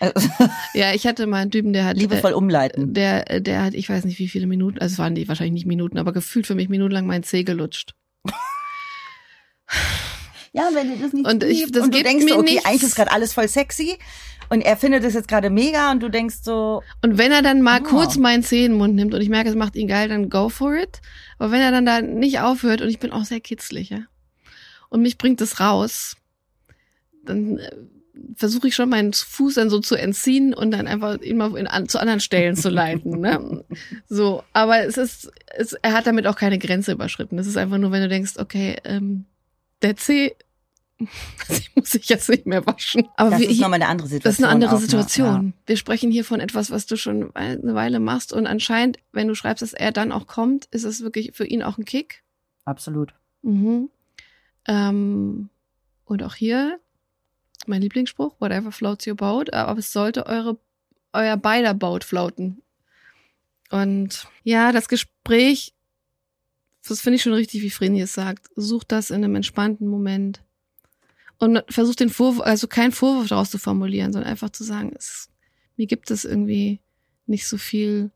Ja, 0.74 0.92
ich 0.94 1.06
hatte 1.06 1.26
mal 1.26 1.38
einen 1.42 1.50
Typen, 1.50 1.72
der 1.72 1.84
hat 1.84 1.96
liebevoll 1.96 2.30
äh, 2.32 2.34
umleiten. 2.34 2.94
der, 2.94 3.40
der 3.40 3.62
hat, 3.62 3.74
ich 3.74 3.88
weiß 3.88 4.04
nicht 4.04 4.18
wie 4.18 4.28
viele 4.28 4.46
Minuten, 4.46 4.78
also 4.78 4.92
es 4.94 4.98
waren 4.98 5.14
die 5.14 5.28
wahrscheinlich 5.28 5.52
nicht 5.54 5.66
Minuten, 5.66 5.98
aber 5.98 6.12
gefühlt 6.12 6.46
für 6.46 6.54
mich 6.54 6.68
minutenlang 6.68 7.06
mein 7.06 7.22
Zeh 7.22 7.42
gelutscht. 7.44 7.94
Ja, 10.52 10.68
wenn 10.72 10.90
dir 10.90 10.96
das 11.02 11.12
nicht 11.12 11.26
Und 11.26 11.44
ich- 11.44 11.70
das 11.70 11.84
und 11.84 11.94
du 11.94 12.02
denkst 12.02 12.24
okay, 12.32 12.42
nichts. 12.42 12.64
eigentlich 12.64 12.82
ist 12.82 12.96
gerade 12.96 13.12
alles 13.12 13.32
voll 13.32 13.46
sexy 13.46 13.98
und 14.48 14.62
er 14.62 14.76
findet 14.76 15.04
es 15.04 15.14
jetzt 15.14 15.28
gerade 15.28 15.48
mega 15.48 15.92
und 15.92 16.02
du 16.02 16.08
denkst 16.08 16.38
so, 16.42 16.82
Und 17.02 17.18
wenn 17.18 17.30
er 17.30 17.42
dann 17.42 17.62
mal 17.62 17.80
Oh. 17.82 17.84
kurz 17.88 18.16
meinen 18.16 18.42
Zeh 18.42 18.64
in 18.64 18.72
den 18.72 18.78
Mund 18.78 18.96
nimmt 18.96 19.14
und 19.14 19.20
ich 19.20 19.28
merke, 19.28 19.48
es 19.48 19.54
macht 19.54 19.76
ihn 19.76 19.86
geil, 19.86 20.08
dann 20.08 20.28
go 20.28 20.48
for 20.48 20.74
it. 20.74 21.00
Aber 21.38 21.52
wenn 21.52 21.60
er 21.60 21.70
dann 21.70 21.86
da 21.86 22.02
nicht 22.02 22.40
aufhört 22.40 22.80
und 22.82 22.88
ich 22.88 22.98
bin 22.98 23.12
auch 23.12 23.24
sehr 23.24 23.40
kitzlig, 23.40 23.90
ja, 23.90 24.00
und 24.88 25.02
mich 25.02 25.18
bringt 25.18 25.40
es 25.40 25.60
raus, 25.60 26.16
dann 27.24 27.58
äh, 27.58 27.70
versuche 28.36 28.68
ich 28.68 28.74
schon 28.74 28.88
meinen 28.88 29.12
Fuß 29.12 29.54
dann 29.54 29.70
so 29.70 29.80
zu 29.80 29.96
entziehen 29.96 30.54
und 30.54 30.70
dann 30.70 30.86
einfach 30.86 31.20
ihn 31.20 31.36
mal 31.36 31.56
in, 31.56 31.66
an, 31.66 31.88
zu 31.88 31.98
anderen 31.98 32.20
Stellen 32.20 32.56
zu 32.56 32.68
leiten. 32.68 33.20
Ne? 33.20 33.64
So, 34.08 34.42
aber 34.52 34.84
es 34.84 34.96
ist, 34.96 35.32
es, 35.56 35.72
er 35.74 35.92
hat 35.92 36.06
damit 36.06 36.26
auch 36.26 36.36
keine 36.36 36.58
Grenze 36.58 36.92
überschritten. 36.92 37.38
Es 37.38 37.46
ist 37.46 37.56
einfach 37.56 37.78
nur, 37.78 37.92
wenn 37.92 38.02
du 38.02 38.08
denkst, 38.08 38.32
okay, 38.38 38.76
ähm, 38.84 39.24
der 39.82 39.96
Zeh, 39.96 40.34
den 40.98 41.08
muss 41.74 41.94
ich 41.94 42.08
jetzt 42.08 42.28
nicht 42.28 42.46
mehr 42.46 42.66
waschen. 42.66 43.08
Aber 43.16 43.30
das 43.30 43.40
wir, 43.40 43.50
ist 43.50 43.60
nochmal 43.60 43.80
eine 43.80 43.88
andere 43.88 44.08
Situation. 44.08 44.30
das 44.30 44.38
ist 44.38 44.44
eine 44.44 44.52
andere 44.52 44.74
ne? 44.74 44.80
Situation. 44.80 45.54
Wir 45.66 45.76
sprechen 45.76 46.10
hier 46.10 46.24
von 46.24 46.40
etwas, 46.40 46.70
was 46.70 46.86
du 46.86 46.96
schon 46.96 47.34
eine 47.34 47.74
Weile 47.74 48.00
machst 48.00 48.32
und 48.32 48.46
anscheinend, 48.46 48.98
wenn 49.12 49.28
du 49.28 49.34
schreibst, 49.34 49.62
dass 49.62 49.72
er 49.72 49.92
dann 49.92 50.12
auch 50.12 50.26
kommt, 50.26 50.66
ist 50.66 50.84
es 50.84 51.02
wirklich 51.02 51.32
für 51.34 51.46
ihn 51.46 51.62
auch 51.62 51.78
ein 51.78 51.84
Kick. 51.84 52.22
Ja, 52.66 52.72
absolut. 52.72 53.14
Mhm. 53.42 53.90
Ähm, 54.66 55.48
und 56.04 56.22
auch 56.22 56.34
hier 56.34 56.78
mein 57.66 57.82
Lieblingsspruch: 57.82 58.40
Whatever 58.40 58.72
floats 58.72 59.06
your 59.06 59.16
boat, 59.16 59.52
aber 59.52 59.78
es 59.78 59.92
sollte 59.92 60.26
eure 60.26 60.58
euer 61.12 61.36
beider 61.36 61.74
Boot 61.74 62.04
floaten. 62.04 62.62
Und 63.70 64.26
ja, 64.42 64.72
das 64.72 64.88
Gespräch, 64.88 65.74
das 66.86 67.00
finde 67.00 67.16
ich 67.16 67.22
schon 67.22 67.32
richtig, 67.32 67.62
wie 67.62 67.70
Vreni 67.70 68.00
es 68.00 68.14
sagt. 68.14 68.48
Sucht 68.56 68.92
das 68.92 69.10
in 69.10 69.24
einem 69.24 69.36
entspannten 69.36 69.88
Moment. 69.88 70.42
Und 71.38 71.64
versucht 71.68 72.00
den 72.00 72.10
Vorwurf, 72.10 72.46
also 72.46 72.68
keinen 72.68 72.92
Vorwurf 72.92 73.28
daraus 73.28 73.50
zu 73.50 73.58
formulieren, 73.58 74.12
sondern 74.12 74.30
einfach 74.30 74.50
zu 74.50 74.62
sagen, 74.62 74.92
es, 74.96 75.30
mir 75.76 75.86
gibt 75.86 76.10
es 76.10 76.24
irgendwie 76.24 76.80
nicht 77.26 77.46
so 77.46 77.56
viel. 77.56 78.10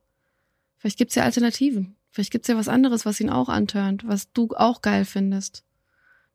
Vielleicht 0.76 0.98
gibt 0.98 1.10
es 1.10 1.14
ja 1.14 1.22
Alternativen. 1.22 1.96
Vielleicht 2.10 2.30
gibt 2.30 2.44
es 2.44 2.48
ja 2.48 2.56
was 2.56 2.68
anderes, 2.68 3.06
was 3.06 3.20
ihn 3.20 3.30
auch 3.30 3.48
antörnt, 3.48 4.06
was 4.06 4.30
du 4.32 4.50
auch 4.54 4.82
geil 4.82 5.04
findest. 5.04 5.63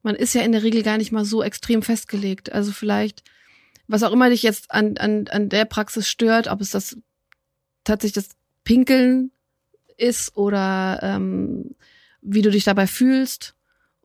Man 0.02 0.16
ist 0.16 0.34
ja 0.34 0.42
in 0.42 0.52
der 0.52 0.64
Regel 0.64 0.84
gar 0.84 0.98
nicht 0.98 1.12
mal 1.12 1.26
so 1.26 1.44
extrem 1.44 1.82
festgelegt. 1.82 2.52
Also 2.52 2.72
vielleicht, 2.72 3.24
was 3.88 4.04
auch 4.04 4.12
immer 4.12 4.30
dich 4.30 4.44
jetzt 4.44 4.72
an, 4.72 4.98
an, 4.98 5.28
an 5.30 5.50
der 5.50 5.66
Praxis 5.66 6.08
stört, 6.08 6.48
ob 6.48 6.62
es 6.62 6.70
das 6.70 6.98
tatsächlich 7.84 8.26
das 8.26 8.36
Pinkeln 8.64 9.32
ist 9.98 10.36
oder 10.38 11.00
ähm, 11.02 11.76
wie 12.22 12.42
du 12.42 12.52
dich 12.52 12.64
dabei 12.64 12.88
fühlst 12.88 13.56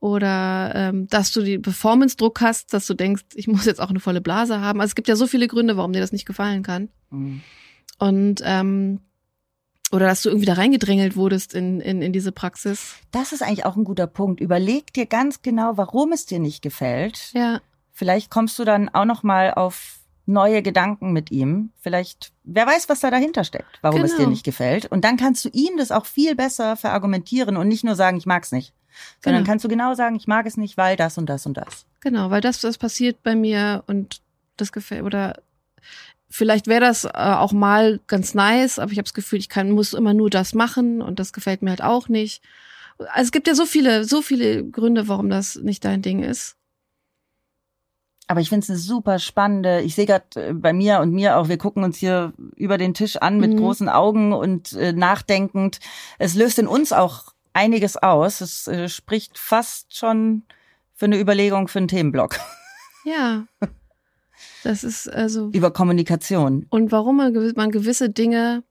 oder 0.05 0.73
ähm, 0.75 1.07
dass 1.09 1.33
du 1.33 1.43
die 1.43 1.59
Performance-Druck 1.59 2.41
hast, 2.41 2.75
dass 2.75 2.87
du 2.87 2.95
denkst, 2.95 3.25
ich 3.35 3.47
muss 3.47 3.65
jetzt 3.65 3.81
auch 3.81 3.91
eine 3.91 4.01
volle 4.01 4.21
Blase 4.21 4.61
haben. 4.61 4.81
Also 4.81 4.91
es 4.91 4.95
gibt 4.95 5.09
ja 5.09 5.17
so 5.17 5.27
viele 5.27 5.49
Gründe, 5.49 5.77
warum 5.77 5.93
dir 5.93 6.01
das 6.01 6.13
nicht 6.13 6.27
gefallen 6.27 6.63
kann. 6.63 6.91
Mhm. 7.11 7.41
Und 7.99 8.43
ähm, 8.45 9.01
oder 9.95 10.07
dass 10.07 10.23
du 10.23 10.29
irgendwie 10.29 10.47
da 10.47 10.55
reingedrängelt 10.55 11.17
wurdest 11.17 11.55
in, 11.55 11.81
in, 11.81 12.03
in 12.03 12.13
diese 12.13 12.33
Praxis. 12.33 12.95
Das 13.13 13.33
ist 13.33 13.43
eigentlich 13.43 13.65
auch 13.65 13.77
ein 13.77 13.85
guter 13.85 14.07
Punkt. 14.07 14.41
Überleg 14.41 14.93
dir 14.93 15.07
ganz 15.07 15.43
genau, 15.43 15.77
warum 15.77 16.13
es 16.13 16.27
dir 16.27 16.39
nicht 16.41 16.63
gefällt. 16.63 17.31
Ja, 17.33 17.61
Vielleicht 17.97 18.29
kommst 18.29 18.59
du 18.59 18.65
dann 18.65 18.89
auch 18.89 19.05
noch 19.05 19.23
mal 19.23 19.55
auf 19.55 20.01
neue 20.27 20.63
Gedanken 20.63 21.13
mit 21.13 21.31
ihm. 21.31 21.71
Vielleicht, 21.81 22.33
wer 22.43 22.67
weiß, 22.67 22.89
was 22.89 22.99
da 22.99 23.11
dahinter 23.13 23.45
steckt, 23.45 23.79
warum 23.83 24.03
es 24.03 24.13
dir 24.13 24.19
Genau. 24.19 24.31
nicht 24.31 24.45
gefällt. 24.45 24.87
Und 24.87 25.05
dann 25.05 25.17
kannst 25.17 25.45
du 25.45 25.49
ihm 25.53 25.77
das 25.77 25.93
auch 25.93 26.05
viel 26.07 26.35
besser 26.35 26.75
verargumentieren 26.77 27.57
und 27.57 27.69
nicht 27.69 27.85
nur 27.85 27.95
sagen, 27.95 28.17
ich 28.17 28.27
mag's 28.27 28.51
nicht. 28.51 28.73
Sondern 29.23 29.43
Genau. 29.45 29.53
kannst 29.53 29.65
du 29.65 29.69
genau 29.69 29.95
sagen, 29.95 30.17
ich 30.17 30.27
mag 30.27 30.45
es 30.47 30.57
nicht, 30.57 30.77
weil 30.77 30.97
das 30.97 31.19
und 31.19 31.27
das 31.27 31.47
und 31.47 31.57
das. 31.57 31.87
genau, 32.01 32.31
weil 32.31 32.41
das, 32.41 32.61
das 32.61 32.79
passiert 32.79 33.23
bei 33.23 33.37
mir 33.37 33.85
und 33.87 34.21
das 34.57 34.73
gefällt, 34.73 35.03
oder 35.05 35.41
vielleicht 36.35 36.67
wäre 36.67 36.81
das 36.81 37.05
äh, 37.05 37.11
auch 37.13 37.53
mal 37.53 38.01
ganz 38.09 38.35
nice, 38.35 38.81
aber 38.81 38.91
ich 38.91 38.99
habe 38.99 39.05
das 39.05 39.15
Gefühl, 39.15 39.39
ich 39.39 39.49
kann, 39.49 39.71
muss 39.71 39.93
immer 39.93 40.15
nur 40.15 40.31
das 40.31 40.53
machen 40.53 41.01
und 41.01 41.21
das 41.21 41.33
gefällt 41.33 41.63
mir 41.63 41.71
halt 41.71 41.83
auch 41.83 42.09
nicht. 42.09 42.43
Also 42.99 43.27
es 43.27 43.31
gibt 43.33 43.47
ja 43.47 43.55
so 43.55 43.67
viele, 43.67 44.05
so 44.05 44.21
viele 44.21 44.65
Gründe, 44.69 45.07
warum 45.07 45.31
das 45.31 45.55
nicht 45.57 45.85
dein 45.85 46.03
Ding 46.03 46.25
ist. 46.25 46.57
Aber 48.27 48.41
ich 48.41 48.49
finde 48.49 48.65
es 48.65 48.71
eine 48.71 48.79
super 48.79 49.21
spannende, 49.21 49.83
ich 49.83 49.95
sehe 49.95 50.07
gerade 50.07 50.55
bei 50.55 50.73
mir 50.73 50.99
und 51.01 51.13
mir 51.13 51.37
auch, 51.37 51.49
wir 51.49 51.59
gucken 51.59 51.85
uns 51.85 51.99
hier 51.99 52.33
über 52.57 52.79
den 52.79 52.95
Tisch 52.95 53.17
an 53.17 53.39
mit 53.39 53.53
Mhm. 53.53 53.59
großen 53.59 53.89
Augen 53.89 54.33
und 54.33 54.73
äh, 54.73 54.93
nachdenkend. 54.93 55.79
Es 56.19 56.35
löst 56.35 56.59
in 56.59 56.67
uns 56.67 56.93
auch 56.93 57.33
einiges 57.53 57.97
aus. 57.97 58.41
Es 58.41 58.67
äh, 58.67 58.89
spricht 58.89 59.39
fast 59.39 59.97
schon 59.97 60.43
für 60.95 61.05
eine 61.05 61.21
Überlegung 61.21 61.69
für 61.69 61.79
einen 61.79 61.89
Themenblock 61.89 62.41
Ja. 63.05 63.45
Das 64.63 64.83
ist 64.85 65.09
also 65.09 65.51
über 65.53 65.71
Kommunikation. 65.71 66.67
und 66.71 66.91
warum 66.93 67.17
man, 67.17 67.35
gewi- 67.37 67.57
man 67.57 67.71
gewisse 67.71 68.09
Dinge. 68.11 68.63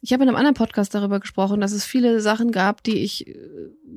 Ich 0.00 0.12
habe 0.12 0.22
in 0.22 0.28
einem 0.28 0.36
anderen 0.36 0.54
Podcast 0.54 0.94
darüber 0.94 1.18
gesprochen, 1.18 1.60
dass 1.62 1.72
es 1.72 1.86
viele 1.86 2.20
Sachen 2.20 2.52
gab, 2.52 2.82
die 2.82 2.98
ich 2.98 3.26
äh, 3.26 3.34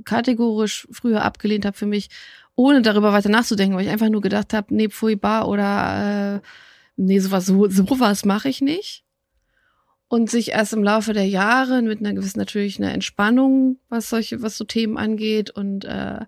kategorisch 0.05 0.87
früher 0.89 1.23
abgelehnt 1.23 1.65
habe 1.65 1.75
für 1.75 1.85
mich, 1.85 2.09
ohne 2.55 2.81
darüber 2.81 3.11
weiter 3.11 3.27
nachzudenken, 3.29 3.75
weil 3.75 3.85
ich 3.85 3.91
einfach 3.91 4.09
nur 4.09 4.21
gedacht 4.21 4.53
habe, 4.53 4.73
nee, 4.73 4.87
pfui, 4.87 5.17
bar 5.17 5.47
oder 5.49 6.35
äh, 6.37 6.47
nee, 6.95 7.19
sowas, 7.19 7.45
so, 7.45 7.67
sowas 7.69 8.23
mache 8.23 8.47
ich 8.47 8.61
nicht. 8.61 9.03
Und 10.07 10.29
sich 10.31 10.51
erst 10.51 10.71
im 10.71 10.81
Laufe 10.83 11.11
der 11.11 11.27
Jahre 11.27 11.81
mit 11.81 11.99
einer 11.99 12.13
gewissen 12.13 12.39
natürlich 12.39 12.79
einer 12.79 12.93
Entspannung, 12.93 13.77
was 13.89 14.09
solche, 14.09 14.41
was 14.41 14.57
so 14.57 14.63
Themen 14.63 14.97
angeht 14.97 15.49
und 15.49 15.83
äh, 15.83 16.21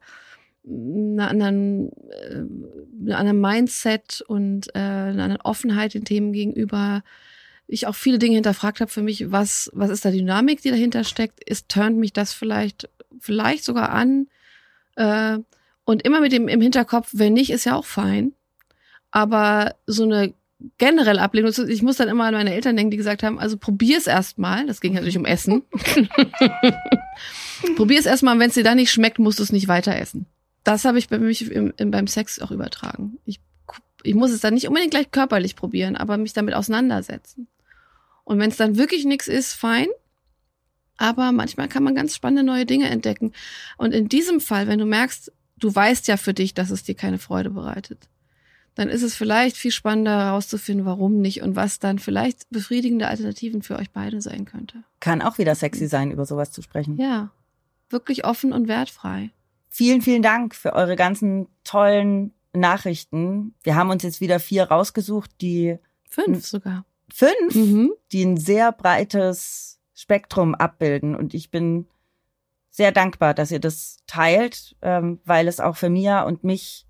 einer 0.67 1.29
anderen, 1.29 1.91
äh, 2.09 3.05
einer 3.05 3.17
anderen 3.17 3.41
Mindset 3.41 4.21
und 4.27 4.67
äh, 4.75 4.79
einer 4.79 5.23
anderen 5.23 5.41
Offenheit 5.41 5.93
den 5.93 6.05
Themen 6.05 6.33
gegenüber, 6.33 7.03
ich 7.67 7.87
auch 7.87 7.95
viele 7.95 8.19
Dinge 8.19 8.35
hinterfragt 8.35 8.81
habe 8.81 8.91
für 8.91 9.03
mich, 9.03 9.31
was, 9.31 9.69
was 9.73 9.91
ist 9.91 10.03
da 10.03 10.11
Dynamik, 10.11 10.61
die 10.61 10.71
dahinter 10.71 11.03
steckt? 11.03 11.43
Ist, 11.47 11.69
turnt 11.69 11.97
mich 11.97 12.13
das 12.13 12.33
vielleicht, 12.33 12.89
vielleicht 13.19 13.63
sogar 13.63 13.91
an? 13.91 14.27
Äh, 14.95 15.37
und 15.85 16.01
immer 16.03 16.19
mit 16.19 16.31
dem 16.31 16.47
im 16.47 16.61
Hinterkopf, 16.61 17.09
wenn 17.13 17.33
nicht, 17.33 17.51
ist 17.51 17.65
ja 17.65 17.75
auch 17.75 17.85
fein. 17.85 18.33
Aber 19.11 19.75
so 19.85 20.03
eine 20.03 20.33
generelle 20.77 21.21
Ablehnung, 21.21 21.53
ich 21.67 21.81
muss 21.81 21.97
dann 21.97 22.09
immer 22.09 22.25
an 22.25 22.33
meine 22.33 22.53
Eltern 22.53 22.75
denken, 22.75 22.91
die 22.91 22.97
gesagt 22.97 23.23
haben, 23.23 23.39
also 23.39 23.57
probier's 23.57 24.07
erst 24.07 24.37
mal. 24.37 24.67
Das 24.67 24.81
ging 24.81 24.93
natürlich 24.93 25.17
um 25.17 25.25
Essen. 25.25 25.63
probier's 27.75 28.05
erst 28.05 28.23
mal, 28.23 28.37
wenn 28.39 28.49
es 28.49 28.55
dir 28.55 28.63
da 28.63 28.75
nicht 28.75 28.91
schmeckt, 28.91 29.19
musst 29.19 29.39
du 29.39 29.43
es 29.43 29.51
nicht 29.51 29.67
weiter 29.67 29.95
essen. 29.95 30.25
Das 30.63 30.85
habe 30.85 30.99
ich 30.99 31.09
bei 31.09 31.19
mich 31.19 31.51
im, 31.51 31.73
im, 31.77 31.91
beim 31.91 32.07
Sex 32.07 32.39
auch 32.39 32.51
übertragen. 32.51 33.17
Ich, 33.25 33.39
ich 34.03 34.15
muss 34.15 34.31
es 34.31 34.41
dann 34.41 34.53
nicht 34.53 34.67
unbedingt 34.67 34.91
gleich 34.91 35.11
körperlich 35.11 35.55
probieren, 35.55 35.95
aber 35.95 36.17
mich 36.17 36.33
damit 36.33 36.53
auseinandersetzen. 36.53 37.47
Und 38.23 38.39
wenn 38.39 38.51
es 38.51 38.57
dann 38.57 38.77
wirklich 38.77 39.05
nichts 39.05 39.27
ist, 39.27 39.53
fein. 39.53 39.87
Aber 40.97 41.31
manchmal 41.31 41.69
kann 41.69 41.83
man 41.83 41.95
ganz 41.95 42.13
spannende 42.13 42.43
neue 42.43 42.65
Dinge 42.65 42.89
entdecken. 42.89 43.31
Und 43.77 43.93
in 43.93 44.09
diesem 44.09 44.41
Fall, 44.41 44.67
wenn 44.67 44.79
du 44.79 44.85
merkst, 44.85 45.31
du 45.57 45.73
weißt 45.73 46.07
ja 46.07 46.17
für 46.17 46.33
dich, 46.33 46.53
dass 46.53 46.71
es 46.71 46.83
dir 46.83 46.95
keine 46.95 47.19
Freude 47.19 47.49
bereitet, 47.49 48.09
dann 48.75 48.89
ist 48.89 49.01
es 49.01 49.15
vielleicht 49.15 49.57
viel 49.57 49.71
spannender 49.71 50.25
herauszufinden, 50.25 50.85
warum 50.85 51.19
nicht 51.19 51.41
und 51.41 51.55
was 51.55 51.79
dann 51.79 51.99
vielleicht 51.99 52.49
befriedigende 52.49 53.07
Alternativen 53.07 53.61
für 53.61 53.77
euch 53.77 53.91
beide 53.91 54.21
sein 54.21 54.45
könnte. 54.45 54.83
Kann 54.99 55.21
auch 55.21 55.37
wieder 55.37 55.55
sexy 55.55 55.87
sein, 55.87 56.11
über 56.11 56.25
sowas 56.25 56.51
zu 56.51 56.61
sprechen. 56.61 56.97
Ja, 56.97 57.31
wirklich 57.89 58.25
offen 58.25 58.53
und 58.53 58.67
wertfrei. 58.67 59.31
Vielen, 59.79 60.01
vielen 60.01 60.21
Dank 60.21 60.55
für 60.55 60.73
eure 60.73 60.97
ganzen 60.97 61.47
tollen 61.63 62.33
Nachrichten. 62.51 63.55
Wir 63.63 63.77
haben 63.77 63.89
uns 63.91 64.03
jetzt 64.03 64.19
wieder 64.19 64.41
vier 64.41 64.65
rausgesucht, 64.65 65.31
die 65.39 65.77
Fünf 66.09 66.45
sogar. 66.45 66.83
fünf, 67.09 67.55
Mhm. 67.55 67.93
die 68.11 68.25
ein 68.25 68.35
sehr 68.35 68.73
breites 68.73 69.79
Spektrum 69.95 70.53
abbilden. 70.53 71.15
Und 71.15 71.33
ich 71.33 71.49
bin 71.49 71.87
sehr 72.69 72.91
dankbar, 72.91 73.33
dass 73.33 73.51
ihr 73.51 73.61
das 73.61 73.99
teilt, 74.05 74.75
ähm, 74.81 75.21
weil 75.23 75.47
es 75.47 75.61
auch 75.61 75.77
für 75.77 75.89
Mia 75.89 76.23
und 76.23 76.43
mich 76.43 76.85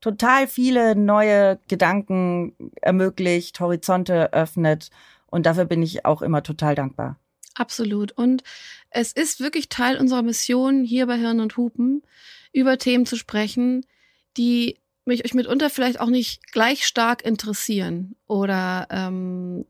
total 0.00 0.46
viele 0.46 0.94
neue 0.94 1.58
Gedanken 1.66 2.54
ermöglicht, 2.80 3.58
Horizonte 3.58 4.32
öffnet. 4.32 4.90
Und 5.26 5.46
dafür 5.46 5.64
bin 5.64 5.82
ich 5.82 6.06
auch 6.06 6.22
immer 6.22 6.44
total 6.44 6.76
dankbar. 6.76 7.18
Absolut. 7.54 8.12
Und 8.12 8.42
es 8.90 9.12
ist 9.12 9.40
wirklich 9.40 9.68
Teil 9.68 9.96
unserer 9.98 10.22
Mission 10.22 10.84
hier 10.84 11.06
bei 11.06 11.16
Hirn 11.16 11.40
und 11.40 11.56
Hupen, 11.56 12.02
über 12.52 12.78
Themen 12.78 13.06
zu 13.06 13.16
sprechen, 13.16 13.86
die 14.36 14.78
mich 15.04 15.24
euch 15.24 15.34
mitunter 15.34 15.70
vielleicht 15.70 16.00
auch 16.00 16.08
nicht 16.08 16.52
gleich 16.52 16.86
stark 16.86 17.24
interessieren 17.24 18.14
oder 18.26 18.86
ähm, 18.90 19.64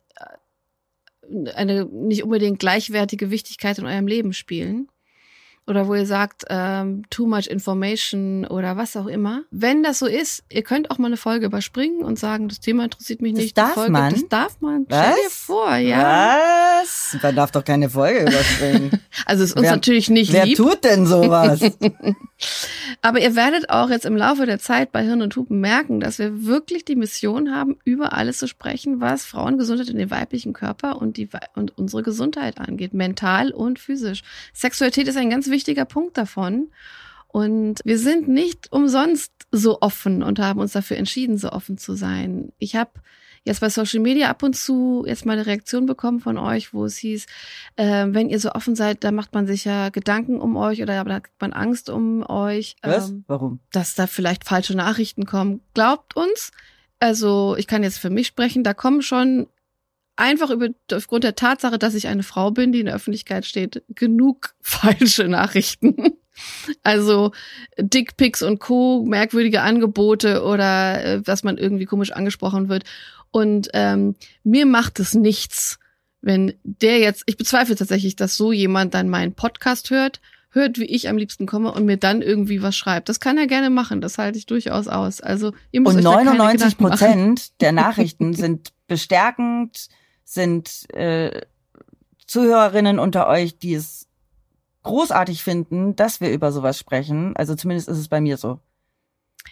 eine 1.54 1.84
nicht 1.86 2.22
unbedingt 2.22 2.58
gleichwertige 2.58 3.30
Wichtigkeit 3.30 3.78
in 3.78 3.86
eurem 3.86 4.06
Leben 4.06 4.32
spielen 4.32 4.88
oder 5.66 5.86
wo 5.86 5.94
ihr 5.94 6.06
sagt, 6.06 6.44
ähm, 6.48 7.04
too 7.08 7.26
much 7.26 7.46
information 7.46 8.44
oder 8.46 8.76
was 8.76 8.96
auch 8.96 9.06
immer. 9.06 9.42
Wenn 9.50 9.82
das 9.82 10.00
so 10.00 10.06
ist, 10.06 10.42
ihr 10.50 10.62
könnt 10.62 10.90
auch 10.90 10.98
mal 10.98 11.06
eine 11.06 11.16
Folge 11.16 11.46
überspringen 11.46 12.02
und 12.02 12.18
sagen, 12.18 12.48
das 12.48 12.58
Thema 12.60 12.84
interessiert 12.84 13.22
mich 13.22 13.34
Das 13.34 13.42
nicht. 13.42 13.58
darf 13.58 13.74
Folge, 13.74 13.92
man? 13.92 14.12
Das 14.12 14.28
darf 14.28 14.60
man. 14.60 14.86
Was? 14.88 14.98
Stell 14.98 15.22
dir 15.24 15.30
vor, 15.30 15.76
ja. 15.76 16.36
Was? 16.36 16.71
Man 17.22 17.36
darf 17.36 17.50
doch 17.50 17.64
keine 17.64 17.90
Folge 17.90 18.22
überspringen. 18.22 18.90
Also 19.26 19.44
ist 19.44 19.52
uns 19.54 19.64
Wer- 19.64 19.72
natürlich 19.72 20.10
nicht 20.10 20.32
Wer 20.32 20.46
lieb. 20.46 20.56
tut 20.56 20.82
denn 20.84 21.06
sowas? 21.06 21.60
Aber 23.02 23.20
ihr 23.20 23.36
werdet 23.36 23.70
auch 23.70 23.90
jetzt 23.90 24.04
im 24.06 24.16
Laufe 24.16 24.46
der 24.46 24.58
Zeit 24.58 24.90
bei 24.92 25.02
Hirn 25.04 25.22
und 25.22 25.36
Hupen 25.36 25.60
merken, 25.60 26.00
dass 26.00 26.18
wir 26.18 26.44
wirklich 26.44 26.84
die 26.84 26.96
Mission 26.96 27.54
haben, 27.54 27.76
über 27.84 28.12
alles 28.14 28.38
zu 28.38 28.48
sprechen, 28.48 29.00
was 29.00 29.24
Frauengesundheit 29.24 29.88
in 29.88 29.98
den 29.98 30.10
weiblichen 30.10 30.52
Körper 30.52 31.00
und, 31.00 31.16
die, 31.16 31.28
und 31.54 31.76
unsere 31.78 32.02
Gesundheit 32.02 32.58
angeht, 32.58 32.94
mental 32.94 33.50
und 33.52 33.78
physisch. 33.78 34.22
Sexualität 34.52 35.08
ist 35.08 35.16
ein 35.16 35.30
ganz 35.30 35.48
wichtiger 35.50 35.84
Punkt 35.84 36.16
davon. 36.18 36.68
Und 37.28 37.80
wir 37.84 37.98
sind 37.98 38.28
nicht 38.28 38.70
umsonst 38.72 39.32
so 39.50 39.78
offen 39.80 40.22
und 40.22 40.38
haben 40.38 40.60
uns 40.60 40.72
dafür 40.72 40.96
entschieden, 40.98 41.38
so 41.38 41.50
offen 41.50 41.78
zu 41.78 41.94
sein. 41.94 42.52
Ich 42.58 42.76
habe 42.76 42.90
jetzt 43.44 43.60
bei 43.60 43.68
Social 43.68 44.00
Media 44.00 44.30
ab 44.30 44.42
und 44.42 44.56
zu 44.56 45.04
jetzt 45.06 45.26
mal 45.26 45.32
eine 45.32 45.46
Reaktion 45.46 45.86
bekommen 45.86 46.20
von 46.20 46.38
euch, 46.38 46.72
wo 46.72 46.84
es 46.84 46.96
hieß, 46.96 47.26
äh, 47.76 48.06
wenn 48.08 48.28
ihr 48.28 48.38
so 48.38 48.52
offen 48.52 48.76
seid, 48.76 49.04
dann 49.04 49.14
macht 49.14 49.34
man 49.34 49.46
sich 49.46 49.64
ja 49.64 49.88
Gedanken 49.88 50.40
um 50.40 50.56
euch 50.56 50.82
oder 50.82 51.04
da 51.04 51.14
hat 51.14 51.24
man 51.40 51.52
Angst 51.52 51.90
um 51.90 52.28
euch, 52.28 52.76
Was? 52.82 53.10
ähm, 53.10 53.24
Warum? 53.26 53.60
dass 53.72 53.94
da 53.94 54.06
vielleicht 54.06 54.44
falsche 54.44 54.76
Nachrichten 54.76 55.26
kommen. 55.26 55.60
Glaubt 55.74 56.16
uns, 56.16 56.52
also 57.00 57.56
ich 57.58 57.66
kann 57.66 57.82
jetzt 57.82 57.98
für 57.98 58.10
mich 58.10 58.28
sprechen, 58.28 58.62
da 58.62 58.74
kommen 58.74 59.02
schon 59.02 59.48
einfach 60.16 60.50
über, 60.50 60.68
aufgrund 60.92 61.24
der 61.24 61.34
Tatsache, 61.34 61.78
dass 61.78 61.94
ich 61.94 62.06
eine 62.06 62.22
Frau 62.22 62.50
bin, 62.50 62.72
die 62.72 62.80
in 62.80 62.86
der 62.86 62.94
Öffentlichkeit 62.94 63.44
steht, 63.44 63.82
genug 63.88 64.54
falsche 64.60 65.26
Nachrichten. 65.28 65.96
Also 66.82 67.32
Dickpics 67.78 68.42
und 68.42 68.58
Co., 68.58 69.04
merkwürdige 69.04 69.60
Angebote 69.60 70.42
oder 70.44 71.04
äh, 71.04 71.20
dass 71.20 71.44
man 71.44 71.58
irgendwie 71.58 71.84
komisch 71.84 72.12
angesprochen 72.12 72.68
wird. 72.70 72.84
Und 73.32 73.70
ähm, 73.72 74.14
mir 74.44 74.66
macht 74.66 75.00
es 75.00 75.14
nichts, 75.14 75.78
wenn 76.20 76.54
der 76.62 77.00
jetzt, 77.00 77.24
ich 77.26 77.36
bezweifle 77.36 77.74
tatsächlich, 77.74 78.14
dass 78.14 78.36
so 78.36 78.52
jemand 78.52 78.94
dann 78.94 79.08
meinen 79.08 79.34
Podcast 79.34 79.90
hört, 79.90 80.20
hört, 80.50 80.78
wie 80.78 80.84
ich 80.84 81.08
am 81.08 81.16
liebsten 81.16 81.46
komme 81.46 81.72
und 81.72 81.84
mir 81.84 81.96
dann 81.96 82.22
irgendwie 82.22 82.62
was 82.62 82.76
schreibt. 82.76 83.08
Das 83.08 83.20
kann 83.20 83.38
er 83.38 83.46
gerne 83.46 83.70
machen, 83.70 84.00
das 84.00 84.18
halte 84.18 84.38
ich 84.38 84.46
durchaus 84.46 84.86
aus. 84.86 85.20
Also 85.20 85.52
ihr 85.70 85.80
müsst 85.80 85.96
Und 85.96 86.06
euch 86.06 86.12
da 86.12 86.18
keine 86.18 86.36
99 86.36 86.76
Gedanken 86.76 86.82
machen. 86.82 86.98
Prozent 86.98 87.60
der 87.60 87.72
Nachrichten 87.72 88.34
sind 88.34 88.72
bestärkend, 88.86 89.88
sind 90.24 90.94
äh, 90.94 91.40
Zuhörerinnen 92.26 92.98
unter 92.98 93.28
euch, 93.28 93.58
die 93.58 93.74
es 93.74 94.06
großartig 94.82 95.42
finden, 95.42 95.96
dass 95.96 96.20
wir 96.20 96.30
über 96.30 96.52
sowas 96.52 96.78
sprechen. 96.78 97.34
Also 97.36 97.54
zumindest 97.54 97.88
ist 97.88 97.98
es 97.98 98.08
bei 98.08 98.20
mir 98.20 98.36
so. 98.36 98.60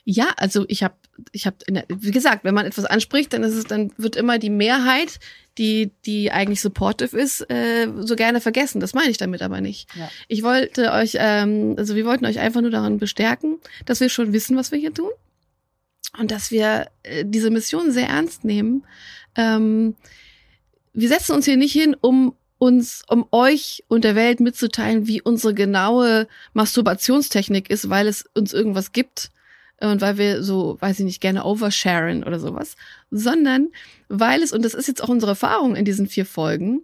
Ja, 0.04 0.28
also 0.36 0.64
ich 0.68 0.82
habe, 0.82 0.94
ich 1.32 1.46
habe, 1.46 1.56
wie 1.88 2.10
gesagt, 2.10 2.44
wenn 2.44 2.54
man 2.54 2.66
etwas 2.66 2.84
anspricht, 2.84 3.32
dann 3.32 3.42
ist 3.42 3.54
es, 3.54 3.64
dann 3.64 3.92
wird 3.96 4.16
immer 4.16 4.38
die 4.38 4.50
Mehrheit, 4.50 5.20
die, 5.58 5.90
die 6.06 6.30
eigentlich 6.30 6.60
supportive 6.60 7.18
ist, 7.18 7.42
äh, 7.50 7.88
so 8.00 8.16
gerne 8.16 8.40
vergessen. 8.40 8.80
Das 8.80 8.94
meine 8.94 9.10
ich 9.10 9.18
damit 9.18 9.42
aber 9.42 9.60
nicht. 9.60 9.88
Ja. 9.94 10.08
Ich 10.28 10.42
wollte 10.42 10.92
euch, 10.92 11.16
ähm, 11.18 11.74
also 11.76 11.94
wir 11.94 12.06
wollten 12.06 12.26
euch 12.26 12.38
einfach 12.38 12.62
nur 12.62 12.70
daran 12.70 12.98
bestärken, 12.98 13.58
dass 13.84 14.00
wir 14.00 14.08
schon 14.08 14.32
wissen, 14.32 14.56
was 14.56 14.72
wir 14.72 14.78
hier 14.78 14.94
tun 14.94 15.10
und 16.18 16.30
dass 16.30 16.50
wir 16.50 16.88
äh, 17.02 17.24
diese 17.26 17.50
Mission 17.50 17.92
sehr 17.92 18.08
ernst 18.08 18.44
nehmen. 18.44 18.84
Ähm, 19.36 19.94
wir 20.92 21.08
setzen 21.08 21.32
uns 21.32 21.44
hier 21.44 21.56
nicht 21.56 21.72
hin, 21.72 21.96
um 22.00 22.34
uns, 22.58 23.02
um 23.08 23.26
euch 23.30 23.84
und 23.88 24.04
der 24.04 24.14
Welt 24.14 24.40
mitzuteilen, 24.40 25.06
wie 25.06 25.22
unsere 25.22 25.54
genaue 25.54 26.28
Masturbationstechnik 26.52 27.70
ist, 27.70 27.88
weil 27.88 28.06
es 28.06 28.26
uns 28.34 28.52
irgendwas 28.52 28.92
gibt 28.92 29.30
und 29.80 30.00
weil 30.00 30.18
wir 30.18 30.42
so, 30.42 30.76
weiß 30.80 30.98
ich 31.00 31.04
nicht, 31.04 31.20
gerne 31.20 31.44
oversharen 31.44 32.22
oder 32.22 32.38
sowas, 32.38 32.76
sondern 33.10 33.68
weil 34.08 34.42
es, 34.42 34.52
und 34.52 34.64
das 34.64 34.74
ist 34.74 34.88
jetzt 34.88 35.02
auch 35.02 35.08
unsere 35.08 35.32
Erfahrung 35.32 35.76
in 35.76 35.84
diesen 35.84 36.06
vier 36.06 36.26
Folgen, 36.26 36.82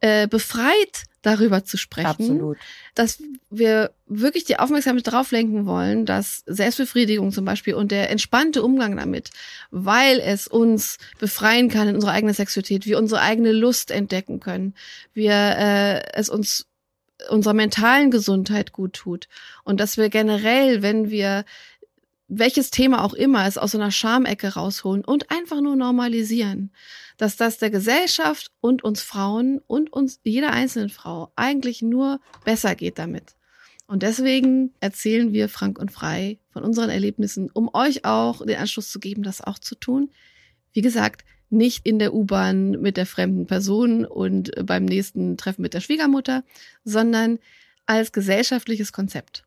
äh, 0.00 0.28
befreit 0.28 1.04
darüber 1.22 1.64
zu 1.64 1.78
sprechen, 1.78 2.06
Absolut. 2.06 2.58
dass 2.94 3.22
wir 3.48 3.92
wirklich 4.06 4.44
die 4.44 4.58
Aufmerksamkeit 4.58 5.06
darauf 5.06 5.30
lenken 5.30 5.64
wollen, 5.64 6.04
dass 6.04 6.42
Selbstbefriedigung 6.44 7.32
zum 7.32 7.46
Beispiel 7.46 7.72
und 7.72 7.90
der 7.90 8.10
entspannte 8.10 8.62
Umgang 8.62 8.96
damit, 8.96 9.30
weil 9.70 10.20
es 10.20 10.46
uns 10.46 10.98
befreien 11.18 11.70
kann 11.70 11.88
in 11.88 11.94
unserer 11.94 12.12
eigenen 12.12 12.34
Sexualität, 12.34 12.84
wir 12.84 12.98
unsere 12.98 13.22
eigene 13.22 13.52
Lust 13.52 13.90
entdecken 13.90 14.40
können, 14.40 14.74
wir 15.14 15.32
äh, 15.32 16.02
es 16.12 16.28
uns 16.28 16.66
unserer 17.30 17.54
mentalen 17.54 18.10
Gesundheit 18.10 18.72
gut 18.72 18.92
tut 18.92 19.28
und 19.62 19.80
dass 19.80 19.96
wir 19.96 20.10
generell, 20.10 20.82
wenn 20.82 21.10
wir 21.10 21.44
welches 22.28 22.70
Thema 22.70 23.04
auch 23.04 23.14
immer 23.14 23.46
es 23.46 23.58
aus 23.58 23.72
so 23.72 23.78
einer 23.78 23.90
Schamecke 23.90 24.54
rausholen 24.54 25.04
und 25.04 25.30
einfach 25.30 25.60
nur 25.60 25.76
normalisieren, 25.76 26.72
dass 27.16 27.36
das 27.36 27.58
der 27.58 27.70
Gesellschaft 27.70 28.50
und 28.60 28.82
uns 28.82 29.02
Frauen 29.02 29.60
und 29.66 29.92
uns 29.92 30.20
jeder 30.24 30.52
einzelnen 30.52 30.90
Frau 30.90 31.32
eigentlich 31.36 31.82
nur 31.82 32.20
besser 32.44 32.74
geht 32.74 32.98
damit. 32.98 33.34
Und 33.86 34.02
deswegen 34.02 34.72
erzählen 34.80 35.32
wir 35.32 35.48
frank 35.48 35.78
und 35.78 35.92
frei 35.92 36.38
von 36.50 36.64
unseren 36.64 36.88
Erlebnissen, 36.88 37.50
um 37.52 37.68
euch 37.74 38.04
auch 38.04 38.44
den 38.44 38.56
Anschluss 38.56 38.90
zu 38.90 38.98
geben, 38.98 39.22
das 39.22 39.42
auch 39.42 39.58
zu 39.58 39.74
tun. 39.74 40.10
Wie 40.72 40.80
gesagt, 40.80 41.24
nicht 41.50 41.86
in 41.86 41.98
der 41.98 42.14
U-Bahn 42.14 42.70
mit 42.80 42.96
der 42.96 43.06
fremden 43.06 43.46
Person 43.46 44.06
und 44.06 44.50
beim 44.66 44.86
nächsten 44.86 45.36
Treffen 45.36 45.62
mit 45.62 45.74
der 45.74 45.80
Schwiegermutter, 45.80 46.42
sondern 46.84 47.38
als 47.86 48.12
gesellschaftliches 48.12 48.92
Konzept. 48.92 49.44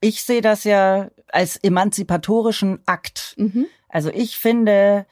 Ich 0.00 0.22
sehe 0.22 0.42
das 0.42 0.64
ja 0.64 1.10
als 1.32 1.56
emanzipatorischen 1.56 2.80
Akt. 2.86 3.34
Mhm. 3.38 3.66
Also 3.88 4.10
ich 4.10 4.38
finde, 4.38 5.06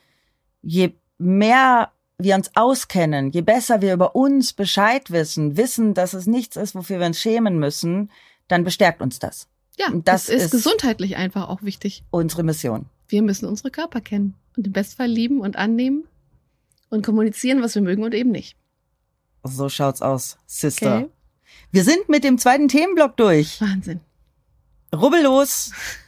je 0.62 0.92
mehr 1.18 1.90
wir 2.18 2.34
uns 2.34 2.50
auskennen, 2.56 3.30
je 3.30 3.42
besser 3.42 3.82
wir 3.82 3.92
über 3.92 4.14
uns 4.16 4.52
Bescheid 4.54 5.10
wissen, 5.10 5.56
wissen, 5.56 5.92
dass 5.94 6.14
es 6.14 6.26
nichts 6.26 6.56
ist, 6.56 6.74
wofür 6.74 6.98
wir 6.98 7.06
uns 7.06 7.20
schämen 7.20 7.58
müssen, 7.58 8.10
dann 8.48 8.64
bestärkt 8.64 9.02
uns 9.02 9.18
das. 9.18 9.48
Ja, 9.78 9.88
Und 9.88 10.08
das 10.08 10.26
das 10.26 10.34
ist, 10.34 10.42
ist- 10.44 10.50
gesundheitlich 10.52 11.16
einfach 11.16 11.48
auch 11.48 11.62
wichtig. 11.62 12.04
Unsere 12.10 12.42
Mission. 12.42 12.86
Wir 13.08 13.22
müssen 13.22 13.46
unsere 13.46 13.70
Körper 13.70 14.00
kennen 14.00 14.34
und 14.56 14.66
im 14.66 14.72
Bestfall 14.72 15.08
lieben 15.08 15.40
und 15.40 15.56
annehmen 15.56 16.04
und 16.88 17.04
kommunizieren, 17.04 17.62
was 17.62 17.74
wir 17.74 17.82
mögen 17.82 18.02
und 18.02 18.14
eben 18.14 18.30
nicht. 18.30 18.56
So 19.44 19.68
schaut's 19.68 20.00
aus, 20.02 20.38
Sister. 20.46 20.96
Okay? 21.00 21.10
Wir 21.70 21.84
sind 21.84 22.08
mit 22.08 22.24
dem 22.24 22.38
zweiten 22.38 22.68
Themenblock 22.68 23.16
durch. 23.16 23.60
Wahnsinn. 23.60 24.00
Rubbellos 24.94 25.72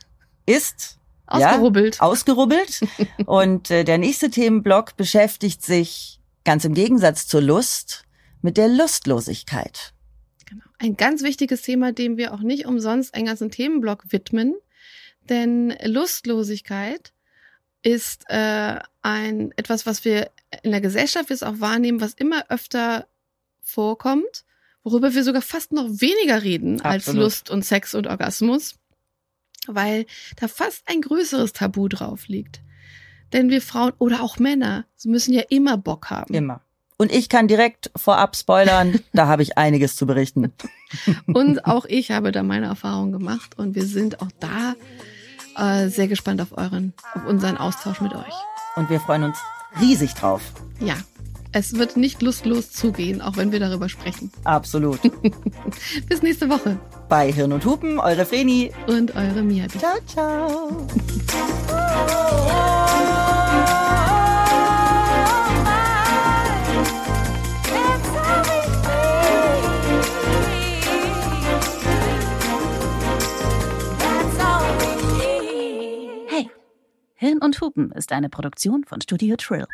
ist 0.48 0.98
Ausgerubbelt. 1.28 1.96
Ja, 1.96 2.02
ausgerubbelt. 2.02 2.80
Und 3.26 3.70
äh, 3.70 3.84
der 3.84 3.98
nächste 3.98 4.30
Themenblock 4.30 4.96
beschäftigt 4.96 5.62
sich 5.62 6.20
ganz 6.44 6.64
im 6.64 6.72
Gegensatz 6.72 7.26
zur 7.26 7.42
Lust 7.42 8.04
mit 8.40 8.56
der 8.56 8.68
Lustlosigkeit. 8.68 9.92
Genau. 10.46 10.64
Ein 10.78 10.96
ganz 10.96 11.22
wichtiges 11.22 11.60
Thema, 11.62 11.92
dem 11.92 12.16
wir 12.16 12.32
auch 12.32 12.40
nicht 12.40 12.64
umsonst 12.64 13.14
einen 13.14 13.26
ganzen 13.26 13.50
Themenblock 13.50 14.10
widmen. 14.10 14.54
Denn 15.28 15.76
Lustlosigkeit 15.84 17.12
ist 17.82 18.24
äh, 18.28 18.78
ein 19.02 19.52
etwas, 19.56 19.84
was 19.84 20.06
wir 20.06 20.30
in 20.62 20.70
der 20.70 20.80
Gesellschaft 20.80 21.28
jetzt 21.28 21.44
auch 21.44 21.60
wahrnehmen, 21.60 22.00
was 22.00 22.14
immer 22.14 22.50
öfter 22.50 23.06
vorkommt, 23.60 24.44
worüber 24.82 25.14
wir 25.14 25.22
sogar 25.22 25.42
fast 25.42 25.72
noch 25.72 25.88
weniger 26.00 26.42
reden 26.42 26.80
als 26.80 27.08
Absolut. 27.08 27.22
Lust 27.22 27.50
und 27.50 27.66
Sex 27.66 27.94
und 27.94 28.06
Orgasmus, 28.06 28.76
weil 29.68 30.06
da 30.36 30.48
fast 30.48 30.82
ein 30.86 31.00
größeres 31.00 31.52
Tabu 31.52 31.88
drauf 31.88 32.28
liegt. 32.28 32.60
Denn 33.32 33.50
wir 33.50 33.60
Frauen 33.60 33.92
oder 33.98 34.22
auch 34.22 34.38
Männer 34.38 34.86
müssen 35.04 35.34
ja 35.34 35.42
immer 35.50 35.76
Bock 35.76 36.10
haben. 36.10 36.32
Immer. 36.32 36.62
Und 36.96 37.12
ich 37.12 37.28
kann 37.28 37.46
direkt 37.46 37.92
vorab 37.94 38.34
spoilern, 38.34 38.98
da 39.12 39.28
habe 39.28 39.42
ich 39.42 39.56
einiges 39.56 39.94
zu 39.96 40.06
berichten. 40.06 40.52
Und 41.26 41.64
auch 41.64 41.84
ich 41.84 42.10
habe 42.10 42.32
da 42.32 42.42
meine 42.42 42.66
Erfahrungen 42.66 43.12
gemacht 43.12 43.56
und 43.56 43.74
wir 43.74 43.86
sind 43.86 44.20
auch 44.20 44.30
da 44.40 44.74
äh, 45.56 45.88
sehr 45.88 46.08
gespannt 46.08 46.40
auf 46.40 46.56
euren, 46.56 46.92
auf 47.14 47.24
unseren 47.24 47.56
Austausch 47.56 48.00
mit 48.00 48.14
euch. 48.14 48.34
Und 48.74 48.90
wir 48.90 48.98
freuen 48.98 49.24
uns 49.24 49.38
riesig 49.80 50.14
drauf. 50.14 50.42
Ja, 50.80 50.96
es 51.52 51.74
wird 51.74 51.96
nicht 51.96 52.20
lustlos 52.20 52.72
zugehen, 52.72 53.20
auch 53.22 53.36
wenn 53.36 53.52
wir 53.52 53.60
darüber 53.60 53.88
sprechen. 53.88 54.32
Absolut. 54.44 55.00
Bis 56.08 56.22
nächste 56.22 56.48
Woche 56.48 56.78
bei 57.08 57.32
Hirn 57.32 57.52
und 57.52 57.64
Hupen. 57.64 57.98
Eure 57.98 58.24
Vreni. 58.24 58.72
Und 58.86 59.14
eure 59.16 59.42
Mia. 59.42 59.66
Ciao, 59.68 59.96
ciao. 60.06 60.86
Hey, 76.28 76.50
Hirn 77.14 77.38
und 77.38 77.60
Hupen 77.60 77.90
ist 77.92 78.12
eine 78.12 78.28
Produktion 78.28 78.84
von 78.84 79.00
Studio 79.00 79.36
Trill. 79.36 79.66